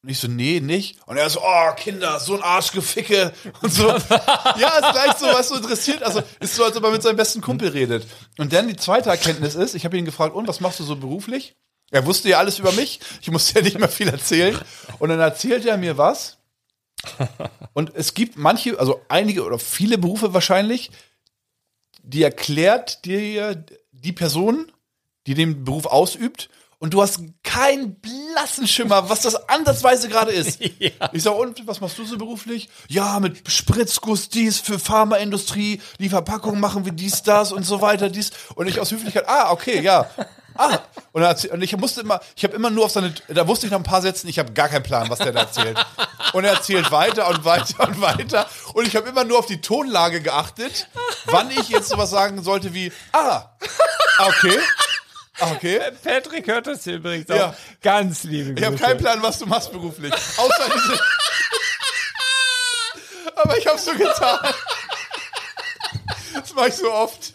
[0.02, 0.98] Und ich so, nee, nicht.
[1.08, 3.88] Und er so, oh, Kinder, so ein Arschgeficke und so.
[3.88, 6.04] ja, ist gleich so, was so interessiert.
[6.04, 8.08] Also ist so, als ob er mit seinem besten Kumpel redet.
[8.38, 10.96] Und dann die zweite Erkenntnis ist, ich habe ihn gefragt, und was machst du so
[10.96, 11.56] beruflich?
[11.92, 13.00] Er wusste ja alles über mich.
[13.22, 14.58] Ich musste ja nicht mehr viel erzählen.
[15.00, 16.38] Und dann erzählt er mir was.
[17.74, 20.92] Und es gibt manche, also einige oder viele Berufe wahrscheinlich,
[22.04, 24.72] die erklärt dir die Person,
[25.28, 26.50] die den Beruf ausübt,
[26.80, 30.60] und du hast keinen blassen Schimmer, was das ansatzweise gerade ist.
[31.12, 32.70] Ich sag, und was machst du so beruflich?
[32.88, 38.10] Ja, mit Spritzguss dies für Pharmaindustrie, die Verpackung machen wir dies, das und so weiter,
[38.10, 38.32] dies.
[38.56, 40.10] Und ich aus Höflichkeit, ah, okay, ja.
[40.56, 40.80] Ah,
[41.14, 43.66] und, er erzähl- und ich musste immer, ich habe immer nur auf seine, da wusste
[43.66, 45.78] ich nach ein paar Sätzen, ich habe gar keinen Plan, was der da erzählt.
[46.34, 48.46] Und er erzählt weiter und weiter und weiter.
[48.74, 50.88] Und ich habe immer nur auf die Tonlage geachtet,
[51.26, 53.46] wann ich jetzt sowas sagen sollte wie, ah,
[54.20, 54.60] okay,
[55.42, 55.80] okay.
[56.04, 57.50] Patrick hört das hier übrigens Ja.
[57.50, 57.54] auch.
[57.82, 58.60] Ganz liebe Grüße.
[58.60, 60.14] Ich habe keinen Plan, was du machst beruflich.
[60.14, 61.00] Außer diese.
[63.36, 64.40] Aber ich habe so getan.
[66.34, 67.34] Das mache ich so oft.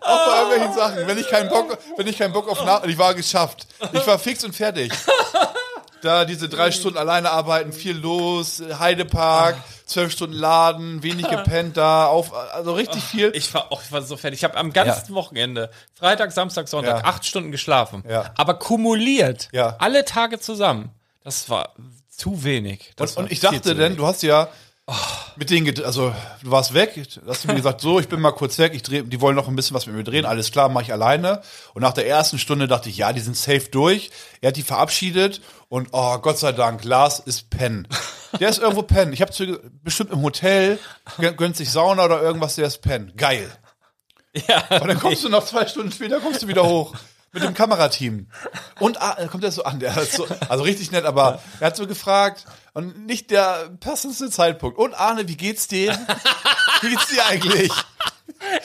[0.00, 1.06] Auch bei irgendwelchen Sachen.
[1.06, 3.66] Wenn ich keinen Bock, wenn ich keinen Bock auf nach, ich war geschafft.
[3.92, 4.92] Ich war fix und fertig.
[6.02, 12.06] Da diese drei Stunden alleine arbeiten, viel los, Heidepark, zwölf Stunden Laden, wenig gepennt da,
[12.06, 13.32] auf, also richtig viel.
[13.34, 14.40] Ich war, auch, ich war so fertig.
[14.40, 17.04] Ich habe am ganzen Wochenende, Freitag, Samstag, Sonntag, Ja.
[17.04, 18.02] acht Stunden geschlafen.
[18.08, 18.32] Ja.
[18.36, 19.48] Aber kumuliert.
[19.52, 19.76] Ja.
[19.78, 20.90] Alle Tage zusammen.
[21.22, 21.74] Das war
[22.08, 22.92] zu wenig.
[22.96, 23.98] Das Und, war und ich viel dachte zu denn, wenig.
[23.98, 24.48] du hast ja
[25.36, 26.12] mit denen, ged- also
[26.42, 29.02] du warst weg, hast du mir gesagt, so, ich bin mal kurz weg, ich dreh,
[29.02, 31.42] die wollen noch ein bisschen was mit mir drehen, alles klar, mache ich alleine.
[31.74, 34.10] Und nach der ersten Stunde dachte ich, ja, die sind safe durch.
[34.40, 37.88] Er hat die verabschiedet und oh, Gott sei Dank, Lars ist Penn.
[38.38, 39.12] Der ist irgendwo Penn.
[39.12, 39.32] Ich habe
[39.82, 40.78] bestimmt im Hotel,
[41.18, 43.12] gön- gönnt sich Sauna oder irgendwas, der ist Penn.
[43.16, 43.50] Geil.
[44.46, 46.94] Ja, Und dann kommst du noch zwei Stunden später, kommst du wieder hoch.
[47.32, 48.28] Mit dem Kamerateam.
[48.80, 51.86] Und ah, kommt er so an, der so, also richtig nett, aber er hat so
[51.86, 52.44] gefragt
[52.74, 54.78] und nicht der passendste Zeitpunkt.
[54.78, 55.96] Und Arne, wie geht's dir?
[56.82, 57.70] Wie geht's dir eigentlich?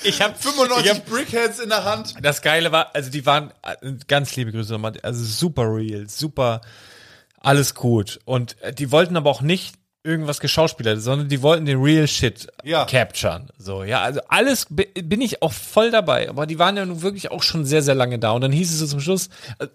[0.04, 2.16] ich habe 95 Brickheads in der Hand.
[2.22, 3.76] Das Geile war, also die waren äh,
[4.08, 6.62] ganz liebe Grüße nochmal, also super real, super
[7.46, 8.20] alles gut.
[8.26, 12.48] Und äh, die wollten aber auch nicht irgendwas geschauspielert, sondern die wollten den real shit
[12.64, 12.86] Ja.
[12.86, 13.50] capturen.
[13.58, 17.02] So, ja, also alles bi- bin ich auch voll dabei, aber die waren ja nun
[17.02, 18.32] wirklich auch schon sehr, sehr lange da.
[18.32, 19.30] Und dann hieß es so zum Schluss,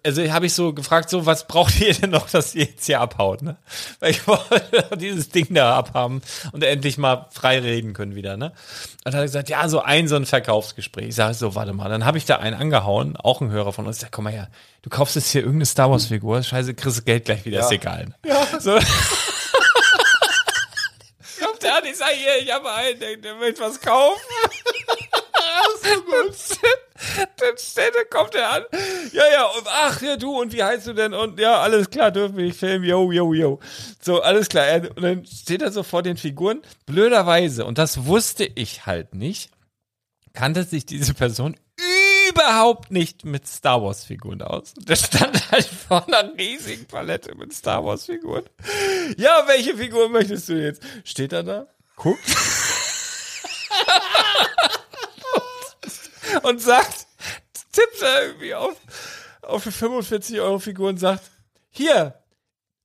[0.07, 3.01] also habe ich so gefragt, so, was braucht ihr denn noch, dass ihr jetzt hier
[3.01, 3.57] abhaut, ne?
[3.98, 8.52] Weil ich wollte dieses Ding da abhaben und endlich mal frei reden können wieder, ne?
[9.05, 11.09] Und dann hat er gesagt, ja, so ein, so ein Verkaufsgespräch.
[11.09, 13.86] Ich sage so, warte mal, dann habe ich da einen angehauen, auch ein Hörer von
[13.86, 14.48] uns, der komm mal her,
[14.82, 17.73] du kaufst jetzt hier irgendeine Star Wars Figur, scheiße, kriegst du Geld gleich wieder, ist
[17.73, 18.07] egal.
[18.07, 18.15] Ne?
[18.27, 18.61] Ja.
[18.61, 18.78] So.
[22.11, 24.20] An, ich habe einen, der, der möchte was kaufen.
[27.37, 28.62] Dann steht, dann kommt er an.
[29.12, 31.15] Ja, ja, und ach, ja, du, und wie heißt du denn?
[31.15, 33.61] Und ja, alles klar, dürfen wir nicht filmen, yo, yo, yo.
[34.01, 34.82] So, alles klar.
[34.95, 36.62] Und dann steht er so vor den Figuren.
[36.87, 39.51] Blöderweise, und das wusste ich halt nicht,
[40.35, 41.57] kannte sich diese Person
[42.28, 44.74] überhaupt nicht mit Star Wars Figuren aus.
[44.77, 48.45] Der stand halt vor einer riesigen Palette mit Star Wars Figuren.
[49.16, 50.82] Ja, welche Figur möchtest du jetzt?
[51.05, 51.66] Steht er da?
[52.02, 52.24] Guckt.
[56.43, 57.06] und sagt,
[57.72, 58.74] tippt er irgendwie auf,
[59.43, 61.24] auf die 45 Euro Figur und sagt,
[61.70, 62.18] hier,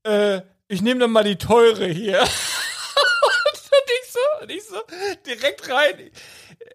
[0.04, 2.20] äh, ich nehme dann mal die teure hier.
[2.22, 2.30] und
[4.02, 4.82] ich so, und ich so,
[5.26, 6.12] direkt rein.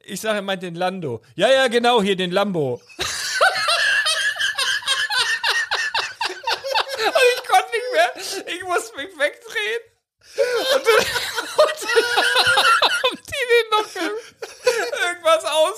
[0.05, 1.21] Ich sage, er meint den Lando.
[1.35, 2.81] Ja, ja, genau, hier den Lambo.
[2.99, 3.11] und
[7.37, 8.11] ich konnte nicht mehr,
[8.55, 9.83] ich musste mich wegdrehen.
[10.37, 11.07] Und dann, und
[11.83, 12.05] dann
[13.03, 14.21] haben die den noch ir-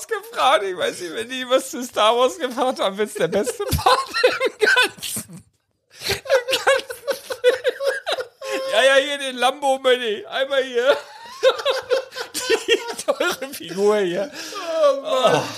[0.07, 0.63] ausgefragt.
[0.63, 3.99] Ich weiß nicht, wenn die was zu Star Wars gefragt haben, wird's der beste Part
[4.23, 5.43] im Ganzen.
[6.07, 7.63] Im ganzen Film.
[8.73, 10.25] Ja, ja, hier den Lambo, Manny.
[10.29, 10.95] Einmal hier.
[12.67, 14.31] Die teure Figur hier.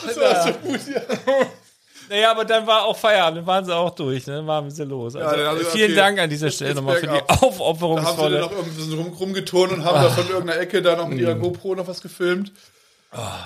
[0.05, 1.01] Das war so gut, ja.
[2.09, 4.35] Naja, aber dann war auch Feierabend, dann waren sie auch durch, ne?
[4.37, 5.15] dann waren sie los.
[5.15, 5.95] Also, dann sie- vielen.
[5.95, 7.27] Dank an dieser Stelle nochmal für die bergab.
[7.27, 8.39] Da haben sie aufopferungsvolle.
[8.41, 11.35] noch irgendwie so rum, rumgeturnt und haben da von irgendeiner Ecke da noch mit ihrer
[11.35, 12.51] GoPro noch was gefilmt.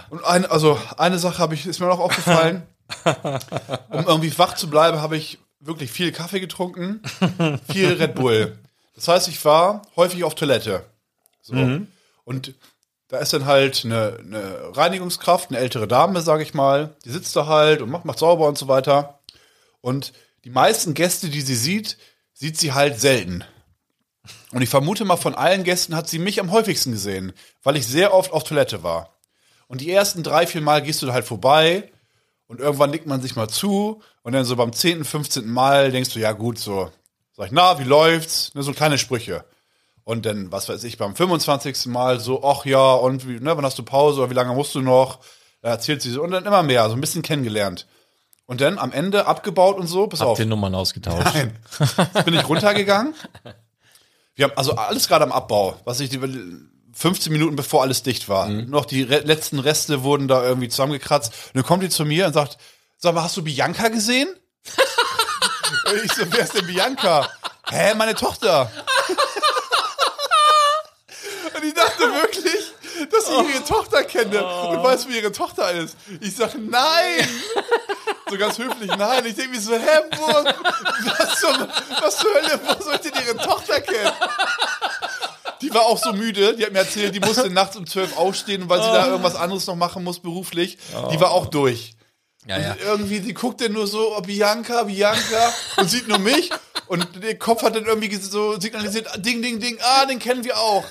[0.09, 2.63] Und eine, also eine Sache habe ich, ist mir noch aufgefallen.
[3.89, 7.01] um irgendwie wach zu bleiben, habe ich wirklich viel Kaffee getrunken,
[7.71, 8.57] viel Red Bull.
[8.95, 10.85] Das heißt, ich war häufig auf Toilette.
[11.41, 11.53] So.
[12.23, 12.53] Und
[13.09, 17.35] da ist dann halt eine, eine Reinigungskraft, eine ältere Dame, sage ich mal, die sitzt
[17.35, 19.19] da halt und macht, macht sauber und so weiter.
[19.81, 20.13] Und
[20.43, 21.97] die meisten Gäste, die sie sieht,
[22.33, 23.43] sieht sie halt selten.
[24.51, 27.33] Und ich vermute mal, von allen Gästen hat sie mich am häufigsten gesehen,
[27.63, 29.09] weil ich sehr oft auf Toilette war.
[29.69, 31.91] Und die ersten drei, vier Mal gehst du halt vorbei
[32.47, 35.47] und irgendwann nickt man sich mal zu und dann so beim 10., 15.
[35.47, 36.91] Mal denkst du, ja gut, so.
[37.37, 38.53] Sag ich, na, wie läuft's?
[38.55, 39.45] Ne, so kleine Sprüche.
[40.03, 41.85] Und dann, was weiß ich, beim 25.
[41.85, 44.73] Mal so, ach ja, und wie, ne, wann hast du Pause oder wie lange musst
[44.73, 45.19] du noch?
[45.61, 47.85] Da erzählt sie so und dann immer mehr, so ein bisschen kennengelernt.
[48.47, 50.39] Und dann am Ende abgebaut und so, pass Habt auf.
[50.39, 51.35] ihr Nummern ausgetauscht?
[51.35, 51.59] Nein.
[51.79, 53.13] Jetzt bin ich runtergegangen.
[54.35, 56.19] Wir haben also alles gerade am Abbau, was ich die
[56.93, 58.47] 15 Minuten bevor alles dicht war.
[58.49, 61.31] Noch die re letzten Reste wurden da irgendwie zusammengekratzt.
[61.47, 62.57] Und dann kommt die zu mir und sagt,
[62.97, 64.27] sag mal, hast du Bianca gesehen?
[65.85, 67.29] und ich so, wer ist denn Bianca?
[67.69, 68.71] Hä, meine Tochter.
[71.55, 72.73] und ich dachte wirklich,
[73.11, 75.95] dass ich ihre Tochter kenne und weiß, wie ihre Tochter ist.
[76.19, 77.27] Ich sag, nein!
[78.29, 79.25] So ganz höflich, nein.
[79.25, 81.67] Ich denke mir so, hä, wo, was, zum,
[82.01, 84.11] was zur Hölle, wo soll ich denn ihre Tochter kennen?
[85.61, 88.69] Die war auch so müde, die hat mir erzählt, die musste nachts um zwölf aufstehen,
[88.69, 90.77] weil sie da irgendwas anderes noch machen muss beruflich.
[91.11, 91.93] Die war auch durch.
[92.47, 92.75] Ja, ja.
[92.83, 96.49] irgendwie, die guckt dann nur so, oh, Bianca, Bianca, und sieht nur mich.
[96.87, 100.57] Und der Kopf hat dann irgendwie so signalisiert, ding, ding, ding, ah, den kennen wir
[100.57, 100.85] auch.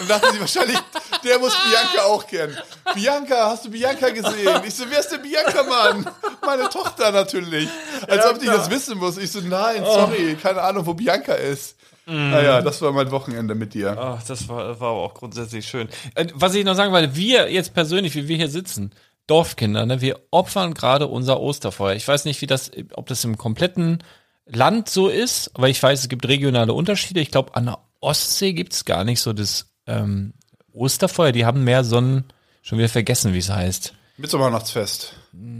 [0.00, 0.78] Und dachte sie wahrscheinlich,
[1.24, 2.58] der muss Bianca auch kennen.
[2.94, 4.60] Bianca, hast du Bianca gesehen?
[4.66, 6.10] Ich so, wer ist denn Bianca, Mann?
[6.44, 7.68] Meine Tochter natürlich.
[8.08, 9.16] Als ob die das wissen muss.
[9.18, 11.76] Ich so, nein, sorry, keine Ahnung, wo Bianca ist.
[12.08, 13.96] Naja, das war mein Wochenende mit dir.
[13.98, 15.88] Ach, das war, war aber auch grundsätzlich schön.
[16.14, 18.92] Äh, Was ich noch sagen wollte, wir jetzt persönlich, wie wir hier sitzen,
[19.26, 21.94] Dorfkinder, ne, wir opfern gerade unser Osterfeuer.
[21.94, 24.02] Ich weiß nicht, wie das, ob das im kompletten
[24.46, 27.20] Land so ist, aber ich weiß, es gibt regionale Unterschiede.
[27.20, 30.32] Ich glaube, an der Ostsee gibt es gar nicht so das ähm,
[30.72, 31.32] Osterfeuer.
[31.32, 32.24] Die haben mehr so ein,
[32.62, 33.92] schon wieder vergessen, wie es heißt.
[34.16, 35.14] Mitsommernachtsfest.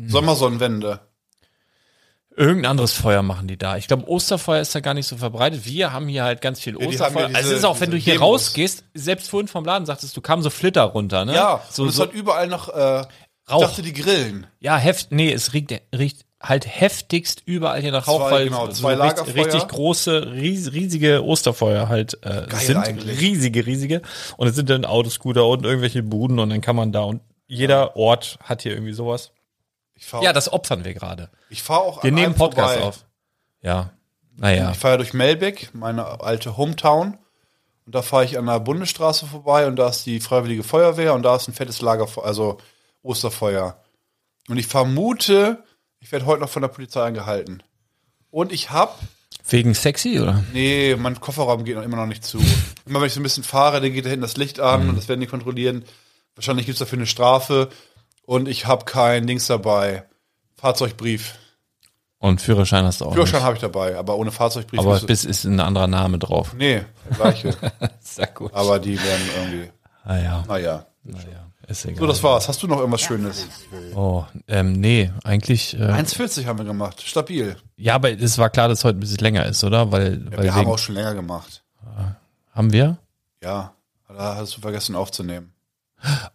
[0.07, 1.01] Sommersonnenwende.
[2.39, 3.77] Irgendein anderes Feuer machen die da.
[3.77, 5.65] Ich glaube, Osterfeuer ist da gar nicht so verbreitet.
[5.67, 7.23] Wir haben hier halt ganz viel Osterfeuer.
[7.23, 8.29] ja diese- also es ist auch, wenn du hier Demos.
[8.29, 11.35] rausgehst, selbst vorhin vom Laden sagtest du, kam so Flitter runter, ne?
[11.35, 13.61] Ja, so, und es so, hat überall noch, äh, ich Rauch.
[13.63, 14.47] dachte, die grillen.
[14.61, 18.67] ja, heft, nee, es riecht, riecht halt heftigst überall hier nach Rauch, Zwei, weil genau,
[18.67, 22.77] so zwei richtig, richtig große, ries, riesige Osterfeuer halt äh, sind.
[22.77, 23.21] eigentlich.
[23.21, 24.03] Riesige, riesige.
[24.37, 27.97] Und es sind dann Autoscooter und irgendwelche Buden und dann kann man da und jeder
[27.97, 29.33] Ort hat hier irgendwie sowas.
[30.05, 31.31] Fahre Ja, das opfern wir gerade.
[31.51, 32.87] ich fahr auch Wir an nehmen Podcast vorbei.
[32.87, 33.05] auf.
[33.63, 33.91] Ja.
[34.37, 34.71] Naja.
[34.71, 37.19] Ich fahre ja durch Melbeck, meine alte Hometown.
[37.87, 41.23] Und da fahre ich an der Bundesstraße vorbei und da ist die Freiwillige Feuerwehr und
[41.23, 42.59] da ist ein fettes Lagerfeuer, also
[43.03, 43.81] Osterfeuer.
[44.49, 45.65] Und ich vermute,
[46.01, 47.63] ich werde heute noch von der Polizei angehalten.
[48.31, 48.99] Und ich hab,
[49.49, 50.45] Wegen sexy, oder?
[50.53, 52.39] nee, mein Kofferraum geht noch immer noch nicht zu.
[52.85, 54.97] Immer wenn ich so ein bisschen fahre, dann geht da hinten das Licht an und
[54.97, 55.85] das werden die kontrollieren.
[56.35, 57.71] Wahrscheinlich gibt's dafür eine Strafe.
[58.29, 60.05] Und ich habe kein Dings dabei.
[60.57, 61.39] Fahrzeugbrief.
[62.19, 63.15] Und Führerschein hast du auch.
[63.15, 64.79] Führerschein habe ich dabei, aber ohne Fahrzeugbrief.
[64.79, 66.53] Aber bis ist ein anderer Name drauf.
[66.53, 67.57] nee, der gleiche.
[68.01, 68.53] Sehr gut.
[68.53, 69.71] aber die werden irgendwie,
[70.05, 70.45] Ah ja.
[70.47, 70.87] naja.
[71.05, 72.01] Naja, ist egal.
[72.01, 72.49] So, das war's.
[72.49, 73.47] Hast du noch irgendwas Schönes?
[73.95, 75.73] oh, ähm, nee, eigentlich.
[75.73, 77.01] Äh, 1,40 haben wir gemacht.
[77.01, 77.57] Stabil.
[77.77, 79.91] ja, aber es war klar, dass heute ein bisschen länger ist, oder?
[79.91, 81.65] Weil, weil wir haben wegen, auch schon länger gemacht.
[82.53, 82.99] haben wir?
[83.43, 83.73] Ja,
[84.07, 85.55] da hast du vergessen aufzunehmen.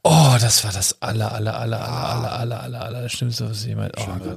[0.03, 3.94] Oh, das war das aller, aller, aller, aller, aller, aller, aller, aller Schlimmste, was jemand.
[3.98, 4.35] Oh.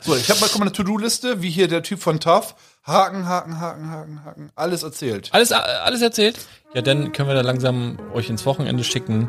[0.00, 2.54] So, ich habe mal guck mal, eine To-Do-Liste, wie hier der Typ von TAF.
[2.84, 4.52] Haken, Haken, Haken, Haken, Haken.
[4.54, 5.28] Alles erzählt.
[5.32, 6.38] Alles, alles erzählt?
[6.72, 9.28] Ja, dann können wir da langsam euch ins Wochenende schicken.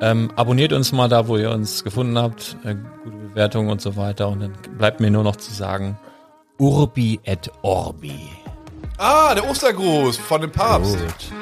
[0.00, 2.56] Ähm, abonniert uns mal da, wo ihr uns gefunden habt.
[2.64, 4.28] Äh, gute Bewertungen und so weiter.
[4.28, 5.98] Und dann bleibt mir nur noch zu sagen,
[6.58, 8.28] Urbi et Orbi.
[8.98, 10.98] Ah, der Ostergruß von dem Papst.
[10.98, 11.32] Gut.